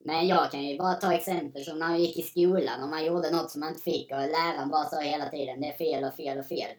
Men 0.04 0.28
jag 0.28 0.50
kan 0.50 0.62
ju 0.62 0.78
bara 0.78 0.94
ta 0.94 1.12
exempel 1.12 1.64
som 1.64 1.78
när 1.78 1.90
jag 1.90 2.00
gick 2.00 2.18
i 2.18 2.22
skolan 2.22 2.82
och 2.82 2.88
man 2.88 3.04
gjorde 3.04 3.30
något 3.30 3.50
som 3.50 3.60
man 3.60 3.68
inte 3.68 3.82
fick 3.82 4.12
och 4.12 4.18
läraren 4.18 4.70
bara 4.70 4.84
sa 4.84 5.00
hela 5.00 5.28
tiden 5.28 5.60
det 5.60 5.66
är 5.66 5.76
fel 5.76 6.04
och 6.04 6.14
fel 6.14 6.38
och 6.38 6.46
fel. 6.46 6.70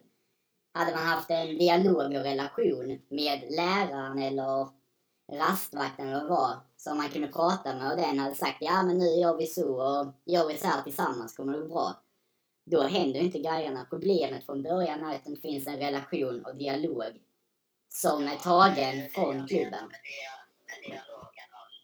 Hade 0.74 0.92
man 0.92 1.06
haft 1.06 1.30
en 1.30 1.58
dialog 1.58 2.16
och 2.16 2.24
relation 2.24 3.02
med 3.10 3.44
läraren 3.50 4.20
eller 4.20 4.81
rastvakten 5.32 6.08
eller 6.08 6.14
vad 6.20 6.24
det 6.24 6.30
var 6.30 6.60
som 6.78 6.98
man 6.98 7.10
kunde 7.10 7.28
prata 7.28 7.76
med 7.76 7.92
och 7.92 7.98
den 7.98 8.20
hade 8.20 8.36
sagt 8.36 8.58
ja 8.60 8.84
men 8.84 8.98
nu 8.98 9.06
gör 9.06 9.38
vi 9.38 9.48
så 9.48 9.82
och 9.82 10.14
gör 10.26 10.48
vi 10.48 10.58
så 10.58 10.68
här 10.68 10.82
tillsammans 10.82 11.36
kommer 11.36 11.54
det 11.54 11.60
gå 11.60 11.68
bra. 11.68 12.04
Då 12.66 12.82
händer 12.82 13.20
inte 13.20 13.40
grejerna. 13.40 13.86
Problemet 13.90 14.46
från 14.46 14.64
början 14.64 15.04
är 15.04 15.16
att 15.16 15.26
det 15.26 15.42
finns 15.42 15.68
en 15.68 15.78
relation 15.78 16.46
och 16.46 16.56
dialog 16.56 17.24
som 17.90 18.28
är 18.28 18.36
tagen 18.36 19.10
från 19.10 19.48
klubben. 19.48 19.90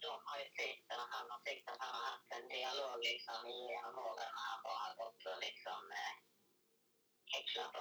De 0.01 0.13
har 0.29 0.37
ju 0.37 0.45
haft 2.07 2.31
en 2.37 2.47
dialog 2.47 2.97
liksom 2.99 3.39
genom 3.49 3.93
åren 4.07 4.31
han 4.43 4.59
har 4.63 5.41
liksom 5.41 5.81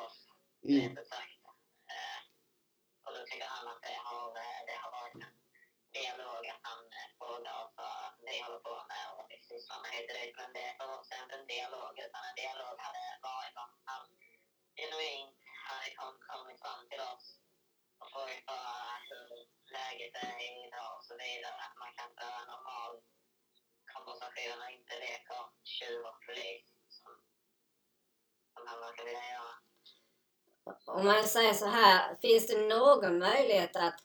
oss, 0.07 0.19
Mm. 0.65 0.97
och 3.05 3.13
då 3.15 3.21
tycker 3.27 3.47
han 3.47 3.69
att 3.69 3.83
det 3.83 3.99
har, 4.05 4.29
eh, 4.29 4.61
det 4.67 4.77
har 4.83 4.91
varit 4.91 5.15
en 5.15 5.36
dialog 5.99 6.43
att 6.53 6.63
han 6.71 6.83
eh, 6.99 7.09
frågar 7.19 7.55
oss 7.63 7.73
vad 7.83 8.05
vi 8.29 8.37
håller 8.45 8.63
på 8.69 8.75
med 8.91 9.05
och 9.09 9.17
vad 9.19 9.29
vi 9.33 9.39
sysslar 9.51 9.79
med 9.83 9.91
hit 9.97 10.09
och 10.11 10.19
dit. 10.21 10.35
Men 10.41 10.51
det 10.59 10.69
var 10.79 10.89
också 10.99 11.13
inte 11.23 11.35
en 11.39 11.47
dialog 11.55 11.93
utan 12.07 12.23
en 12.29 12.39
dialog 12.43 12.77
hade 12.87 13.05
varit 13.31 13.57
om 13.65 13.71
han 13.91 14.05
genuint 14.79 15.39
hade 15.69 15.89
kom, 15.99 16.15
liksom 16.15 16.29
kommit 16.31 16.59
fram 16.65 16.83
till 16.91 17.03
oss 17.13 17.27
och 18.01 18.09
frågat 18.13 18.47
bara 18.51 18.77
hur 19.09 19.29
läget 19.77 20.15
är 20.27 20.37
idag 20.67 20.91
och 20.97 21.05
så 21.09 21.15
vidare. 21.25 21.59
Att 21.67 21.77
man 21.83 21.93
kan 21.99 22.11
ta 22.21 22.31
normal 22.53 22.95
konversation 23.93 24.59
och 24.65 24.71
inte 24.79 24.95
leker 25.07 25.43
tjuv 25.75 26.01
och 26.11 26.19
polis 26.27 26.67
som, 26.99 27.13
som 28.53 28.63
han 28.71 28.79
verkar 28.85 29.05
vilja 29.09 29.29
göra. 29.37 29.57
Om 30.97 31.05
man 31.07 31.25
säger 31.25 31.55
så 31.55 31.67
här, 31.67 32.17
finns 32.25 32.47
det 32.47 32.69
någon 32.75 33.19
möjlighet 33.19 33.77
att 33.77 34.01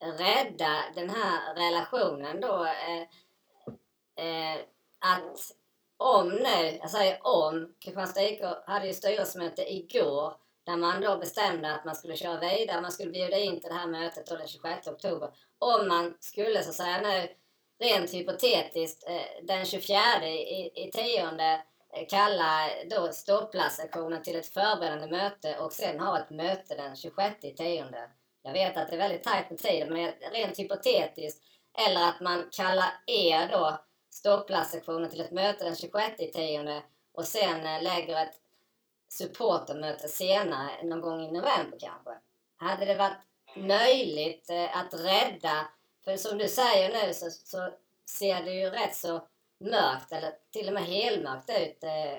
rädda 0.00 0.84
den 0.94 1.10
här 1.10 1.54
relationen 1.54 2.40
då? 2.40 2.64
Eh, 2.64 3.02
eh, 4.26 4.60
att 4.98 5.52
om 5.96 6.28
nu, 6.28 6.78
jag 6.80 6.90
säger 6.90 7.26
om, 7.26 7.74
Kristianstad 7.84 8.22
IK 8.22 8.40
hade 8.66 8.86
ju 8.86 8.94
styrelsemöte 8.94 9.72
igår 9.72 10.34
där 10.66 10.76
man 10.76 11.00
då 11.00 11.18
bestämde 11.18 11.74
att 11.74 11.84
man 11.84 11.96
skulle 11.96 12.16
köra 12.16 12.40
vidare, 12.40 12.80
man 12.80 12.92
skulle 12.92 13.10
bjuda 13.10 13.36
in 13.36 13.60
till 13.60 13.68
det 13.68 13.74
här 13.74 13.86
mötet 13.86 14.26
då 14.26 14.36
den 14.36 14.48
26 14.48 14.86
oktober. 14.86 15.30
Om 15.58 15.88
man 15.88 16.16
skulle 16.20 16.62
så 16.62 16.70
att 16.70 16.76
säga 16.76 17.00
nu, 17.00 17.28
rent 17.78 18.14
hypotetiskt, 18.14 19.08
eh, 19.08 19.44
den 19.46 19.64
24 19.64 20.26
i, 20.26 20.70
i 20.74 20.90
tionde 20.90 21.62
eh, 21.92 22.06
kalla 22.08 22.68
då 22.90 23.12
stopplassektionen 23.12 24.22
till 24.22 24.36
ett 24.36 24.54
förberedande 24.54 25.06
möte 25.16 25.58
och 25.58 25.72
sen 25.72 26.00
ha 26.00 26.18
ett 26.18 26.30
möte 26.30 26.74
den 26.74 26.96
26 26.96 27.44
i 27.44 27.54
tionde. 27.54 28.10
Jag 28.48 28.52
vet 28.52 28.76
att 28.76 28.88
det 28.88 28.94
är 28.94 28.98
väldigt 28.98 29.24
tajt 29.24 29.50
med 29.50 29.58
tiden 29.58 29.92
men 29.92 30.12
rent 30.32 30.58
hypotetiskt. 30.58 31.44
Eller 31.86 32.08
att 32.08 32.20
man 32.20 32.48
kallar 32.52 32.92
er 33.06 33.48
då 33.52 33.78
stopplatssektionen 34.10 35.10
till 35.10 35.20
ett 35.20 35.30
möte 35.30 35.64
den 35.64 35.76
26 35.76 36.16
tionde 36.16 36.82
och 37.12 37.24
sen 37.24 37.66
eh, 37.66 37.82
lägger 37.82 38.22
ett 38.22 38.34
supportermöte 39.08 40.08
senare, 40.08 40.82
någon 40.82 41.00
gång 41.00 41.20
i 41.20 41.32
november 41.32 41.78
kanske. 41.80 42.10
Hade 42.56 42.84
det 42.84 42.94
varit 42.94 43.18
möjligt 43.56 44.50
eh, 44.50 44.76
att 44.76 44.94
rädda, 44.94 45.68
för 46.04 46.16
som 46.16 46.38
du 46.38 46.48
säger 46.48 47.06
nu 47.06 47.14
så, 47.14 47.30
så 47.30 47.70
ser 48.06 48.42
det 48.42 48.52
ju 48.52 48.70
rätt 48.70 48.96
så 48.96 49.20
mörkt, 49.60 50.12
eller 50.12 50.32
till 50.52 50.68
och 50.68 50.74
med 50.74 50.84
helmörkt 50.84 51.50
ut 51.50 51.84
eh, 51.84 52.18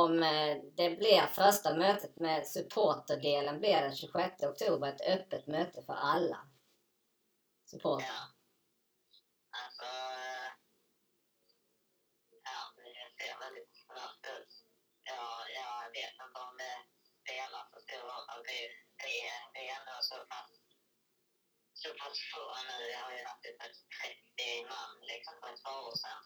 om 0.00 0.22
eh, 0.22 0.56
det 0.76 0.90
blir 0.90 1.26
första 1.26 1.76
mötet 1.76 2.16
med 2.16 2.46
supporterdelen 2.46 3.58
blir 3.60 3.80
den 3.86 3.96
26 3.96 4.42
oktober 4.42 4.88
ett 4.88 5.06
öppet 5.14 5.46
möte 5.46 5.82
för 5.82 5.94
alla 5.94 6.40
supportrar. 7.70 8.08
Ja. 8.08 8.22
Alltså, 9.62 9.88
eh, 10.28 10.50
ja, 12.48 12.58
det 12.76 13.06
ser 13.18 13.34
väldigt 13.44 13.74
mörkt 13.96 14.24
ut. 14.36 14.52
Ja, 15.10 15.24
jag 15.60 15.76
vet 15.96 16.14
inte 16.24 16.38
om 16.46 16.54
det 16.62 16.76
spelar 17.22 17.62
så 17.72 17.78
stor 17.86 18.02
roll. 18.10 18.26
Alltså, 18.30 18.42
det, 18.50 18.60
det, 19.02 19.16
det 19.52 19.62
är 19.68 19.72
ändå 19.80 19.96
så 20.10 20.16
pass, 20.32 20.50
så 21.82 21.88
pass 22.00 22.16
få 22.30 22.44
nu. 22.68 22.76
Det 22.90 22.98
har 23.02 23.12
ju 23.16 23.22
varit 23.28 23.42
typ 23.44 23.60
30 24.38 24.68
man 24.72 24.90
liksom 25.12 25.34
för 25.40 25.48
ett 25.54 25.64
par 25.66 25.78
år 25.88 25.96
sedan. 26.04 26.22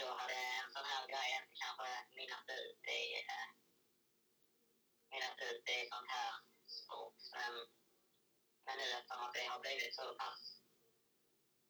Då 0.00 0.08
hade 0.20 0.32
eh, 0.32 0.58
en 0.58 0.64
eh, 0.64 0.72
sån 0.74 0.86
här 0.92 1.06
grej 1.12 1.28
inte 1.38 1.54
kanske 1.62 1.88
minnat 2.18 2.46
ut 2.60 2.82
i, 3.00 3.02
eh, 3.32 3.48
minnat 5.12 5.38
ut 5.48 5.68
i 5.76 5.78
sånt 5.92 6.10
här 6.16 6.32
sport. 6.80 7.20
Men, 7.36 7.52
men 8.64 8.74
nu 8.78 8.86
eftersom 8.96 9.24
att 9.24 9.34
det 9.34 9.46
har 9.52 9.60
blivit 9.60 9.94
så 9.94 10.14
pass 10.22 10.42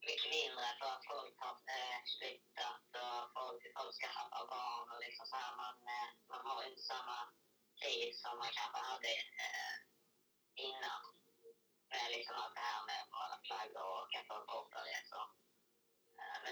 mycket 0.07 0.31
mindre 0.39 0.67
för 0.79 0.89
att 0.95 1.07
folk 1.13 1.35
har 1.45 1.57
eh, 1.79 1.99
flyttat 2.15 2.87
och 3.05 3.21
folk, 3.37 3.63
folk 3.77 3.95
skaffar 4.01 4.45
barn 4.55 4.87
och 4.93 5.01
liksom 5.07 5.27
så 5.27 5.37
här, 5.37 5.53
man, 5.63 5.77
eh, 5.97 6.09
man 6.31 6.43
har 6.47 6.59
inte 6.69 6.83
samma 6.83 7.19
tid 7.83 8.11
som 8.23 8.39
man 8.39 8.53
kanske 8.59 8.81
hade 8.91 9.15
eh, 9.47 9.77
innan. 10.67 11.03
Med 11.91 12.11
liksom 12.17 12.35
allt 12.37 12.55
det 12.55 12.61
här 12.61 12.83
med 12.91 13.03
våra 13.15 13.37
flaggor 13.45 13.83
och 13.83 14.03
åka 14.03 14.21
på. 14.29 14.62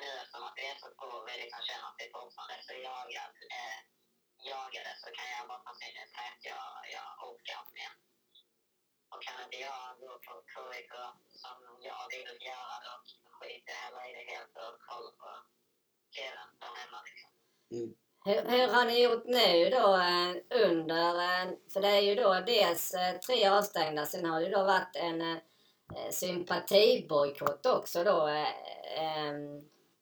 Nu 0.00 0.08
eftersom 0.20 0.44
att 0.48 0.56
det 0.58 0.66
är 0.72 0.76
så 0.82 0.88
vi 1.26 1.34
liksom 1.42 1.62
känner 1.68 1.86
att 1.90 2.00
vi 2.02 2.06
fortfarande 2.16 2.54
är 2.58 2.64
så 2.70 2.74
jagad, 2.88 3.34
eh, 3.58 3.78
jagade 4.50 4.92
så 5.02 5.08
kan 5.16 5.28
jag 5.36 5.44
bara 5.50 5.62
personligen 5.68 6.08
säga 6.14 6.30
att 6.34 6.44
jag, 6.52 6.66
jag 6.96 7.08
orkar 7.28 7.56
inte 7.62 7.74
mer. 7.78 7.92
Och 9.12 9.20
kan 9.26 9.36
inte 9.44 9.58
jag 9.68 9.84
gå 10.02 10.12
på 10.26 10.34
KIK 10.52 10.92
som 11.42 11.56
jag 11.90 12.02
vill 12.12 12.30
göra 12.50 12.76
då 12.86 12.92
skiter 13.36 13.70
jag 13.72 13.80
hellre 13.84 14.02
i 14.10 14.12
det 14.18 14.26
helt 14.34 14.54
och 14.64 14.74
kollar 14.88 15.14
på 15.22 15.30
TVn 16.14 16.50
där 16.60 16.72
hemma 16.80 17.00
liksom. 17.08 17.30
Hur, 18.24 18.42
hur 18.50 18.68
har 18.74 18.84
ni 18.84 19.02
gjort 19.02 19.24
nu 19.24 19.70
då 19.70 19.96
eh, 19.96 20.66
under, 20.68 21.14
eh, 21.14 21.52
för 21.72 21.80
det 21.80 21.88
är 21.88 22.00
ju 22.00 22.14
då 22.14 22.40
dels 22.46 22.94
eh, 22.94 23.18
tre 23.18 23.46
avstängda, 23.48 24.06
sen 24.06 24.24
har 24.24 24.40
det 24.40 24.46
ju 24.46 24.52
då 24.52 24.64
varit 24.64 24.96
en 24.96 25.40
sympatibojkott 26.10 27.66
också 27.66 28.04
då. 28.04 28.46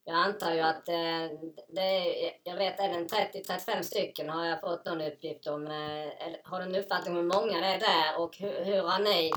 Jag 0.08 0.16
antar 0.16 0.54
ju 0.54 0.60
att 0.60 0.88
eh, 0.88 1.38
det 1.68 2.26
är, 2.26 2.40
jag 2.44 2.56
vet 2.56 2.80
även 2.80 3.08
30-35 3.08 3.82
stycken 3.82 4.28
har 4.28 4.44
jag 4.44 4.60
fått 4.60 4.84
någon 4.84 5.00
uppgift 5.00 5.46
om. 5.46 5.66
Eh, 5.66 6.32
har 6.44 6.60
du 6.60 6.64
en 6.64 6.74
uppfattning 6.74 7.16
om 7.16 7.20
hur 7.20 7.40
många 7.40 7.60
det 7.60 7.66
är 7.66 7.80
där 7.80 8.20
och 8.20 8.36
hur, 8.36 8.64
hur 8.64 8.82
har 8.82 8.98
ni 8.98 9.32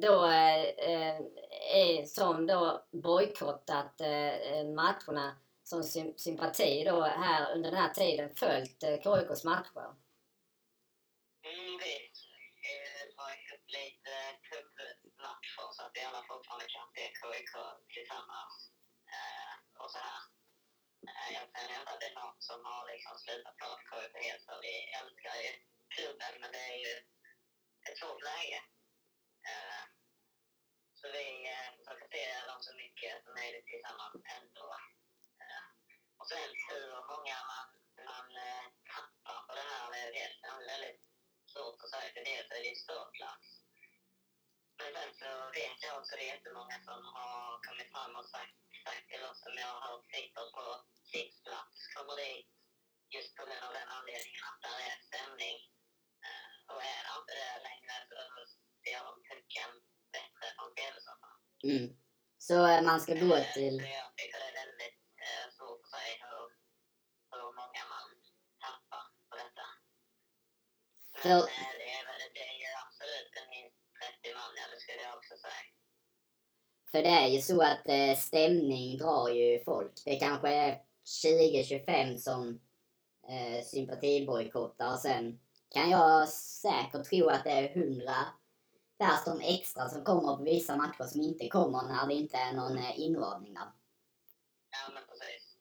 då 0.00 0.26
eh, 0.26 0.64
eh, 0.64 1.20
är, 1.74 2.04
som 2.06 2.46
då 2.46 2.84
bojkottat 2.90 4.00
eh, 4.00 4.64
matcherna 4.66 5.36
som 5.64 5.82
sym 5.82 6.14
sympati 6.16 6.84
då 6.84 7.02
här 7.02 7.52
under 7.54 7.70
den 7.70 7.80
här 7.80 7.94
tiden 7.94 8.34
följt 8.34 8.82
eh, 8.82 8.96
KIKs 8.96 9.44
matcher? 9.44 9.88
Mm, 11.44 11.78
det 11.78 11.94
har 13.16 13.30
upp 13.54 13.66
lite 13.66 14.10
eh, 14.10 14.34
cupmatcher 14.48 15.72
så 15.72 15.82
att 15.82 15.90
vi 15.94 16.00
alla 16.00 16.22
fortfarande 16.28 16.66
kan 16.74 16.86
se 16.94 17.04
KIK 17.20 17.54
tillsammans. 17.94 18.77
Eh, 19.16 19.54
och 19.82 19.90
så 19.90 19.98
här. 19.98 20.20
Eh, 21.08 21.28
jag 21.36 21.44
känner 21.52 21.80
inte 21.80 21.92
att 21.92 22.00
det 22.00 22.10
är 22.12 22.20
någon 22.20 22.40
som 22.48 22.64
har 22.64 22.82
liksom 22.92 23.18
slutat 23.18 23.56
prata 23.60 23.82
KIK 23.90 24.14
helt 24.26 24.44
för 24.46 24.58
vi 24.66 24.74
älskar 25.00 25.36
ju 25.44 25.50
klubben 25.94 26.34
men 26.40 26.52
det 26.52 26.64
är 26.72 26.78
ju 26.86 26.94
ett 27.86 27.98
svårt 28.00 28.22
läge. 28.30 28.60
Eh, 29.50 29.82
så 30.98 31.04
vi 31.16 31.26
eh, 31.54 31.68
försöker 31.76 32.08
se 32.14 32.24
dem 32.50 32.60
så 32.62 32.72
mycket 32.82 33.12
som 33.24 33.32
möjligt 33.40 33.66
tillsammans 33.66 34.22
ändå. 34.38 34.68
Eh, 35.42 35.64
och 36.18 36.28
sen 36.28 36.50
hur 36.70 36.90
många 37.12 37.36
man, 37.52 37.68
man 38.10 38.28
eh, 38.46 38.66
tappar 38.92 39.40
på 39.46 39.52
det 39.58 39.66
här, 39.70 39.90
det 39.92 40.00
är 40.04 40.38
jag 40.42 40.62
är 40.62 40.66
väldigt 40.74 41.00
svårt 41.52 41.82
att 41.82 41.90
säga. 41.90 42.12
För 42.14 42.24
dels 42.30 42.50
är 42.56 42.62
det 42.64 42.84
stor 42.86 43.06
plats. 43.16 43.46
Men 44.78 44.92
sen 44.94 45.10
så 45.20 45.30
vet 45.58 45.78
jag 45.84 45.98
också 45.98 46.12
att 46.14 46.18
det 46.18 46.28
är 46.28 46.34
jättemånga 46.34 46.76
som 46.88 47.00
har 47.14 47.40
kommit 47.66 47.92
fram 47.92 48.16
och 48.16 48.28
sagt, 48.34 48.56
till 49.10 49.22
oss 49.28 49.40
som 49.44 49.54
jag 49.64 49.74
har 49.84 49.96
sitter 50.12 50.44
på 50.56 50.64
sittplats 51.12 51.78
kommer 51.94 52.16
dit 52.22 52.48
just 53.14 53.32
på 53.36 53.42
grund 53.46 53.62
av 53.68 53.72
den 53.78 53.88
anledningen 53.96 54.42
att 54.50 54.60
där 54.64 54.78
är 54.90 54.98
stämning. 55.08 55.56
Eh, 56.26 56.56
och 56.72 56.80
är 56.94 57.00
det 57.06 57.12
inte 57.18 57.34
det 57.40 57.54
längre 57.68 57.94
så 58.10 58.16
ser 58.84 59.00
de 59.08 59.14
pucken 59.28 59.70
bättre 60.16 60.46
från 60.56 60.70
TV-soffan. 60.78 61.38
Mm. 61.70 61.86
Så 62.46 62.56
eh, 62.70 62.82
man 62.88 63.00
ska 63.04 63.12
gå 63.26 63.36
till... 63.56 63.76
Så 63.84 63.88
jag 64.00 64.10
tycker 64.18 64.38
det 64.42 64.50
är 64.52 64.58
väldigt 64.62 65.00
eh, 65.26 65.46
svårt 65.56 65.80
att 65.84 65.92
säga 65.96 66.14
hur, 66.30 66.46
hur 67.32 67.48
många 67.60 67.82
man 67.94 68.08
tappar 68.64 69.04
på 69.28 69.34
detta. 69.42 69.66
Men 71.22 71.38
eh, 71.38 71.44
det, 71.80 71.90
är, 71.98 72.04
det 72.38 72.46
är 72.64 72.74
absolut 72.84 73.32
minst 73.54 73.78
30 74.22 74.34
man, 74.38 74.50
ja, 74.60 74.64
det 74.72 74.80
skulle 74.82 75.02
jag 75.08 75.16
också 75.20 75.34
säga. 75.46 75.77
För 76.92 77.02
det 77.02 77.08
är 77.08 77.28
ju 77.28 77.40
så 77.40 77.62
att 77.62 77.88
eh, 77.88 78.16
stämning 78.16 78.98
drar 78.98 79.28
ju 79.28 79.64
folk. 79.64 79.92
Det 80.04 80.16
kanske 80.16 80.48
är 80.48 80.78
20-25 81.24 82.16
som 82.16 82.60
eh, 83.28 83.64
sympatibojkottar 83.64 84.96
sen 84.96 85.40
kan 85.70 85.90
jag 85.90 86.28
säkert 86.28 87.04
tro 87.04 87.28
att 87.28 87.44
det 87.44 87.50
är 87.50 87.76
100 87.76 88.12
där 88.98 89.16
som 89.24 89.40
extra 89.40 89.88
som 89.88 90.04
kommer 90.04 90.36
på 90.36 90.42
vissa 90.42 90.76
matcher 90.76 91.04
som 91.04 91.20
inte 91.20 91.48
kommer 91.48 91.82
när 91.82 92.06
det 92.06 92.14
inte 92.14 92.36
är 92.36 92.52
någon 92.52 92.78
eh, 92.78 93.00
inramning 93.00 93.54
där. 93.54 93.72
Ja, 94.70 94.92
men 94.94 95.02
precis. 95.08 95.56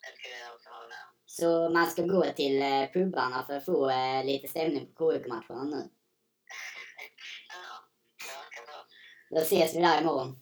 Det 0.00 0.18
skulle 0.18 0.38
jag 0.44 0.54
också 0.54 0.70
hålla 0.70 0.88
med. 0.88 1.04
Så 1.26 1.70
man 1.70 1.90
ska 1.90 2.02
gå 2.02 2.32
till 2.36 2.62
eh, 2.62 2.92
pubarna 2.92 3.46
för 3.46 3.56
att 3.56 3.64
få 3.64 3.90
eh, 3.90 4.24
lite 4.24 4.48
stämning 4.48 4.94
på 4.94 5.12
KIK-matcherna 5.12 5.64
nu. 5.64 5.90
Ja, 7.48 7.64
det 8.18 8.32
verkar 8.32 8.72
så. 8.72 8.78
Då 9.34 9.40
ses 9.40 9.74
vi 9.76 9.80
där 9.80 10.00
imorgon. 10.00 10.36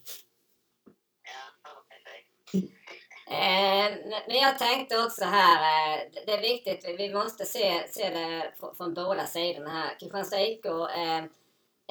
Eh, 3.30 3.92
men 4.28 4.36
jag 4.36 4.58
tänkte 4.58 5.04
också 5.04 5.24
här, 5.24 5.60
eh, 5.96 6.08
det 6.26 6.32
är 6.32 6.40
viktigt, 6.40 6.84
vi- 6.98 7.14
måste 7.14 7.44
se, 7.44 7.88
se 7.88 8.08
det 8.10 8.52
från 8.76 8.94
båda 8.94 9.26
sidorna 9.26 9.70
här. 9.70 9.98
Kristianstad 10.00 10.40
IK 10.40 10.66
eh, 10.66 11.18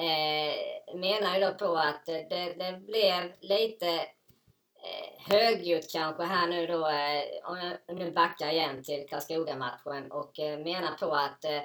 eh, 0.06 0.94
menar 0.94 1.34
ju 1.38 1.40
då 1.44 1.54
på 1.54 1.76
att 1.76 2.06
det, 2.06 2.54
det 2.58 2.80
blev 2.86 3.32
lite 3.40 3.88
eh, 3.88 5.22
högljutt 5.32 5.92
kanske 5.92 6.22
här 6.22 6.46
nu 6.46 6.66
då, 6.66 6.88
eh, 6.88 7.50
om 7.50 7.58
jag 7.86 7.96
nu 7.96 8.10
backar 8.10 8.48
igen 8.52 8.82
till 8.84 9.06
Karlskoga-matchen 9.10 10.12
och 10.12 10.38
eh, 10.40 10.58
menar 10.58 10.94
på 10.98 11.14
att 11.14 11.44
eh, 11.44 11.62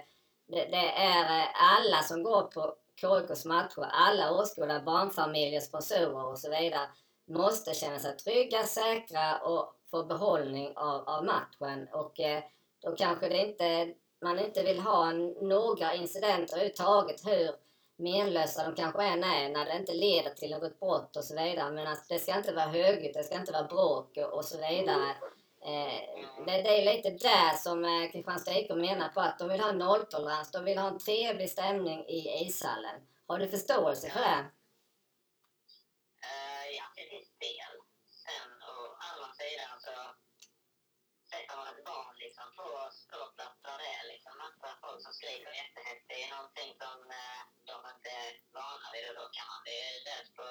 det, 0.47 0.65
det 0.65 0.91
är 0.97 1.39
eh, 1.39 1.47
alla 1.73 2.03
som 2.03 2.23
går 2.23 2.41
på 2.41 2.75
KIKs 3.02 3.45
matcher. 3.45 3.89
Alla 3.91 4.32
åskådare, 4.32 4.82
barnfamiljer, 4.82 5.62
sponsorer 5.62 6.26
och 6.26 6.39
så 6.39 6.50
vidare 6.50 6.88
måste 7.28 7.74
känna 7.74 8.00
sig 8.00 8.18
trygga, 8.18 8.64
säkra 8.64 9.38
och 9.38 9.74
få 9.91 10.04
behållning 10.04 10.74
av, 10.76 11.10
av 11.10 11.26
matchen. 11.26 11.88
Och 11.93 12.20
eh, 12.20 12.43
då 12.82 12.95
kanske 12.95 13.30
det 13.30 13.38
inte, 13.38 13.93
man 14.22 14.39
inte 14.39 14.64
vill 14.64 14.80
ha 14.80 15.12
några 15.41 15.93
incidenter 15.93 16.56
överhuvudtaget 16.56 17.26
hur 17.26 17.52
menlösa 17.98 18.64
de 18.64 18.76
kanske 18.76 19.04
än 19.04 19.24
är 19.24 19.50
när 19.50 19.66
det 19.66 19.78
inte 19.78 19.93
leder 19.93 20.30
till 20.30 20.52
något 20.52 20.80
brott 20.80 21.16
och 21.16 21.24
så 21.24 21.36
vidare. 21.36 21.72
Men 21.72 21.88
att 21.88 22.10
det 22.10 22.20
ska 22.20 22.38
inte 22.38 22.54
vara 22.54 22.66
högljutt, 22.66 23.14
det 23.14 23.24
ska 23.24 23.36
inte 23.36 23.52
vara 23.52 23.68
bråk 23.68 24.18
och 24.32 24.45
så 24.45 24.58
vidare. 24.58 25.16
Eh, 25.68 26.01
det, 26.45 26.61
det, 26.65 26.74
är 26.78 26.86
lite 26.93 27.09
där 27.09 27.53
som 27.65 27.86
eh, 27.86 28.11
Kristianstad 28.11 28.53
IK 28.59 28.70
menar 28.70 29.09
på 29.09 29.22
att 29.22 29.39
de 29.39 29.49
vill 29.49 29.65
ha 29.68 29.72
nolltolerans. 29.72 30.51
De 30.51 30.59
vill 30.65 30.78
ha 30.78 30.88
en 30.88 30.99
trevlig 31.07 31.49
stämning 31.55 31.99
i 32.18 32.20
ishallen. 32.45 32.97
Har 33.28 33.39
du 33.39 33.47
förståelse 33.55 34.09
för 34.09 34.20
det? 34.20 34.41
Uh, 36.28 36.68
ja, 36.78 36.86
till 36.95 37.09
viss 37.15 37.32
del. 37.47 37.74
Sen 38.24 38.51
å 38.74 38.76
andra 39.09 39.30
sidan 39.41 39.76
så 39.88 39.95
sätter 41.32 41.55
man 41.59 41.68
ett 41.74 41.84
barn 41.91 42.15
liksom 42.24 42.47
på 42.59 42.68
ståplatser 43.01 43.76
det 43.82 43.91
är 43.99 44.05
liksom 44.13 44.34
massa 44.45 44.70
folk 44.84 44.99
som 45.05 45.13
skriker 45.20 45.53
jättehögt. 45.61 46.05
Det 46.11 46.20
är 46.26 46.30
någonting 46.36 46.72
som 46.82 46.97
uh, 47.22 47.41
de 47.70 47.76
inte 47.93 48.09
är 48.24 48.32
vana 48.57 48.88
vid 48.93 49.05
och 49.09 49.18
då 49.22 49.26
kan 49.38 49.47
man 49.51 49.61
bli 49.65 49.80
rädd 50.09 50.28
på 50.38 50.45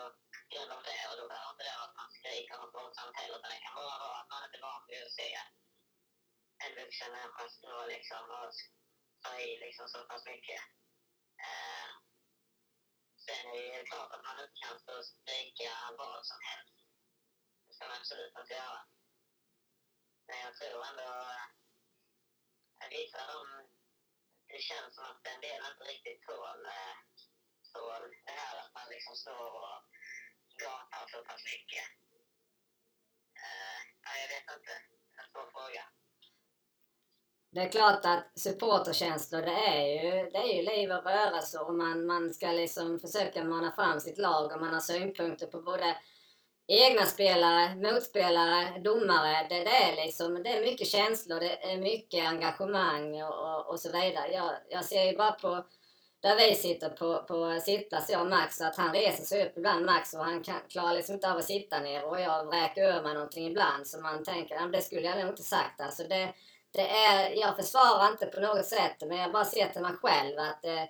grund 0.51 0.71
av 0.77 0.83
det 0.91 1.03
och 1.11 1.17
då 1.21 1.25
behöver 1.33 1.53
inte 1.53 1.65
det 1.67 1.77
vara 1.79 1.89
att 1.89 2.01
man 2.01 2.11
skriker 2.17 2.57
något 2.57 2.75
våldsamt 2.79 3.17
heller 3.19 3.39
utan 3.39 3.51
det 3.55 3.65
kan 3.65 3.75
bara 3.75 3.99
vara 4.05 4.19
att 4.21 4.31
man 4.33 4.45
inte 4.45 4.59
är 4.59 4.67
van 4.67 4.87
vid 4.89 5.03
att 5.07 5.19
se 5.21 5.31
en 6.65 6.75
vuxen 6.81 7.13
människa 7.13 7.49
stå 7.49 7.87
liksom 7.87 8.25
och 8.39 8.53
ta 9.23 9.33
i 9.41 9.51
liksom 9.65 9.89
så 9.89 10.05
pass 10.05 10.25
mycket. 10.33 10.63
Eh, 11.47 11.89
sen 13.27 13.47
är 13.55 13.79
det 13.79 13.91
klart 13.91 14.13
att 14.13 14.25
man 14.29 14.41
inte 14.43 14.59
kan 14.65 14.79
stå 14.81 14.93
och 14.99 15.09
skrika 15.13 15.73
vad 15.99 16.27
som 16.27 16.41
helst. 16.51 16.77
Det 17.67 17.75
ska 17.75 17.85
man 17.87 17.97
absolut 18.01 18.39
inte 18.39 18.55
göra. 18.55 18.81
Men 20.27 20.39
jag 20.45 20.57
tror 20.57 20.87
ändå 20.91 21.11
eh, 21.33 21.45
att 22.81 22.93
vissa 22.93 23.19
av 23.23 23.29
dem, 23.35 23.69
det 24.49 24.61
känns 24.71 24.95
som 24.95 25.05
att 25.05 25.27
en 25.27 25.41
del 25.41 25.63
inte 25.71 25.85
riktigt 25.85 26.23
tål, 26.23 26.67
eh, 26.67 26.97
tål 27.73 28.03
det 28.27 28.33
här 28.41 28.55
att 28.63 28.75
man 28.75 28.89
liksom 28.89 29.15
står 29.17 29.51
och 29.63 29.96
gapar 30.63 31.05
så 31.13 31.19
pass 31.29 31.43
mycket. 31.53 31.87
Uh, 33.43 33.81
jag 34.23 34.29
vet 34.35 34.47
inte. 34.57 34.73
En 35.19 35.27
svår 35.33 35.49
fråga. 35.55 35.83
Det 37.51 37.61
är 37.61 37.69
klart 37.69 38.05
att 38.05 38.39
supporterkänslor, 38.39 39.43
det 39.43 39.59
är 39.77 39.87
ju, 39.87 40.31
det 40.31 40.39
är 40.39 40.57
ju 40.57 40.63
liv 40.63 40.91
och 40.91 41.05
rörelse 41.05 41.59
och 41.59 41.75
man, 41.75 42.07
man 42.07 42.35
ska 42.35 42.47
liksom 42.47 43.01
försöka 43.01 43.45
mana 43.45 43.73
fram 43.73 44.01
sitt 44.01 44.19
lag 44.19 44.53
och 44.53 44.61
man 44.61 44.75
har 44.75 44.81
synpunkter 44.81 45.47
på 45.47 45.63
både 45.63 45.97
egna 46.67 47.07
spelare, 47.07 47.75
motspelare, 47.75 48.79
domare. 48.79 49.47
Det, 49.49 49.65
det, 49.65 49.77
är 49.77 50.05
liksom, 50.05 50.43
det 50.43 50.57
är 50.57 50.61
mycket 50.61 50.87
känslor, 50.89 51.41
det 51.41 51.73
är 51.73 51.77
mycket 51.77 52.29
engagemang 52.29 53.23
och, 53.23 53.39
och, 53.39 53.71
och 53.71 53.81
så 53.81 53.93
vidare. 53.93 54.33
Jag, 54.33 54.53
jag 54.69 54.85
ser 54.85 55.05
ju 55.05 55.17
bara 55.17 55.33
på 55.33 55.67
där 56.21 56.37
vi 56.37 56.55
sitter 56.55 56.89
på, 56.89 57.19
på 57.19 57.61
sittplats, 57.61 58.11
jag 58.11 58.21
och 58.21 58.31
Max, 58.31 58.57
så 58.57 58.65
att 58.65 58.77
han 58.77 58.93
reser 58.93 59.25
sig 59.25 59.47
upp 59.47 59.59
ibland, 59.59 59.87
Max, 59.87 60.15
och 60.15 60.25
han 60.25 60.43
kan, 60.43 60.61
klarar 60.69 60.95
liksom 60.95 61.15
inte 61.15 61.31
av 61.31 61.37
att 61.37 61.45
sitta 61.45 61.81
ner 61.81 62.05
och 62.05 62.21
jag 62.21 62.45
vräker 62.45 62.83
ur 62.83 63.03
mig 63.03 63.15
någonting 63.15 63.47
ibland 63.47 63.87
så 63.87 64.01
man 64.01 64.25
tänker, 64.25 64.69
det 64.69 64.83
skulle 64.83 65.07
jag 65.07 65.19
nog 65.19 65.29
inte 65.29 65.43
sagt. 65.43 65.81
Alltså 65.81 66.03
det, 66.03 66.33
det 66.71 66.91
är, 66.91 67.31
jag 67.31 67.57
försvarar 67.57 68.11
inte 68.11 68.27
på 68.27 68.41
något 68.41 68.67
sätt, 68.67 68.97
men 69.01 69.19
jag 69.19 69.33
bara 69.33 69.45
ser 69.45 69.69
till 69.69 69.83
mig 69.83 69.93
själv 69.93 70.39
att 70.39 70.65
eh, 70.65 70.85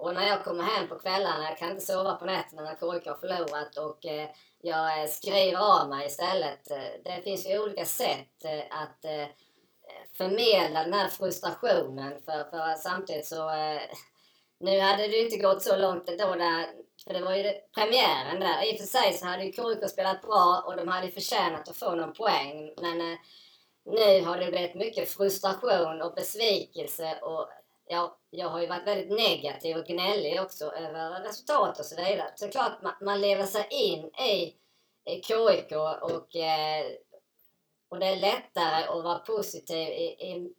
och 0.00 0.14
när 0.14 0.28
jag 0.28 0.44
kommer 0.44 0.64
hem 0.64 0.88
på 0.88 0.98
kvällarna, 0.98 1.44
jag 1.44 1.58
kan 1.58 1.70
inte 1.70 1.86
sova 1.86 2.14
på 2.14 2.24
nätterna 2.24 2.62
när 2.62 2.70
KIK 2.74 3.06
har 3.06 3.14
förlorat 3.14 3.76
och 3.76 4.06
eh, 4.06 4.28
jag 4.60 5.02
eh, 5.02 5.08
skriver 5.08 5.80
av 5.80 5.88
mig 5.88 6.06
istället. 6.06 6.70
Eh, 6.70 6.78
det 7.04 7.22
finns 7.24 7.46
ju 7.46 7.58
olika 7.58 7.84
sätt 7.84 8.44
eh, 8.44 8.82
att 8.82 9.04
eh, 9.04 9.26
förmedla 10.12 10.84
den 10.84 10.92
här 10.92 11.08
frustrationen 11.08 12.22
för, 12.22 12.50
för 12.50 12.74
samtidigt 12.74 13.26
så 13.26 13.50
eh, 13.50 13.80
nu 14.60 14.80
hade 14.80 15.08
det 15.08 15.18
inte 15.18 15.36
gått 15.36 15.62
så 15.62 15.76
långt 15.76 16.06
då 16.06 16.34
där, 16.34 16.66
för 17.04 17.14
det 17.14 17.24
var 17.24 17.34
ju 17.34 17.52
premiären 17.74 18.40
där. 18.40 18.70
I 18.70 18.74
och 18.74 18.78
för 18.78 18.86
sig 18.86 19.12
så 19.12 19.26
hade 19.26 19.44
ju 19.44 19.52
KIK 19.52 19.90
spelat 19.90 20.22
bra 20.22 20.64
och 20.66 20.76
de 20.76 20.88
hade 20.88 21.10
förtjänat 21.10 21.68
att 21.68 21.76
få 21.76 21.94
någon 21.94 22.12
poäng. 22.12 22.74
Men 22.80 23.00
eh, 23.00 23.18
nu 23.84 24.24
har 24.24 24.38
det 24.38 24.50
blivit 24.50 24.74
mycket 24.74 25.08
frustration 25.08 26.02
och 26.02 26.14
besvikelse 26.14 27.18
och 27.22 27.48
ja, 27.86 28.18
jag 28.30 28.48
har 28.48 28.60
ju 28.60 28.66
varit 28.66 28.86
väldigt 28.86 29.18
negativ 29.18 29.76
och 29.76 29.86
gnällig 29.86 30.40
också 30.40 30.64
över 30.64 31.20
resultat 31.20 31.78
och 31.78 31.84
så 31.84 31.96
vidare. 31.96 32.32
Så 32.36 32.48
klart 32.48 32.82
man, 32.82 32.92
man 33.00 33.20
lever 33.20 33.44
sig 33.44 33.66
in 33.70 34.04
i, 34.04 34.54
i 35.10 35.22
KIK 35.22 35.72
och, 36.02 36.36
eh, 36.36 36.86
och 37.88 37.98
det 37.98 38.06
är 38.06 38.16
lättare 38.16 38.84
att 38.84 39.04
vara 39.04 39.18
positiv 39.18 39.88
i, 39.88 40.04
i, 40.04 40.54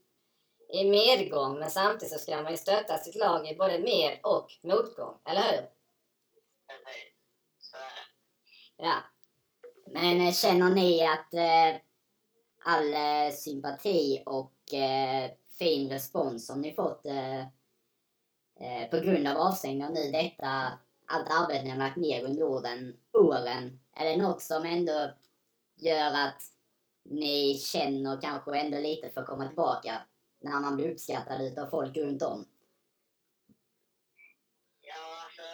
i 0.74 0.90
medgång 0.90 1.60
men 1.60 1.72
samtidigt 1.72 2.14
så 2.14 2.20
ska 2.20 2.42
man 2.42 2.52
ju 2.52 2.58
stötta 2.58 2.98
sitt 2.98 3.16
lag 3.16 3.48
i 3.50 3.56
både 3.56 3.80
med 3.80 4.20
och 4.24 4.52
motgång, 4.64 5.18
eller 5.26 5.42
hur? 5.42 5.70
Ja. 8.78 8.96
Men 9.88 10.28
eh, 10.28 10.34
känner 10.34 10.70
ni 10.70 11.08
att 11.08 11.34
eh, 11.34 11.82
all 12.64 12.94
eh, 12.94 13.34
sympati 13.34 14.24
och 14.26 14.74
eh, 14.74 15.32
fin 15.60 15.90
respons 15.90 16.48
som 16.48 16.62
ni 16.62 16.74
fått 16.74 17.06
eh, 17.06 17.40
eh, 18.60 18.90
på 18.92 18.98
grund 18.98 19.28
av 19.28 19.38
avstängningen 19.38 19.94
nu 19.94 20.12
detta, 20.12 20.80
allt 21.06 21.30
arbete 21.30 21.64
ni 21.64 21.70
har 21.70 21.78
lagt 21.78 21.98
ner 21.98 22.26
under 22.26 22.44
åren, 22.44 22.98
åren. 23.14 23.80
Är 23.96 24.06
det 24.06 24.18
något 24.18 24.42
som 24.42 24.66
ändå 24.66 25.12
gör 25.76 26.12
att 26.14 26.42
ni 27.04 27.58
känner 27.58 28.22
kanske 28.22 28.60
ändå 28.60 28.78
lite 28.78 29.10
för 29.10 29.22
att 29.22 29.28
komma 29.28 29.48
tillbaka 29.48 30.02
när 30.42 30.60
man 30.60 30.76
blir 30.76 30.92
uppskattad 30.92 31.42
utav 31.42 31.70
folk 31.70 31.98
runt 31.98 32.22
om? 32.22 32.40
Ja, 34.82 35.04
alltså, 35.26 35.48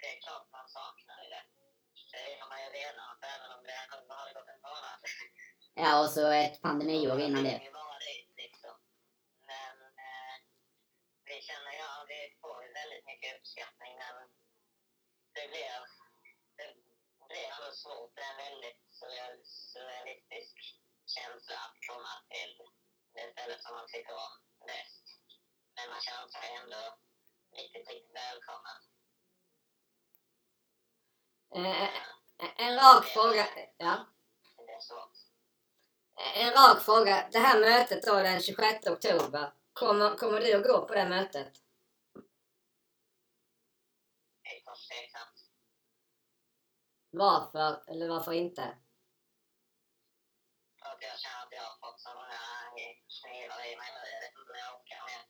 det 0.00 0.06
är 0.14 0.18
klart 0.24 0.46
man 0.52 0.68
saknar 0.78 1.16
det. 1.34 1.44
Det 2.12 2.40
har 2.40 2.48
man 2.52 2.60
ju 2.64 2.68
redan, 2.80 3.12
även 3.34 3.50
om 3.56 3.62
det 3.68 3.78
har 4.14 4.34
gått 4.38 4.50
en 4.54 4.62
månad. 4.68 5.00
Ja, 5.74 5.90
och 6.02 6.10
så 6.10 6.26
ett 6.30 6.62
pandemiår 6.62 7.20
innan 7.20 7.44
det. 7.44 7.72
mycket 13.22 13.38
uppskattning 13.38 13.94
men 13.98 14.28
det 15.34 15.44
blir, 15.50 15.72
det 16.56 17.26
blir 17.28 17.46
ändå 17.52 17.68
svårt. 17.82 18.12
Det 18.14 18.22
är 18.22 18.30
en 18.32 18.42
väldigt 18.46 18.82
surrealistisk 19.70 20.56
känsla 21.14 21.56
att 21.66 21.76
komma 21.88 22.12
till 22.32 22.52
det 23.14 23.32
stället 23.32 23.62
som 23.62 23.74
man 23.74 23.86
tycker 23.86 24.12
om 24.12 24.34
bäst. 24.66 25.04
Men 25.74 25.90
man 25.90 26.00
känner 26.00 26.28
sig 26.28 26.54
ändå 26.62 26.82
riktigt, 27.56 27.88
riktigt 27.88 28.14
välkommen. 28.14 28.78
Eh, 31.54 31.88
en 32.66 32.74
rak 32.74 33.04
fråga. 33.04 33.46
Ja. 33.76 34.06
En 36.34 36.52
rak 36.52 36.82
fråga. 36.82 37.28
Det 37.32 37.38
här 37.38 37.60
mötet 37.60 38.02
då 38.02 38.14
den 38.14 38.40
26 38.40 38.86
oktober. 38.86 39.52
Kommer, 39.72 40.16
kommer 40.16 40.40
du 40.40 40.52
att 40.54 40.66
gå 40.66 40.86
på 40.86 40.94
det 40.94 41.08
mötet? 41.08 41.62
tveksamt. 44.88 45.50
Varför, 47.10 47.90
eller 47.90 48.08
varför 48.08 48.32
inte? 48.32 48.76
För 50.82 50.90
att 50.94 51.02
jag 51.08 51.16
känner 51.24 51.40
att 51.44 51.52
jag 51.58 51.64
har 51.70 51.76
fått 51.84 52.00
så 52.06 52.10
många 52.18 52.40
knivar 53.18 53.60
i 53.70 53.72
mig 53.80 53.90
nu. 53.96 54.02
Jag 54.14 54.20
vet 54.24 54.34
inte 54.38 54.52
om 54.54 54.58
jag 54.64 54.70
orkar 54.78 55.00
mer. 55.08 55.22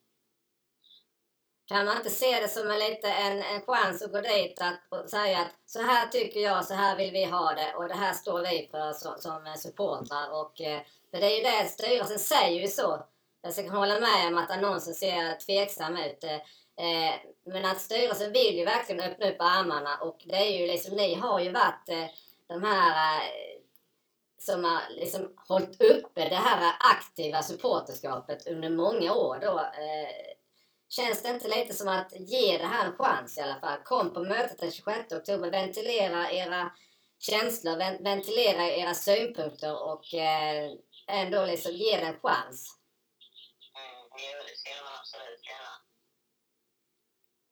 Kan 1.71 1.87
man 1.87 1.97
inte 1.97 2.11
se 2.11 2.41
det 2.41 2.49
som 2.49 2.71
en, 2.71 2.79
lite 2.79 3.09
en, 3.27 3.43
en 3.43 3.63
chans 3.67 4.03
att 4.03 4.13
gå 4.13 4.21
dit 4.21 4.61
att, 4.61 4.81
och 4.89 5.11
säga 5.11 5.39
att 5.39 5.53
så 5.67 5.83
här 5.83 6.07
tycker 6.09 6.41
jag, 6.41 6.65
så 6.65 6.75
här 6.75 6.97
vill 6.97 7.13
vi 7.13 7.25
ha 7.25 7.55
det 7.55 7.75
och 7.75 7.89
det 7.89 7.95
här 7.95 8.13
står 8.13 8.41
vi 8.41 8.69
för 8.71 8.93
som, 8.93 9.15
som 9.19 9.55
supportrar. 9.57 10.27
Och, 10.41 10.61
eh, 10.61 10.81
för 11.11 11.19
det 11.21 11.27
är 11.27 11.37
ju 11.37 11.43
det, 11.43 11.69
styrelsen 11.69 12.19
säger 12.19 12.61
ju 12.61 12.69
så. 12.69 13.07
Jag 13.43 13.53
ska 13.53 13.71
hålla 13.71 14.01
med 14.01 14.27
om 14.27 14.39
att 14.39 14.51
annonsen 14.51 14.95
ser 14.95 15.35
tveksam 15.47 15.97
ut. 15.97 16.25
Eh, 16.25 16.35
eh, 16.87 17.15
men 17.45 17.65
att 17.65 17.81
styrelsen 17.81 18.33
vill 18.33 18.57
ju 18.59 18.65
verkligen 18.65 19.11
öppna 19.11 19.31
upp 19.31 19.41
armarna 19.41 19.97
och 19.97 20.23
det 20.25 20.37
är 20.37 20.61
ju 20.61 20.67
liksom, 20.67 20.97
ni 20.97 21.15
har 21.15 21.41
ju 21.41 21.53
varit 21.53 21.89
eh, 21.89 22.07
de 22.49 22.63
här 22.63 23.21
eh, 23.21 23.52
som 24.45 24.65
har 24.65 24.83
liksom 24.91 25.35
hållit 25.49 25.81
uppe 25.83 26.29
det 26.29 26.37
här 26.37 26.75
aktiva 26.81 27.43
supporterskapet 27.43 28.47
under 28.47 28.71
många 28.71 29.15
år 29.15 29.39
då. 29.41 29.59
Eh, 29.59 30.37
känns 30.89 31.23
det 31.23 31.29
inte 31.29 31.49
lite 31.49 31.75
som 31.75 31.89
att 31.89 32.13
ge 32.13 32.59
det 32.59 32.67
här 32.67 32.87
en 32.87 32.97
chans 32.97 33.39
i 33.39 33.41
alla 33.41 33.61
fall? 33.61 33.79
Kom 33.85 34.15
på 34.15 34.21
mötet 34.21 34.59
den 34.59 34.73
26 34.73 35.13
oktober, 35.13 35.51
ventilera 35.51 36.31
era 36.31 36.73
känslor, 37.19 38.03
ventilera 38.03 38.63
era 38.71 38.95
synpunkter 38.95 39.83
och 39.83 40.15
eh, 40.15 40.73
ändå 41.09 41.47
liksom 41.47 41.73
ge 41.73 41.97
det 41.97 42.07
en 42.07 42.21
chans. 42.21 42.79
Mm, 43.79 44.05
jo, 44.11 44.39
det 44.49 44.57
ska 44.59 44.71
man 44.85 44.95
absolut 45.01 45.47
göra. 45.53 45.75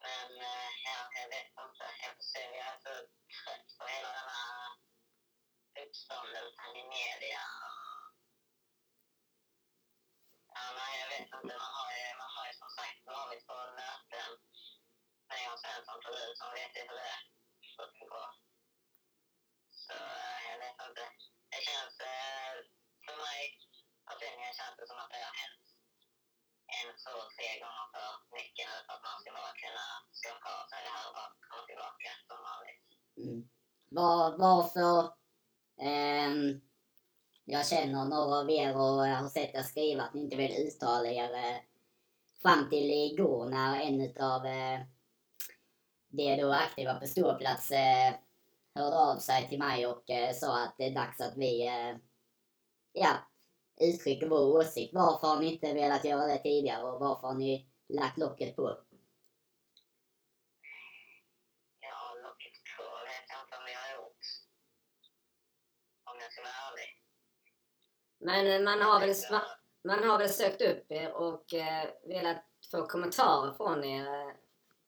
Men 0.05 0.31
eh, 0.47 1.29
vet 1.35 1.51
inte. 1.67 1.85
Eftersom 2.09 2.49
jag 2.59 2.67
är 2.75 2.79
så 2.87 2.95
trött 3.37 3.69
på 3.79 3.85
hela 3.95 4.11
den 4.19 4.31
här 4.39 4.90
uppståndelsen 5.85 6.73
i 6.83 6.85
media. 6.97 7.45
Ja, 10.57 10.65
nej, 10.79 10.93
jag 11.01 11.09
vet 11.13 11.29
inte. 11.37 11.55
Man 11.65 11.73
har 11.79 11.91
ju, 11.99 12.07
man 12.23 12.31
har 12.37 12.45
ju 12.51 12.55
som 12.63 12.71
sagt 12.79 13.01
varit 13.17 13.43
på 13.49 13.57
möten 13.81 14.31
med 15.29 15.39
Jan 15.45 15.59
Svensson 15.63 16.01
förut, 16.07 16.37
som 16.41 16.51
vet 16.59 16.77
ju 16.77 16.83
hur 16.89 16.99
det 17.07 18.07
går. 18.15 18.31
Så 19.85 19.97
eh, 20.25 20.41
jag 20.51 20.59
vet 20.65 20.79
inte. 20.89 21.05
Det 21.53 21.61
känns, 21.69 21.95
eh, 22.13 22.53
för 23.05 23.17
mig 23.27 23.43
personligen 24.09 24.55
känns 24.59 24.77
det 24.79 24.87
som 24.91 24.99
att 25.03 25.11
det 25.15 25.23
har 25.29 25.37
hänt 25.45 25.67
en, 26.79 26.91
två, 27.03 27.17
tre 27.37 27.49
gånger 27.63 27.87
för 27.95 28.09
mycket 28.39 28.65
nu 28.71 28.77
för 28.87 28.95
att 28.97 29.05
man 29.09 29.19
ska 29.21 29.31
bara 29.39 29.55
kunna 29.63 29.87
skaka 30.21 30.49
av 30.59 30.65
sig 30.71 30.81
det 30.87 30.93
här 30.97 31.05
och 31.09 31.15
bara 31.19 31.31
komma 31.49 31.63
tillbaka 31.71 32.11
som 32.29 32.39
vanligt. 32.51 32.83
Mm. 33.23 33.41
Var, 33.97 34.25
varför... 34.45 35.20
Ehm, 35.81 36.61
jag 37.45 37.67
känner 37.67 38.05
några 38.05 38.37
av 38.37 38.51
er 38.51 38.77
och 38.77 39.09
jag 39.09 39.17
har 39.17 39.29
sett 39.29 39.55
er 39.55 39.63
skriva 39.63 40.03
att 40.03 40.15
ni 40.15 40.21
inte 40.21 40.37
vill 40.37 40.67
uttala 40.67 41.09
er 41.09 41.35
eh, 41.35 41.57
fram 42.43 42.71
till 42.71 42.91
igår 42.91 43.51
när 43.51 43.81
en 43.81 44.01
utav 44.01 44.47
eh, 44.47 44.81
de 46.09 46.37
då 46.37 46.53
aktiva 46.53 46.95
på 46.95 47.07
ståplats 47.07 47.71
eh, 47.71 48.15
hörde 48.75 48.97
av 48.97 49.19
sig 49.19 49.49
till 49.49 49.59
mig 49.59 49.87
och 49.87 50.11
eh, 50.11 50.35
sa 50.35 50.65
att 50.65 50.75
det 50.79 50.85
är 50.85 50.95
dags 50.95 51.21
att 51.21 51.37
vi 51.37 51.67
eh, 51.67 51.97
ja, 52.93 53.17
uttrycker 53.81 54.29
vår 54.29 54.59
åsikt. 54.59 54.95
Varför 54.95 55.27
har 55.27 55.41
ni 55.41 55.53
inte 55.53 55.75
velat 55.75 56.05
göra 56.05 56.27
det 56.27 56.39
tidigare 56.39 56.83
och 56.83 57.01
varför 57.01 57.27
har 57.29 57.35
ni 57.35 57.71
lagt 57.89 58.19
locket 58.19 58.57
på? 58.57 58.79
Ja, 61.81 62.15
locket 62.23 62.57
på 62.77 62.83
vet 62.83 63.27
jag 63.29 63.41
inte 63.45 63.57
om 63.57 63.69
jag 63.73 63.81
har 63.81 64.03
gjort. 64.03 64.25
Om 66.05 66.17
jag 66.21 66.33
ska 66.33 66.43
vara 66.43 66.71
ärlig. 66.71 66.91
Men 68.21 68.65
man 68.65 68.81
har 68.83 69.01
väl, 69.01 69.15
man, 69.85 70.05
har 70.09 70.19
väl 70.19 70.29
sökt 70.31 70.61
upp 70.63 70.91
er 70.91 71.13
och 71.13 71.55
eh, 71.55 71.91
velat 72.05 72.45
få 72.71 72.87
kommentarer 72.87 73.53
från 73.55 73.85
er, 73.85 74.07
eh, 74.07 74.35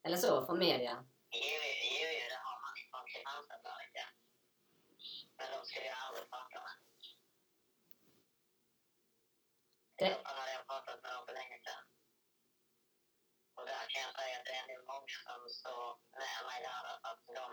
eller 0.04 0.16
så, 0.16 0.46
från 0.46 0.58
media? 0.58 1.04
Jo, 1.30 2.08
det 2.32 2.40
har 2.46 2.56
man 2.64 2.72
från 2.90 3.04
Kristianstadsbladet, 3.10 3.90
ja. 4.00 4.06
Men 5.36 5.46
de 5.54 5.58
skulle 5.68 5.86
jag 5.92 5.98
aldrig 6.06 6.26
prata 6.30 6.58
med. 6.66 6.74
Det- 9.98 10.18
Det 10.24 10.28
hade 10.40 10.52
jag 10.58 10.66
pratat 10.66 10.98
med 11.02 11.10
dem 11.14 11.24
för 11.26 11.34
länge 11.40 11.58
sedan. 11.66 11.84
Och 13.56 13.64
där 13.70 13.84
kan 13.92 14.02
jag 14.06 14.14
säga 14.18 14.34
att 14.38 14.44
det 14.48 14.54
är 14.60 14.66
nog 14.72 14.82
många 14.92 15.16
som 15.26 15.40
står 15.58 15.86
med 16.20 16.38
mig 16.48 16.58
där. 16.68 16.84
Att 17.08 17.22
de, 17.38 17.46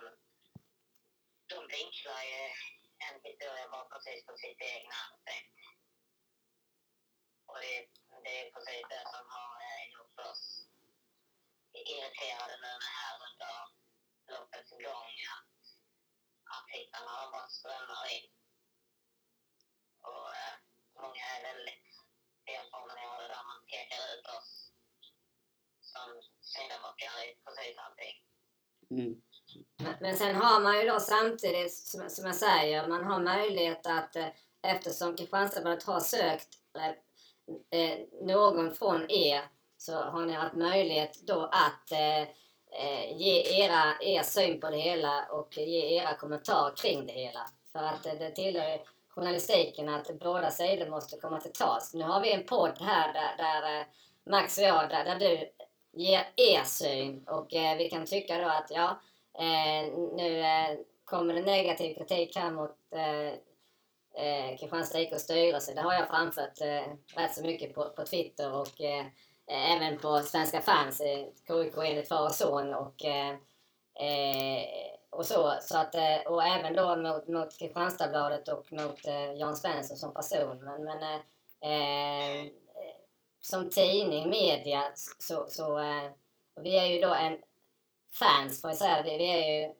de 1.51 1.57
vinklar 1.77 2.21
ju 2.33 2.41
en 3.07 3.17
historia 3.27 3.67
bara 3.73 3.87
precis 3.93 4.19
på 4.27 4.33
sitt 4.43 4.61
egna 4.73 4.99
sätt. 5.27 5.49
Och 7.49 7.59
det, 7.63 7.75
det 8.23 8.33
är 8.41 8.47
precis 8.55 8.83
det 8.93 9.03
som 9.13 9.23
har 9.35 9.53
eh, 9.67 9.83
gjort 9.93 10.19
oss 10.29 10.43
irriterade 11.91 12.55
nu 12.65 12.71
med 12.83 12.93
här 12.99 13.15
under 13.27 13.55
loppets 14.31 14.71
gång. 14.85 15.13
Att 15.35 15.49
artiklarna 16.57 17.11
har 17.17 17.31
bara 17.31 17.49
strömmar 17.57 18.03
in. 18.15 18.27
Och 20.09 20.27
eh, 20.41 20.55
många 21.01 21.23
är 21.35 21.41
väldigt 21.49 21.87
felformulerade 22.45 23.27
där 23.33 23.43
man 23.49 23.59
pekar 23.71 24.01
ut 24.13 24.25
oss 24.37 24.51
som 25.93 26.07
syndabockar 26.51 27.13
i 27.25 27.27
precis 27.45 27.77
allting. 27.85 28.15
Mm. 28.95 29.21
Men, 29.83 29.95
men 30.01 30.17
sen 30.17 30.35
har 30.35 30.59
man 30.59 30.79
ju 30.79 30.85
då 30.91 30.99
samtidigt, 30.99 31.73
som, 31.73 32.09
som 32.09 32.25
jag 32.25 32.35
säger, 32.35 32.87
man 32.87 33.03
har 33.03 33.19
möjlighet 33.19 33.85
att 33.85 34.15
eh, 34.15 34.29
eftersom 34.61 35.15
Kristianstadsbladet 35.17 35.83
har 35.83 35.99
sökt 35.99 36.49
eh, 37.69 37.99
någon 38.21 38.73
från 38.73 39.11
er 39.11 39.41
så 39.77 39.93
har 39.93 40.25
ni 40.25 40.33
haft 40.33 40.55
möjlighet 40.55 41.21
då 41.27 41.49
att 41.51 41.91
eh, 41.91 42.21
eh 42.71 43.17
ge 43.17 43.63
era, 43.63 44.01
er 44.01 44.23
syn 44.23 44.59
på 44.59 44.69
det 44.69 44.77
hela 44.77 45.25
och 45.31 45.57
ge 45.57 45.97
era 45.97 46.13
kommentarer 46.13 46.75
kring 46.75 47.05
det 47.05 47.13
hela. 47.13 47.49
För 47.71 47.79
att 47.79 48.05
eh, 48.05 48.13
det 48.13 48.31
tillhör 48.31 48.69
ju 48.69 48.79
journalistiken 49.09 49.89
att 49.89 50.19
båda 50.19 50.51
sidor 50.51 50.89
måste 50.89 51.17
komma 51.17 51.39
till 51.39 51.53
tals. 51.53 51.93
Nu 51.93 52.03
har 52.03 52.21
vi 52.21 52.33
en 52.33 52.43
podd 52.43 52.77
här 52.79 53.13
där, 53.13 53.37
där 53.37 53.79
eh, 53.79 53.85
Max 54.29 54.57
och 54.57 54.63
jag, 54.63 54.89
där, 54.89 55.05
där 55.05 55.19
du 55.19 55.49
ger 55.91 56.27
er 56.35 56.63
syn 56.63 57.27
och 57.27 57.53
eh, 57.53 57.77
vi 57.77 57.89
kan 57.89 58.05
tycka 58.05 58.37
då 58.37 58.47
att 58.47 58.67
ja, 58.69 59.01
eh, 59.39 59.93
nu 60.15 60.39
eh, 60.39 60.77
kommer 61.03 61.33
det 61.33 61.41
negativ 61.41 61.95
kritik 61.95 62.35
här 62.35 62.51
mot 62.51 62.77
eh, 62.91 63.39
eh, 64.19 64.57
Kristianstad 64.57 64.99
IKs 64.99 65.23
styrelse. 65.23 65.73
Det 65.73 65.81
har 65.81 65.93
jag 65.93 66.07
framfört 66.07 66.61
eh, 66.61 66.93
rätt 67.15 67.35
så 67.35 67.43
mycket 67.43 67.75
på, 67.75 67.89
på 67.89 68.05
Twitter 68.05 68.53
och 68.53 68.81
eh, 68.81 69.05
eh, 69.47 69.71
även 69.71 69.97
på 69.97 70.19
Svenska 70.19 70.61
fans, 70.61 71.01
eh, 71.01 71.25
KIK 71.47 71.77
enligt 71.77 72.07
far 72.07 72.25
och 72.25 72.35
son 72.35 72.73
och, 72.73 73.05
eh, 73.05 73.29
eh, 74.07 74.65
och 75.09 75.25
så. 75.25 75.53
så 75.61 75.77
att, 75.77 75.95
eh, 75.95 76.17
och 76.25 76.43
även 76.43 76.75
då 76.75 76.95
mot, 76.95 77.27
mot 77.27 77.59
Kristianstadsbladet 77.59 78.47
och 78.47 78.73
mot 78.73 79.07
eh, 79.07 79.33
Jan 79.33 79.55
Svensson 79.55 79.97
som 79.97 80.13
person. 80.13 80.57
Men, 80.63 80.83
men 80.83 81.03
eh, 81.03 81.19
eh, 81.71 82.45
som 83.41 83.69
tidning, 83.69 84.29
media, 84.29 84.83
så, 85.19 85.45
så 85.49 85.79
eh, 85.79 86.11
och 86.59 86.65
vi 86.65 86.77
är 86.77 86.85
ju 86.85 87.01
då 87.01 87.13
en 87.13 87.37
fans 88.19 88.61
får 88.61 88.69
jag 88.69 88.77
säga. 88.77 89.03
Vi, 89.03 89.17
vi, 89.17 89.29
är 89.29 89.61
ju, 89.61 89.73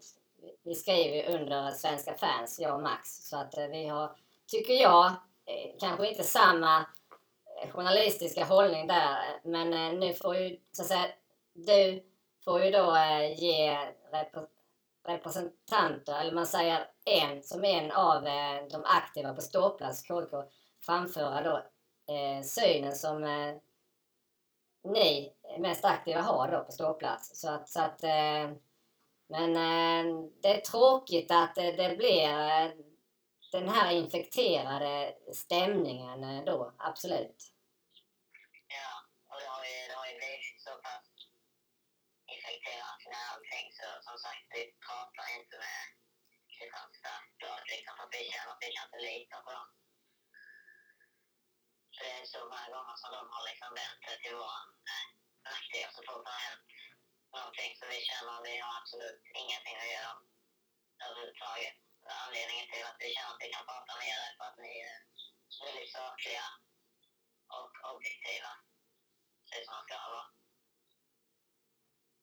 vi 0.63 0.75
skriver 0.75 1.15
ju 1.15 1.35
under 1.35 1.71
Svenska 1.71 2.13
fans, 2.13 2.59
jag 2.59 2.75
och 2.75 2.83
Max. 2.83 3.27
Så 3.29 3.37
att 3.37 3.57
eh, 3.57 3.67
vi 3.67 3.87
har, 3.87 4.11
tycker 4.51 4.73
jag, 4.73 5.05
eh, 5.45 5.77
kanske 5.79 6.07
inte 6.07 6.23
samma 6.23 6.85
eh, 7.63 7.69
journalistiska 7.71 8.45
hållning 8.45 8.87
där. 8.87 9.17
Men 9.43 9.73
eh, 9.73 9.99
nu 9.99 10.13
får 10.13 10.35
ju, 10.35 10.57
så 10.71 10.81
att 10.81 10.87
säga, 10.87 11.05
du 11.53 12.03
får 12.45 12.63
ju 12.63 12.71
då 12.71 12.97
ge 13.37 13.77
representanter, 15.07 16.21
eller 16.21 16.31
man 16.31 16.47
säger 16.47 16.87
en, 17.05 17.43
som 17.43 17.63
en 17.63 17.91
av 17.91 18.23
de 18.71 18.83
aktiva 18.85 19.33
på 19.33 19.41
ståplats 19.41 20.03
KK, 20.07 20.43
framföra 20.85 21.41
då 21.41 21.57
eh, 22.13 22.43
synen 22.43 22.95
som 22.95 23.23
eh, 23.23 23.55
ni 24.83 25.33
mest 25.59 25.85
aktiva 25.85 26.21
har 26.21 26.51
då 26.51 26.63
på 26.63 26.71
ståplats. 26.71 27.41
Så 27.41 27.49
att, 27.49 27.69
så 27.69 27.81
att, 27.81 28.03
eh, 28.03 28.51
men 29.29 29.55
eh, 29.55 30.15
det 30.41 30.47
är 30.57 30.61
tråkigt 30.61 31.31
att 31.31 31.55
det, 31.55 31.71
det 31.71 31.97
blir 31.97 32.29
eh, 32.29 32.71
den 33.51 33.69
här 33.69 33.91
infekterade 33.91 35.15
stämningen 35.43 36.23
eh, 36.23 36.43
då, 36.49 36.73
absolut. 36.77 37.39
Ja, 38.77 38.91
och 39.29 39.37
det 39.41 39.47
har 39.55 39.63
ju, 39.71 39.77
det 39.89 39.95
har 40.01 40.07
ju 40.11 40.15
blivit 40.21 40.61
så 40.65 40.73
pass 40.85 41.05
infekterat 42.35 43.01
med 43.11 43.21
allting 43.31 43.67
så 43.79 43.87
som 44.07 44.17
sagt, 44.25 44.43
vi 44.55 44.63
pratar 44.87 45.27
inte 45.37 45.55
med 45.65 45.83
Kristianstadsbladet 46.53 47.67
liksom 47.73 47.93
för 47.97 48.03
att 48.07 48.15
vi 48.17 48.23
känner 48.31 48.51
att 48.53 48.63
vi 48.65 48.69
kan 48.75 48.85
inte 48.87 49.01
lita 49.09 49.37
på 49.45 49.51
dem. 49.57 49.69
Så 51.93 51.99
det 52.05 52.13
är 52.21 52.25
så 52.35 52.41
många 52.51 52.69
gånger 52.75 52.95
som 53.01 53.09
de 53.17 53.21
har 53.33 53.43
liksom 53.49 53.69
vänt 53.81 54.01
det 54.05 54.17
till 54.23 54.35
vår 54.41 54.57
eh, 54.93 55.07
nackdel 55.47 55.89
så 55.95 56.01
fort 56.07 56.23
det 56.25 56.33
har 56.37 56.43
hänt 56.49 56.69
någonting 57.35 57.71
så 57.79 57.83
vi 57.93 57.99
känner 58.09 58.31
att 58.35 58.47
vi 58.49 58.55
har 58.63 58.73
absolut 58.79 59.21
ingenting 59.41 59.77
att 59.83 59.93
göra 59.97 60.13
överhuvudtaget. 61.05 61.77
Anledningen 62.25 62.67
till 62.71 62.85
att 62.89 62.99
vi 63.03 63.07
känner 63.15 63.31
att 63.33 63.43
vi 63.43 63.49
kan 63.55 63.65
prata 63.71 63.91
med 63.99 64.07
er 64.13 64.19
är 64.27 64.33
för 64.37 64.45
att 64.49 64.59
ni 64.65 64.73
är 64.89 64.97
väldigt 65.65 65.91
sakliga 65.97 66.47
och 67.57 67.73
objektiva. 67.93 68.51
Precis 69.45 69.65
som 69.65 69.73
man 69.75 69.85
ska 69.87 69.95
vara. 70.05 70.25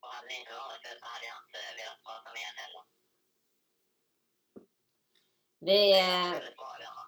Och 0.01 0.11
hade 0.15 0.29
ni 0.29 0.37
inte 0.41 0.55
varit 0.63 0.83
det 0.85 0.95
så 1.01 1.07
hade 1.13 1.27
jag 1.31 1.39
inte 1.45 1.61
velat 1.79 2.01
prata 2.07 2.29
med 2.35 2.43
er 2.49 2.55
heller. 2.63 2.85
Vi, 5.69 5.81
va? 6.57 7.05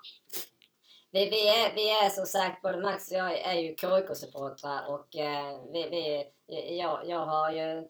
vi, 1.10 1.30
vi, 1.30 1.48
är, 1.48 1.74
vi 1.74 1.90
är 1.90 2.10
som 2.10 2.26
sagt, 2.26 2.62
både 2.62 2.80
Max 2.80 3.10
och 3.10 3.16
jag 3.18 3.38
är 3.38 3.54
ju 3.54 3.74
KIK-supportrar 3.74 4.86
och 4.86 5.16
eh, 5.16 5.62
vi, 5.72 5.88
vi, 5.88 6.32
jag, 6.78 7.08
jag 7.08 7.26
har 7.26 7.52
ju 7.52 7.88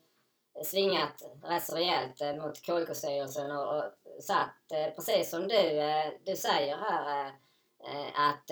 svingat 0.65 1.23
rätt 1.43 1.65
så 1.65 1.77
rejält 1.77 2.21
eh, 2.21 2.35
mot 2.35 2.57
KIK-styrelsen 2.57 3.51
och, 3.51 3.77
och 3.77 3.85
satt, 4.23 4.73
eh, 4.73 4.95
precis 4.95 5.31
som 5.31 5.49
du, 5.49 5.81
eh, 5.81 6.13
du 6.25 6.37
säger 6.37 6.77
här, 6.77 7.27
eh, 7.85 8.21
att 8.21 8.51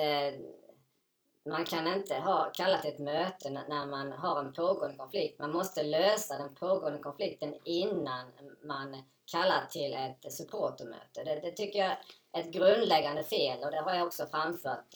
man 1.44 1.64
kan 1.64 1.86
inte 1.86 2.14
ha 2.14 2.50
kallat 2.54 2.84
ett 2.84 2.98
möte 2.98 3.50
när 3.50 3.86
man 3.86 4.12
har 4.12 4.40
en 4.40 4.52
pågående 4.52 4.96
konflikt. 4.96 5.38
Man 5.38 5.52
måste 5.52 5.82
lösa 5.82 6.38
den 6.38 6.54
pågående 6.54 6.98
konflikten 6.98 7.54
innan 7.64 8.32
man 8.62 9.02
kallar 9.32 9.66
till 9.66 9.94
ett 9.94 10.32
supportermöte. 10.32 11.24
Det, 11.24 11.40
det 11.40 11.50
tycker 11.50 11.78
jag 11.78 11.96
är 12.32 12.40
ett 12.40 12.52
grundläggande 12.52 13.24
fel 13.24 13.64
och 13.64 13.70
det 13.70 13.80
har 13.80 13.94
jag 13.94 14.06
också 14.06 14.26
framfört 14.26 14.94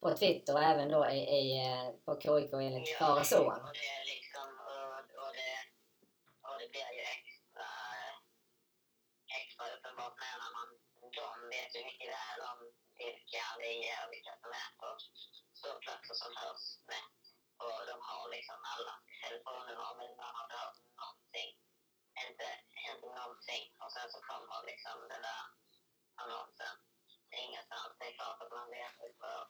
på 0.00 0.14
Twitter 0.14 0.54
och 0.54 0.62
även 0.62 0.88
då 0.88 1.06
i, 1.08 1.18
i, 1.18 1.62
på 2.04 2.20
KIK 2.20 2.52
enligt 2.52 2.98
far 2.98 3.20
och 3.20 3.26
son. 3.26 3.46
och 3.46 3.72
det 3.78 3.88
är 3.98 4.04
liksom, 4.14 4.48
och, 4.66 5.24
och, 5.24 5.32
det, 5.38 5.54
och 6.48 6.56
det 6.60 6.68
blir 6.70 6.90
ju 6.98 7.04
ex, 7.14 7.24
extra 9.38 9.64
uppenbart 9.76 10.16
med 10.22 10.34
när 10.42 10.52
man, 10.58 10.68
vet 11.54 11.70
ju 11.76 11.80
mycket 11.90 12.10
väl 12.18 12.40
om 12.50 12.58
vilka 13.02 13.44
vi 13.60 13.70
är 13.92 13.98
och 14.04 14.12
vilka 14.14 14.34
som 14.42 14.50
är 14.62 14.70
på 14.80 14.88
ståplatser 15.58 16.16
som 16.22 16.32
hörs 16.42 16.64
med. 16.90 17.04
Och 17.64 17.80
de 17.90 17.96
har 18.08 18.24
liksom 18.36 18.58
alla 18.74 18.94
telefonnummer 19.22 19.92
men 19.98 20.10
man 20.22 20.32
har 20.36 20.44
inte 20.44 20.58
hört 20.64 20.80
någonting. 21.00 21.52
Inte, 22.24 22.48
inte 22.88 23.08
någonting. 23.20 23.64
Och 23.82 23.90
sen 23.94 24.08
så 24.14 24.18
kommer 24.30 24.58
liksom 24.70 24.96
den 25.12 25.22
där 25.28 25.42
annonsen 26.22 26.74
ingenstans. 27.46 27.92
Det 27.98 28.06
är 28.10 28.14
klart 28.18 28.42
att 28.42 28.52
man 28.56 28.66
blir 28.70 28.88
upprörd. 29.06 29.48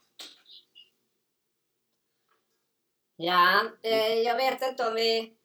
Ja, 3.16 3.70
eh, 3.82 4.14
jag 4.28 4.36
vet 4.36 4.62
inte 4.62 4.88
om 4.88 4.94
vi 4.94 5.36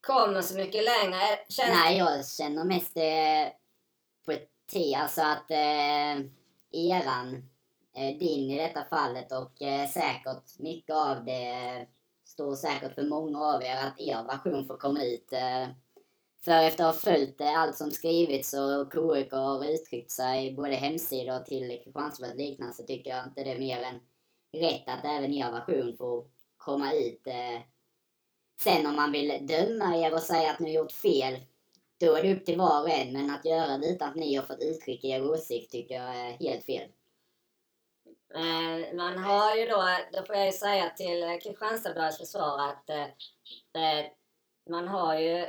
kommer 0.00 0.42
så 0.42 0.54
mycket 0.56 0.84
längre. 0.84 1.44
Känns... 1.48 1.78
Nej, 1.78 1.98
jag 1.98 2.28
känner 2.28 2.64
mest 2.64 2.96
eh, 2.96 3.48
på 4.24 4.32
ett 4.32 4.57
T, 4.72 4.94
alltså 4.94 5.22
att 5.22 5.50
eh, 5.50 6.26
eran, 6.72 7.50
eh, 7.96 8.18
din 8.18 8.50
i 8.50 8.58
detta 8.58 8.84
fallet 8.84 9.32
och 9.32 9.62
eh, 9.62 9.88
säkert 9.88 10.58
mycket 10.58 10.96
av 10.96 11.24
det 11.24 11.86
står 12.24 12.54
säkert 12.54 12.94
för 12.94 13.02
många 13.02 13.40
av 13.40 13.62
er 13.62 13.76
att 13.76 14.00
er 14.00 14.22
version 14.22 14.66
får 14.66 14.76
komma 14.76 15.04
ut. 15.04 15.32
Eh, 15.32 15.68
för 16.44 16.62
efter 16.62 16.84
att 16.84 16.94
ha 16.94 17.00
följt 17.00 17.40
eh, 17.40 17.60
allt 17.60 17.76
som 17.76 17.90
skrivits 17.90 18.54
och 18.54 18.92
KIK 18.92 19.32
har 19.32 19.74
uttryckt 19.74 20.10
sig 20.10 20.54
både 20.54 20.74
hemsidor 20.74 21.38
till 21.38 21.80
Kristianstad 21.84 22.30
och 22.30 22.36
liknande 22.36 22.74
så 22.74 22.82
tycker 22.82 23.10
jag 23.10 23.24
inte 23.26 23.44
det 23.44 23.52
är 23.52 23.58
mer 23.58 23.82
än 23.82 24.00
rätt 24.60 24.88
att 24.88 25.04
även 25.04 25.32
er 25.32 25.50
version 25.50 25.96
får 25.96 26.24
komma 26.56 26.92
ut. 26.92 27.26
Eh. 27.26 27.60
Sen 28.60 28.86
om 28.86 28.96
man 28.96 29.12
vill 29.12 29.46
döma 29.46 29.96
er 29.96 30.14
och 30.14 30.22
säga 30.22 30.50
att 30.50 30.58
ni 30.58 30.76
har 30.76 30.82
gjort 30.82 30.92
fel, 30.92 31.38
då 32.00 32.14
är 32.14 32.22
det 32.22 32.34
upp 32.34 32.46
till 32.46 32.58
var 32.58 32.82
och 32.82 32.90
en. 32.90 33.12
Men 33.12 33.30
att 33.30 33.44
göra 33.44 33.78
det 33.78 33.88
utan 33.88 34.08
att 34.08 34.16
ni 34.16 34.36
har 34.36 34.44
fått 34.44 34.62
uttrycka 34.62 35.06
er 35.06 35.30
åsikt 35.30 35.72
tycker 35.72 35.94
jag 35.94 36.16
är 36.16 36.32
helt 36.32 36.64
fel. 36.64 36.88
Eh, 38.34 38.96
man 38.96 39.18
har 39.18 39.56
ju 39.56 39.66
då, 39.66 39.84
då 40.12 40.22
får 40.22 40.36
jag 40.36 40.46
ju 40.46 40.52
säga 40.52 40.90
till 40.90 41.38
Kristianstadsbladets 41.42 42.18
försvar 42.18 42.68
att 42.68 42.90
eh, 42.90 43.02
eh, 43.82 44.06
man 44.70 44.88
har 44.88 45.18
ju, 45.18 45.46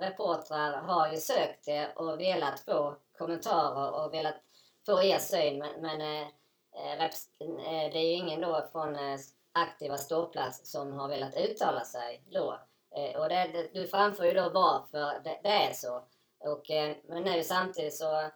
reportrar 0.00 0.72
har 0.72 1.12
ju 1.12 1.16
sökt 1.16 1.64
det 1.64 1.92
och 1.96 2.20
velat 2.20 2.60
få 2.60 2.96
kommentarer 3.18 4.04
och 4.04 4.14
velat 4.14 4.42
få 4.86 5.02
er 5.02 5.18
syn 5.18 5.58
men, 5.58 5.82
men 5.82 6.00
eh, 6.00 6.28
eh 6.72 6.98
reps- 6.98 7.40
eh, 7.40 7.92
det 7.92 7.98
är 7.98 8.10
ju 8.10 8.12
ingen 8.12 8.40
då 8.40 8.68
från 8.72 8.96
eh, 8.96 9.18
aktiva 9.52 9.98
ståplats 9.98 10.70
som 10.70 10.92
har 10.92 11.08
velat 11.08 11.36
uttala 11.36 11.84
sig 11.84 12.22
då. 12.30 12.60
Eh, 12.96 13.20
och 13.20 13.28
det, 13.28 13.70
du 13.74 13.86
framför 13.86 14.24
ju 14.24 14.32
då 14.32 14.50
varför 14.54 15.20
det, 15.24 15.40
det 15.42 15.48
är 15.48 15.72
så. 15.72 16.04
Och, 16.38 16.70
eh, 16.70 16.96
men 17.08 17.22
nu 17.22 17.42
samtidigt 17.42 17.94
så 17.94 18.30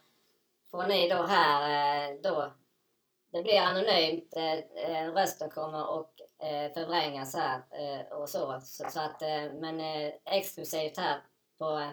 får 0.70 0.86
ni 0.86 1.08
då 1.08 1.22
här 1.22 2.10
eh, 2.10 2.16
då 2.22 2.52
det 3.32 3.42
blir 3.42 3.60
anonymt. 3.60 4.36
Eh, 4.36 4.58
eh 4.92 5.12
rösten 5.12 5.50
kommer 5.50 6.00
att 6.00 6.20
eh, 6.42 6.72
förvrängas 6.72 7.34
här 7.34 7.62
eh, 7.70 8.12
och 8.12 8.28
så. 8.28 8.60
så, 8.62 8.90
så 8.90 9.00
att, 9.00 9.22
eh, 9.22 9.52
men 9.52 9.80
eh, 9.80 10.12
exklusivt 10.24 10.98
här 10.98 11.22
på 11.58 11.78
eh, 11.78 11.90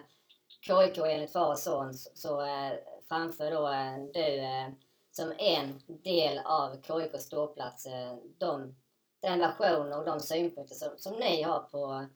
KIK 0.60 0.98
enligt 0.98 1.32
far 1.32 1.50
och 1.50 1.58
son 1.58 1.94
så, 1.94 2.10
så 2.14 2.40
eh, 2.40 2.72
framför 3.08 3.50
då 3.50 3.68
eh, 3.68 3.98
du 4.14 4.38
eh, 4.38 4.68
som 5.10 5.32
en 5.38 5.80
del 5.86 6.38
av 6.44 6.82
KIKs 6.82 7.22
ståplats 7.22 7.86
eh, 7.86 8.16
de, 8.38 8.76
den 9.20 9.38
version 9.38 9.92
och 9.92 10.04
de 10.04 10.20
synpunkter 10.20 10.74
som, 10.74 10.90
som 10.96 11.12
ni 11.12 11.42
har 11.42 11.60
på 11.60 12.06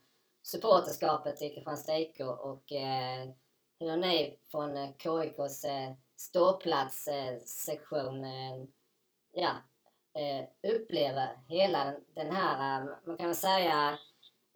supporterskapet 0.43 1.43
i 1.43 1.49
Kristianstad 1.55 1.99
IK 1.99 2.21
och 2.21 2.73
eh, 2.73 3.29
hur 3.81 3.97
ni 3.97 4.39
från 4.51 4.77
eh, 4.77 4.89
KIKs 4.99 5.65
eh, 5.65 5.93
ståplatssektion 6.17 8.25
eh, 8.25 8.53
eh, 8.53 8.65
ja, 9.33 9.51
eh, 10.21 10.45
upplever 10.73 11.39
hela 11.49 11.95
den- 12.15 12.37
här, 12.37 12.81
eh, 12.81 12.87
man 13.07 13.17
kan 13.17 13.27
väl 13.27 13.37
säga 13.37 13.89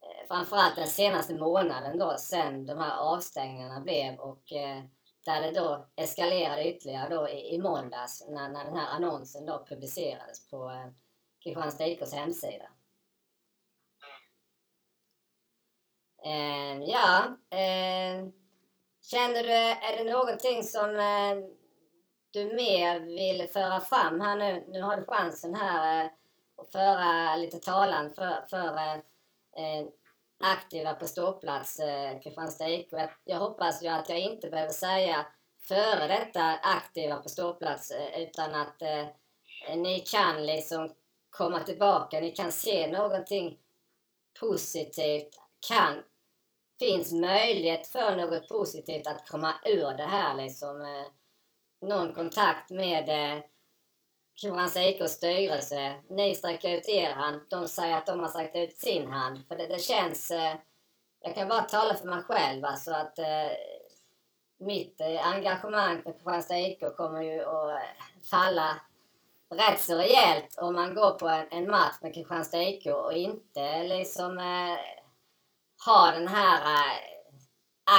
eh, 0.03 0.27
framförallt 0.29 0.77
den 0.77 0.87
senaste 0.87 1.35
månaden 1.35 1.99
då 1.99 2.17
sen 2.19 2.67
de 2.67 2.79
här 2.79 2.97
avstängningarna 2.99 3.81
blev 3.81 4.19
och 4.19 4.53
eh, 4.53 4.83
där 5.25 5.43
det 5.43 5.51
då 5.61 5.87
eskalerade 5.97 6.69
ytterligare 6.69 7.15
då 7.15 7.29
i, 7.29 7.55
i 7.55 7.59
måndags 7.63 8.25
när, 8.29 8.49
när 8.49 8.65
den 8.65 8.77
här 8.77 8.89
annonsen 8.97 9.47
då 9.47 9.65
publicerades 9.69 10.51
på 10.51 10.71
eh, 10.71 10.87
Kristianstad 11.45 11.87
IKs 11.87 12.13
hemsida. 12.13 12.69
Eh, 16.27 16.83
ja, 16.83 17.25
eh, 17.51 18.29
känner 19.03 19.43
du, 19.43 19.53
är 19.53 20.05
det 20.05 20.13
någonting 20.13 20.63
som 20.63 20.97
eh, 20.97 21.37
du 22.31 22.55
mer 22.55 23.01
vill 23.01 23.49
föra 23.49 23.81
fram 23.81 24.21
här 24.21 24.37
nu? 24.37 24.65
Nu 24.69 24.83
har 24.83 24.97
du 24.97 25.05
chansen 25.05 25.55
här 25.55 26.05
eh, 26.05 26.11
att 26.57 26.73
föra 26.73 27.37
lite 27.37 27.59
talan 27.59 28.15
för, 28.15 28.47
för 28.51 28.77
eh, 28.77 28.95
eh 29.57 29.87
aktiva 30.41 30.95
på 30.95 31.07
ståplats 31.07 31.81
eh, 31.81 32.21
Kristianstad 32.21 32.69
IK. 32.69 32.89
Jag, 32.91 33.11
jag 33.25 33.39
hoppas 33.39 33.83
ju 33.83 33.89
att 33.89 34.09
jag 34.09 34.19
inte 34.19 34.51
behöver 34.51 34.73
säga 34.73 35.27
före 35.69 36.09
detta 36.09 36.43
aktiva 36.63 37.17
på 37.17 37.29
ståplats 37.29 37.91
eh, 37.91 38.23
utan 38.23 38.55
att 38.55 38.83
eh, 38.83 39.07
ni 39.77 40.01
kan 40.01 40.47
liksom 40.47 40.95
komma 41.31 41.61
tillbaka, 41.61 42.21
ni 42.21 42.31
kan 42.31 42.53
se 42.53 42.87
någonting 42.87 43.59
positivt, 44.41 45.41
kan 45.69 46.03
finns 46.79 47.13
möjlighet 47.13 47.87
för 47.87 48.17
något 48.17 48.49
positivt 48.49 49.07
att 49.07 49.29
komma 49.29 49.55
ur 49.65 49.97
det 49.97 50.07
här 50.07 50.35
liksom. 50.35 50.81
Eh, 50.81 51.07
någon 51.89 52.15
kontakt 52.15 52.71
med 52.71 53.09
eh, 53.09 53.43
IKs 54.89 55.13
styrelse. 55.13 55.95
Ni 56.09 56.35
sträcker 56.35 56.71
ut 56.71 56.89
er 56.89 57.11
hand, 57.11 57.41
de 57.51 57.69
säger 57.69 57.97
att 57.97 58.07
de 58.07 58.21
har 58.21 58.29
sträckt 58.29 58.57
ut 58.57 58.77
sin 58.77 59.11
hand. 59.11 59.49
För 59.49 59.57
det, 59.57 59.67
det 59.67 59.83
känns... 59.83 60.31
Eh, 60.31 60.55
jag 61.21 61.35
kan 61.35 61.49
bara 61.49 61.63
tala 61.63 61.95
för 61.95 62.07
mig 62.09 62.23
själv 62.23 62.65
alltså 62.65 62.93
att 62.93 63.19
eh, 63.19 63.51
mitt 64.59 65.01
eh, 65.01 65.29
engagemang 65.29 66.03
för 66.03 66.13
Kristianstad 66.13 66.59
IK 66.59 66.81
kommer 66.97 67.23
ju 67.23 67.41
att 67.41 67.71
eh, 67.71 68.29
falla 68.31 68.81
rätt 69.51 69.81
så 69.81 69.97
rejält 69.97 70.59
om 70.59 70.75
man 70.75 70.95
går 70.95 71.11
på 71.11 71.29
en, 71.29 71.47
en 71.51 71.71
match 71.71 71.95
med 72.03 72.15
Kristianstad 72.15 72.63
IK 72.63 72.87
och 72.87 73.13
inte 73.13 73.83
liksom 73.83 74.39
eh, 74.39 74.79
ha 75.87 76.11
den 76.11 76.29
här 76.29 76.75
eh, 76.75 76.99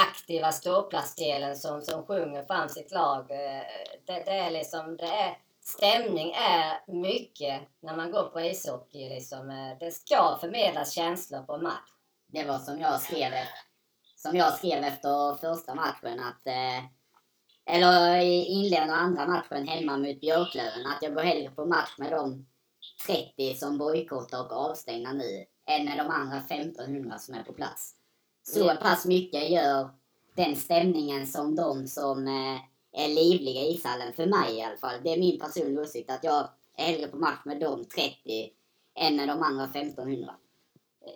aktiva 0.06 0.52
ståplatsdelen 0.52 1.56
som, 1.56 1.82
som 1.82 2.06
sjunger 2.06 2.44
fram 2.44 2.68
sitt 2.68 2.92
lag. 2.92 3.30
Eh, 3.30 3.62
det, 4.06 4.22
det 4.24 4.38
är 4.38 4.50
liksom, 4.50 4.96
det 4.96 5.06
är, 5.06 5.38
stämning 5.60 6.32
är 6.32 6.92
mycket 6.92 7.62
när 7.80 7.96
man 7.96 8.10
går 8.10 8.22
på 8.22 8.40
ishockey. 8.40 9.08
Liksom. 9.08 9.50
Eh, 9.50 9.78
det 9.80 9.90
ska 9.90 10.38
förmedlas 10.40 10.92
känslor 10.92 11.42
på 11.42 11.58
match. 11.58 11.90
Det 12.26 12.44
var 12.44 12.58
som 12.58 12.80
jag 12.80 13.00
skrev, 13.00 13.32
som 14.16 14.36
jag 14.36 14.54
skrev 14.54 14.84
efter 14.84 15.34
första 15.34 15.74
matchen 15.74 16.20
att 16.20 16.42
eller 17.70 18.16
i 18.16 18.44
inledningen 18.44 18.90
av 18.90 19.00
andra 19.00 19.26
matchen 19.26 19.68
hemma 19.68 19.96
mot 19.96 20.20
Björklöven 20.20 20.86
att 20.86 21.02
jag 21.02 21.14
går 21.14 21.22
hellre 21.22 21.50
på 21.50 21.64
match 21.64 21.98
med 21.98 22.12
de 22.12 22.46
30 23.06 23.54
som 23.54 23.78
bojkottar 23.78 24.40
och 24.40 24.52
avstängda 24.52 25.12
nu 25.12 25.46
än 25.68 25.84
med 25.84 25.98
de 25.98 26.10
andra 26.10 26.36
1500 26.36 27.18
som 27.18 27.34
är 27.34 27.42
på 27.42 27.52
plats. 27.52 27.94
Så 28.42 28.76
pass 28.76 29.06
mycket 29.06 29.50
gör 29.50 29.90
den 30.34 30.56
stämningen 30.56 31.26
som 31.26 31.56
de 31.56 31.86
som 31.86 32.26
eh, 32.26 32.60
är 33.04 33.08
livliga 33.08 33.60
i 33.60 33.74
ishallen, 33.74 34.12
för 34.12 34.26
mig 34.26 34.54
i 34.54 34.62
alla 34.62 34.76
fall. 34.76 34.94
Det 35.02 35.12
är 35.12 35.18
min 35.18 35.38
personliga 35.38 35.80
åsikt 35.80 36.10
att 36.10 36.24
jag 36.24 36.48
är 36.76 36.84
hellre 36.84 37.06
på 37.08 37.16
match 37.16 37.44
med 37.44 37.60
de 37.60 37.84
30 37.84 38.50
än 38.94 39.16
med 39.16 39.28
de 39.28 39.42
andra 39.42 39.64
1500. 39.64 40.34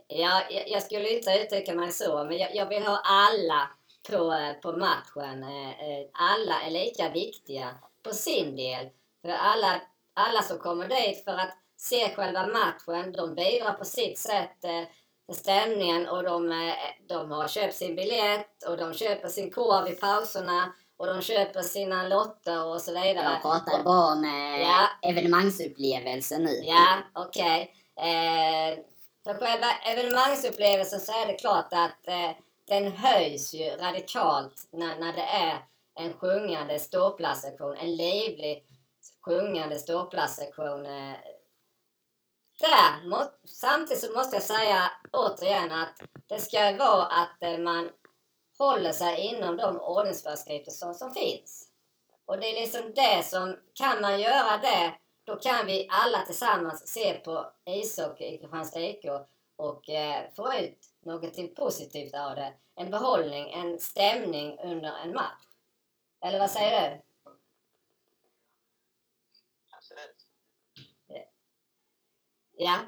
Ja, 0.08 0.42
jag, 0.50 0.68
jag 0.68 0.82
skulle 0.82 1.16
inte 1.16 1.30
uttrycka 1.30 1.74
mig 1.74 1.92
så, 1.92 2.24
men 2.24 2.38
jag, 2.38 2.56
jag 2.56 2.68
vill 2.68 2.82
ha 2.82 3.00
alla 3.04 3.70
på, 4.10 4.32
eh, 4.32 4.52
på 4.52 4.72
matchen. 4.72 5.42
Eh, 5.42 6.06
Alla 6.12 6.60
är 6.62 6.70
lika 6.70 7.08
viktiga 7.08 7.74
på 8.02 8.10
sin 8.10 8.56
del. 8.56 8.88
För 9.22 9.28
alla, 9.28 9.80
alla 10.14 10.42
som 10.42 10.58
kommer 10.58 10.88
dit 10.88 11.24
för 11.24 11.32
att 11.32 11.56
se 11.82 12.14
själva 12.14 12.46
matchen, 12.46 13.12
de 13.12 13.34
bidrar 13.34 13.72
på 13.72 13.84
sitt 13.84 14.18
sätt 14.18 14.64
eh, 14.64 14.84
till 15.26 15.36
stämningen 15.40 16.08
och 16.08 16.22
de, 16.22 16.52
eh, 16.52 16.74
de 17.08 17.30
har 17.30 17.48
köpt 17.48 17.74
sin 17.74 17.96
biljett 17.96 18.62
och 18.68 18.76
de 18.76 18.94
köper 18.94 19.28
sin 19.28 19.50
korv 19.50 19.88
i 19.88 19.94
pauserna 19.94 20.72
och 20.96 21.06
de 21.06 21.22
köper 21.22 21.62
sina 21.62 22.08
lotter 22.08 22.66
och 22.66 22.80
så 22.80 22.90
vidare. 22.92 23.24
Jag 23.32 23.42
pratar 23.42 23.82
bara 23.84 24.12
om 24.12 24.24
eh, 24.24 24.60
Ja. 24.62 24.88
evenemangsupplevelsen 25.02 26.42
nu. 26.42 26.60
Ja, 26.64 26.98
okej. 27.14 27.74
Eh, 27.96 28.78
för 29.24 29.34
själva 29.34 29.66
evenemangsupplevelsen 29.86 31.00
så 31.00 31.12
är 31.12 31.26
det 31.26 31.34
klart 31.34 31.68
att 31.72 32.08
eh, 32.08 32.30
den 32.68 32.92
höjs 32.92 33.54
ju 33.54 33.64
radikalt 33.70 34.68
när, 34.72 34.98
när 34.98 35.12
det 35.12 35.22
är 35.22 35.58
en 36.00 36.12
sjungande 36.12 36.78
ståplatssektion, 36.78 37.76
en 37.76 37.96
livlig 37.96 38.64
sjungande 39.26 39.78
ståplatssektion. 39.78 40.86
Eh, 40.86 41.14
där, 42.58 43.08
må, 43.08 43.30
samtidigt 43.44 44.04
så 44.04 44.12
måste 44.12 44.36
jag 44.36 44.42
säga 44.42 44.90
återigen 45.12 45.72
att 45.72 46.02
det 46.26 46.38
ska 46.38 46.76
vara 46.76 47.06
att 47.06 47.42
eh, 47.42 47.58
man 47.58 47.90
håller 48.58 48.92
sig 48.92 49.20
inom 49.20 49.56
de 49.56 49.80
ordningsföreskrifter 49.80 50.70
som, 50.70 50.94
som 50.94 51.14
finns. 51.14 51.68
Och 52.24 52.38
det 52.38 52.46
är 52.46 52.60
liksom 52.60 52.92
det 52.94 53.26
som, 53.26 53.56
kan 53.74 54.00
man 54.00 54.20
göra 54.20 54.56
det, 54.56 54.94
då 55.24 55.36
kan 55.36 55.66
vi 55.66 55.88
alla 55.90 56.26
tillsammans 56.26 56.88
se 56.88 57.14
på 57.14 57.52
ishockey 57.64 58.24
i 58.24 58.38
Kristianstad 58.38 58.80
IK 58.80 59.04
och 59.56 59.90
eh, 59.90 60.24
få 60.36 60.54
ut 60.54 60.78
något 61.00 61.54
positivt 61.54 62.14
av 62.14 62.36
det. 62.36 62.52
En 62.74 62.90
behållning, 62.90 63.50
en 63.52 63.78
stämning 63.78 64.58
under 64.58 64.92
en 65.04 65.14
match. 65.14 65.44
Eller 66.20 66.38
vad 66.38 66.50
säger 66.50 66.90
du? 66.90 67.02
Absolut. 69.70 70.21
Ja. 72.64 72.78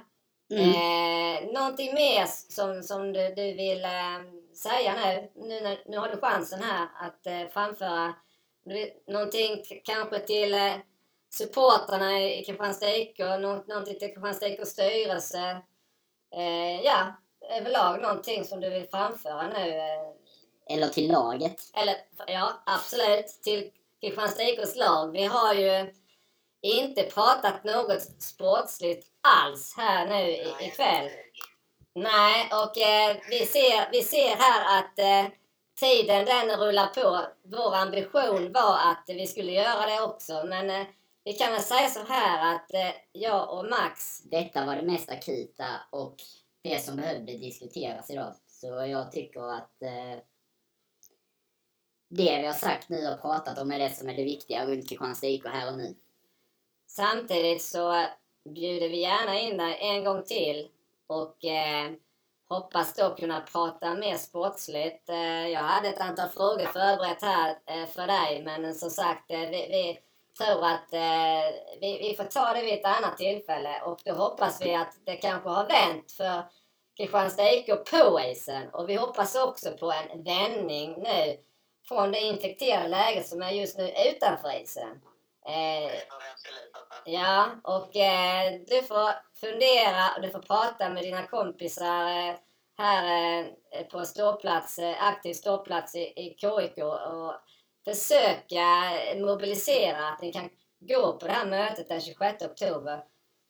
Mm. 0.51 0.71
Eh, 0.71 1.53
någonting 1.53 1.95
mer 1.95 2.27
som, 2.27 2.83
som 2.83 3.13
du, 3.13 3.29
du 3.35 3.53
vill 3.53 3.85
eh, 3.85 4.21
säga 4.55 4.95
nu? 5.05 5.31
Nu, 5.35 5.61
när, 5.61 5.83
nu 5.87 5.99
har 5.99 6.09
du 6.09 6.17
chansen 6.21 6.63
här 6.63 6.89
att 7.01 7.27
eh, 7.27 7.49
framföra 7.53 8.15
du 8.65 9.03
någonting 9.07 9.65
kanske 9.85 10.19
till 10.19 10.55
eh, 10.55 10.73
supportrarna 11.35 12.21
i 12.23 12.45
Kristianstad 12.45 12.97
IK, 12.97 13.19
nå- 13.19 13.65
någonting 13.67 13.99
till 13.99 14.09
Kristianstad 14.15 14.49
IKs 14.49 14.69
styrelse. 14.71 15.63
Eh, 16.37 16.81
ja, 16.85 17.07
överlag 17.51 18.03
någonting 18.03 18.45
som 18.45 18.61
du 18.61 18.71
vill 18.71 18.89
framföra 18.91 19.49
nu. 19.49 19.71
Eh, 19.71 20.75
Eller 20.77 20.89
till 20.89 21.13
laget. 21.13 21.61
eller 21.77 21.95
ja, 22.27 22.63
absolut. 22.67 23.27
Till 23.43 23.71
Kristianstad 24.01 24.43
IKs 24.43 24.77
lag. 24.77 25.13
Vi 25.13 25.25
har 25.25 25.55
ju 25.55 25.95
inte 26.61 27.03
pratat 27.03 27.65
något 27.65 28.23
sportsligt 28.23 29.07
alls 29.25 29.75
här 29.77 30.07
nu 30.07 30.31
i, 30.31 30.55
ikväll. 30.61 31.11
Nej, 31.95 32.49
och 32.53 32.79
eh, 32.79 33.17
vi, 33.31 33.47
ser, 33.47 33.91
vi 33.93 34.03
ser 34.03 34.37
här 34.37 34.79
att 34.79 34.99
eh, 34.99 35.33
tiden 35.81 36.25
den 36.25 36.61
rullar 36.61 36.87
på. 36.87 37.27
Vår 37.43 37.75
ambition 37.75 38.53
var 38.53 38.79
att 38.79 39.05
vi 39.07 39.27
skulle 39.27 39.53
göra 39.53 39.87
det 39.87 40.01
också, 40.03 40.45
men 40.47 40.71
eh, 40.71 40.87
vi 41.25 41.33
kan 41.33 41.53
väl 41.53 41.63
säga 41.63 41.89
så 41.89 42.05
här 42.05 42.55
att 42.55 42.75
eh, 42.75 42.93
jag 43.13 43.59
och 43.59 43.71
Max, 43.71 44.21
Detta 44.21 44.67
var 44.67 44.77
det 44.77 44.83
mest 44.83 45.11
akuta 45.11 45.67
och 45.91 46.17
det 46.63 46.85
som 46.85 46.97
behövde 46.97 47.33
diskuteras 47.33 48.11
idag. 48.11 48.35
Så 48.47 48.67
jag 48.67 49.13
tycker 49.13 49.53
att 49.53 49.83
eh, 49.83 50.19
det 52.09 52.39
vi 52.41 52.47
har 52.47 52.55
sagt 52.55 52.89
nu 52.89 53.09
och 53.09 53.23
pratat 53.23 53.59
om 53.59 53.73
är 53.73 53.79
det 53.79 53.91
som 53.91 54.09
är 54.09 54.15
det 54.15 54.25
viktiga 54.25 54.67
runt 54.67 54.89
Kristianstad 54.89 55.27
IK 55.27 55.47
här 55.47 55.73
och 55.73 55.79
nu. 55.79 55.95
samtidigt 56.87 57.63
så 57.63 58.07
bjuder 58.45 58.89
vi 58.89 59.01
gärna 59.01 59.41
in 59.41 59.57
dig 59.57 59.79
en 59.81 60.05
gång 60.05 60.23
till 60.23 60.69
och 61.07 61.45
eh, 61.45 61.93
hoppas 62.49 62.95
då 62.95 63.15
kunna 63.15 63.41
prata 63.41 63.95
mer 63.95 64.17
sportsligt. 64.17 65.09
Eh, 65.09 65.49
jag 65.49 65.61
hade 65.61 65.89
ett 65.89 66.01
antal 66.01 66.29
frågor 66.29 66.67
förberett 66.67 67.23
här 67.23 67.59
eh, 67.67 67.87
för 67.87 68.07
dig, 68.07 68.43
men 68.45 68.75
som 68.75 68.91
sagt, 68.91 69.31
eh, 69.31 69.41
vi, 69.41 69.69
vi 69.71 69.99
tror 70.39 70.65
att 70.65 70.93
eh, 70.93 71.81
vi, 71.81 71.99
vi 71.99 72.15
får 72.17 72.25
ta 72.25 72.53
det 72.53 72.63
vid 72.63 72.75
ett 72.75 72.85
annat 72.85 73.19
tillfälle 73.19 73.83
och 73.83 74.01
då 74.05 74.13
hoppas 74.13 74.63
vi 74.63 74.75
att 74.75 74.97
det 75.05 75.17
kanske 75.17 75.49
har 75.49 75.67
vänt 75.67 76.13
för 76.13 76.43
Kristianstad 76.97 77.53
IK 77.53 77.67
på 77.67 78.21
isen 78.21 78.69
och 78.73 78.89
vi 78.89 78.95
hoppas 78.95 79.35
också 79.37 79.71
på 79.71 79.93
en 79.93 80.23
vändning 80.23 80.95
nu 80.99 81.37
från 81.89 82.13
det 82.13 82.21
infekterade 82.21 82.89
läget 82.89 83.29
som 83.29 83.43
är 83.43 83.51
just 83.51 83.79
nu 83.79 83.93
utanför 84.11 84.63
isen. 84.63 85.01
Eh, 85.49 85.93
Ja, 87.05 87.51
och 87.63 87.97
eh, 87.97 88.61
du 88.67 88.83
får 88.83 89.11
fundera 89.41 90.15
och 90.17 90.23
du 90.23 90.31
får 90.31 90.39
prata 90.39 90.89
med 90.89 91.03
dina 91.03 91.27
kompisar 91.27 92.09
eh, 92.09 92.35
här 92.79 93.39
eh, 93.73 93.87
på 93.87 94.05
ståplats, 94.05 94.79
eh, 94.79 95.05
aktiv 95.05 95.35
ståplats 95.35 95.95
i, 95.95 96.01
i 96.01 96.37
KIK 96.39 96.85
och 96.85 97.35
försöka 97.85 98.67
mobilisera 99.17 100.09
att 100.09 100.23
ni 100.23 100.33
kan 100.33 100.49
gå 100.81 101.13
på 101.19 101.27
det 101.27 101.33
här 101.33 101.47
mötet 101.47 101.89
den 101.89 102.01
26 102.01 102.45
oktober. 102.45 103.05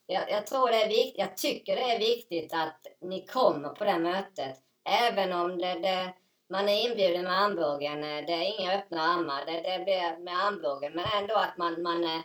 Jag, 0.05 0.31
jag 0.31 0.47
tror 0.47 0.69
det 0.69 0.83
är 0.83 0.87
viktigt, 0.87 1.17
jag 1.17 1.37
tycker 1.37 1.75
det 1.75 1.95
är 1.95 1.99
viktigt 1.99 2.53
att 2.53 2.87
ni 3.01 3.25
kommer 3.25 3.69
på 3.69 3.85
det 3.85 3.99
mötet. 3.99 4.57
Även 4.89 5.33
om 5.33 5.57
det, 5.57 5.73
det, 5.73 6.13
man 6.49 6.69
är 6.69 6.89
inbjuden 6.89 7.23
med 7.23 7.41
armbågen, 7.41 8.03
eh, 8.03 8.25
det 8.25 8.33
är 8.33 8.59
inga 8.59 8.73
öppna 8.73 9.01
armar, 9.01 9.45
det, 9.45 9.61
det 9.61 9.83
blir 9.83 10.23
med 10.23 10.45
armbågen. 10.45 10.93
Men 10.93 11.05
ändå 11.05 11.35
att 11.35 11.57
man, 11.57 11.81
man 11.81 12.03
eh, 12.03 12.21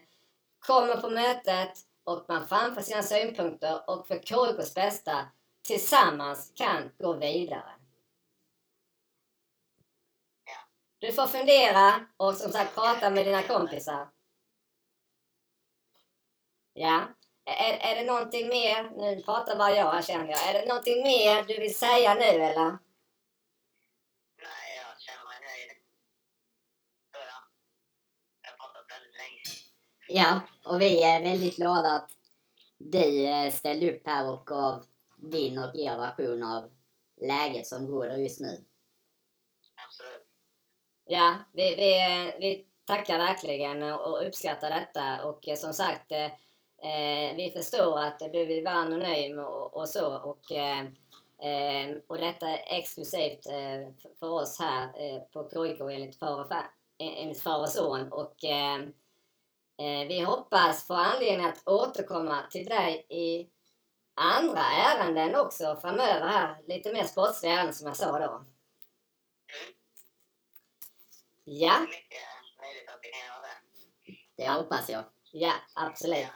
kommer 0.59 0.97
på 0.97 1.11
mötet 1.11 1.79
och 2.05 2.25
man 2.29 2.47
framför 2.47 2.83
sina 2.83 3.03
synpunkter 3.03 3.91
och 3.91 4.07
för 4.07 4.19
KIKs 4.19 4.75
bästa 4.75 5.27
tillsammans 5.63 6.53
kan 6.57 6.91
gå 6.99 7.13
vidare. 7.13 7.73
Du 10.99 11.13
får 11.13 11.27
fundera 11.27 12.07
och 12.17 12.35
som 12.35 12.53
sagt 12.53 12.75
prata 12.75 13.11
med 13.11 13.27
dina 13.27 13.43
kompisar. 13.43 14.09
Ja. 16.73 17.09
Är, 17.45 17.73
är 17.73 17.95
det 17.95 18.05
någonting 18.05 18.49
mer? 18.49 18.91
Nu 18.91 19.23
pratar 19.23 19.57
bara 19.57 19.77
jag 19.77 19.93
här 19.93 20.03
känner 20.03 20.31
jag. 20.31 20.49
Är 20.49 20.53
det 20.53 20.69
någonting 20.69 21.03
mer 21.03 21.43
du 21.43 21.61
vill 21.61 21.79
säga 21.79 22.15
nu 22.15 22.25
eller? 22.25 22.79
Nej, 24.47 24.69
jag 24.77 25.01
känner 25.01 25.25
mig 25.25 25.41
nöjd. 25.41 25.71
Så 27.13 27.19
ja. 27.19 27.41
Jag 28.43 28.51
har 28.51 28.57
pratat 28.57 28.87
väldigt 28.91 29.17
länge. 29.23 29.43
Ja, 30.13 30.41
och 30.65 30.81
vi 30.81 31.03
är 31.03 31.23
väldigt 31.23 31.57
glada 31.57 31.89
att 31.93 32.11
du 32.79 33.27
eh, 33.27 33.51
ställde 33.53 33.93
upp 33.93 34.03
här 34.07 34.31
och 34.33 34.47
gav 34.47 34.85
din 35.17 35.59
och 35.59 35.77
er 35.77 35.97
version 35.99 36.43
av 36.43 36.71
läget 37.21 37.67
som 37.67 37.87
råder 37.87 38.17
just 38.17 38.41
nu. 38.41 38.65
Absolut. 39.87 40.27
Ja, 41.05 41.35
vi, 41.53 41.75
vi, 41.75 41.93
vi 42.41 42.67
tackar 42.85 43.19
verkligen 43.19 43.83
och 43.83 44.27
uppskattar 44.27 44.71
detta 44.71 45.25
och 45.25 45.49
eh, 45.49 45.57
som 45.57 45.73
sagt 45.73 46.13
eh, 46.13 46.25
eh, 46.91 47.37
vi 47.37 47.53
förstår 47.57 47.99
att 47.99 48.19
du 48.19 48.47
vill 48.47 48.65
vara 48.65 48.75
anonym 48.75 49.39
och, 49.39 49.77
och 49.77 49.89
så 49.89 50.17
och, 50.19 50.53
eh, 50.53 50.81
eh, 51.43 51.97
och 52.07 52.19
detta 52.19 52.49
är 52.49 52.79
exklusivt 52.79 53.43
för- 54.19 54.31
oss 54.31 54.59
här 54.59 55.21
på 55.33 55.51
KIK 55.51 55.81
enligt 55.81 56.19
far 56.19 56.41
och, 56.41 56.51
fa- 56.51 56.71
enligt 56.99 57.41
far 57.43 57.61
och 57.61 57.69
son 57.69 58.13
och 58.13 58.45
vi 60.09 60.21
hoppas 60.21 60.87
få 60.87 60.95
anledning 60.95 61.47
att 61.47 61.69
återkomma 61.69 62.43
till 62.51 62.69
dig 62.69 63.07
i 63.09 63.51
andra 64.15 64.61
ärenden 64.61 65.37
också 65.37 65.77
framöver 65.81 66.27
här. 66.27 66.57
Lite 66.67 66.93
mer 66.93 67.05
sportsliga 67.05 67.53
ärenden 67.53 67.75
som 67.75 67.87
jag 67.87 67.97
sa 67.97 68.19
då. 68.19 68.35
Mm. 68.35 68.47
Ja. 71.45 71.87
Det. 74.37 74.43
Det 74.43 74.51
hoppas 74.51 74.91
jag. 74.91 75.05
Ja, 75.33 75.53
absolut. 75.75 76.29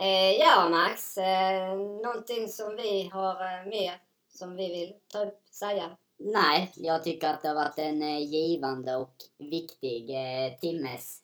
Eh, 0.00 0.32
ja, 0.32 0.68
Max. 0.68 1.18
Eh, 1.18 1.76
någonting 1.76 2.48
som 2.48 2.76
vi 2.76 3.10
har 3.12 3.34
eh, 3.34 3.66
mer 3.66 4.02
som 4.28 4.56
vi 4.56 4.68
vill 4.68 4.94
ta 5.08 5.24
upp, 5.24 5.42
säga? 5.50 5.96
Nej, 6.16 6.72
jag 6.76 7.04
tycker 7.04 7.28
att 7.28 7.42
det 7.42 7.48
har 7.48 7.54
varit 7.54 7.78
en 7.78 8.02
eh, 8.02 8.18
givande 8.18 8.96
och 8.96 9.14
viktig 9.38 10.10
eh, 10.10 10.58
timmes 10.58 11.23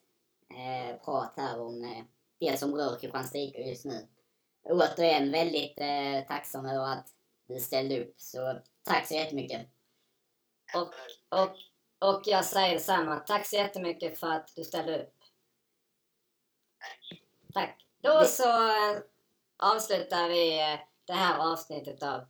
eh, 0.51 0.97
prat 1.05 1.33
här 1.37 1.61
om 1.61 1.85
eh, 1.85 2.05
det 2.39 2.59
som 2.59 2.75
rör 2.75 2.99
Kristianstad 2.99 3.39
IK 3.39 3.59
just 3.59 3.85
nu. 3.85 4.09
Återigen 4.63 5.33
väldigt 5.33 5.81
eh, 5.81 6.27
tacksam 6.29 6.67
över 6.67 6.93
att 6.93 7.09
du 7.47 7.61
ställde 7.61 8.01
upp, 8.01 8.15
så 8.17 8.61
tack 8.83 9.07
så 9.07 9.15
jättemycket. 9.15 9.67
Och, 10.75 10.95
och, 11.41 11.57
och 12.11 12.23
jag 12.25 12.45
säger 12.45 12.75
detsamma. 12.75 13.17
Tack 13.17 13.47
så 13.47 13.57
jättemycket 13.57 14.19
för 14.19 14.27
att 14.27 14.53
du 14.57 14.65
ställde 14.65 15.03
upp. 15.03 15.15
Tack. 17.53 17.87
Då 18.01 18.25
så 18.25 18.69
eh, 18.69 19.03
avslutar 19.57 20.29
vi 20.29 20.61
eh, 20.61 20.81
det 21.05 21.13
här 21.13 21.53
avsnittet 21.53 22.03
av 22.03 22.21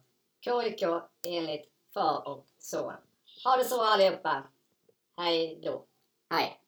KIK 0.41 0.83
enligt 1.27 1.73
far 1.95 2.29
och 2.29 2.47
son. 2.59 2.95
Ha 3.45 3.57
det 3.57 3.65
så 3.65 3.83
allihopa. 3.83 4.45
Hej 5.17 5.61
då. 5.65 5.87
Hej! 6.31 6.60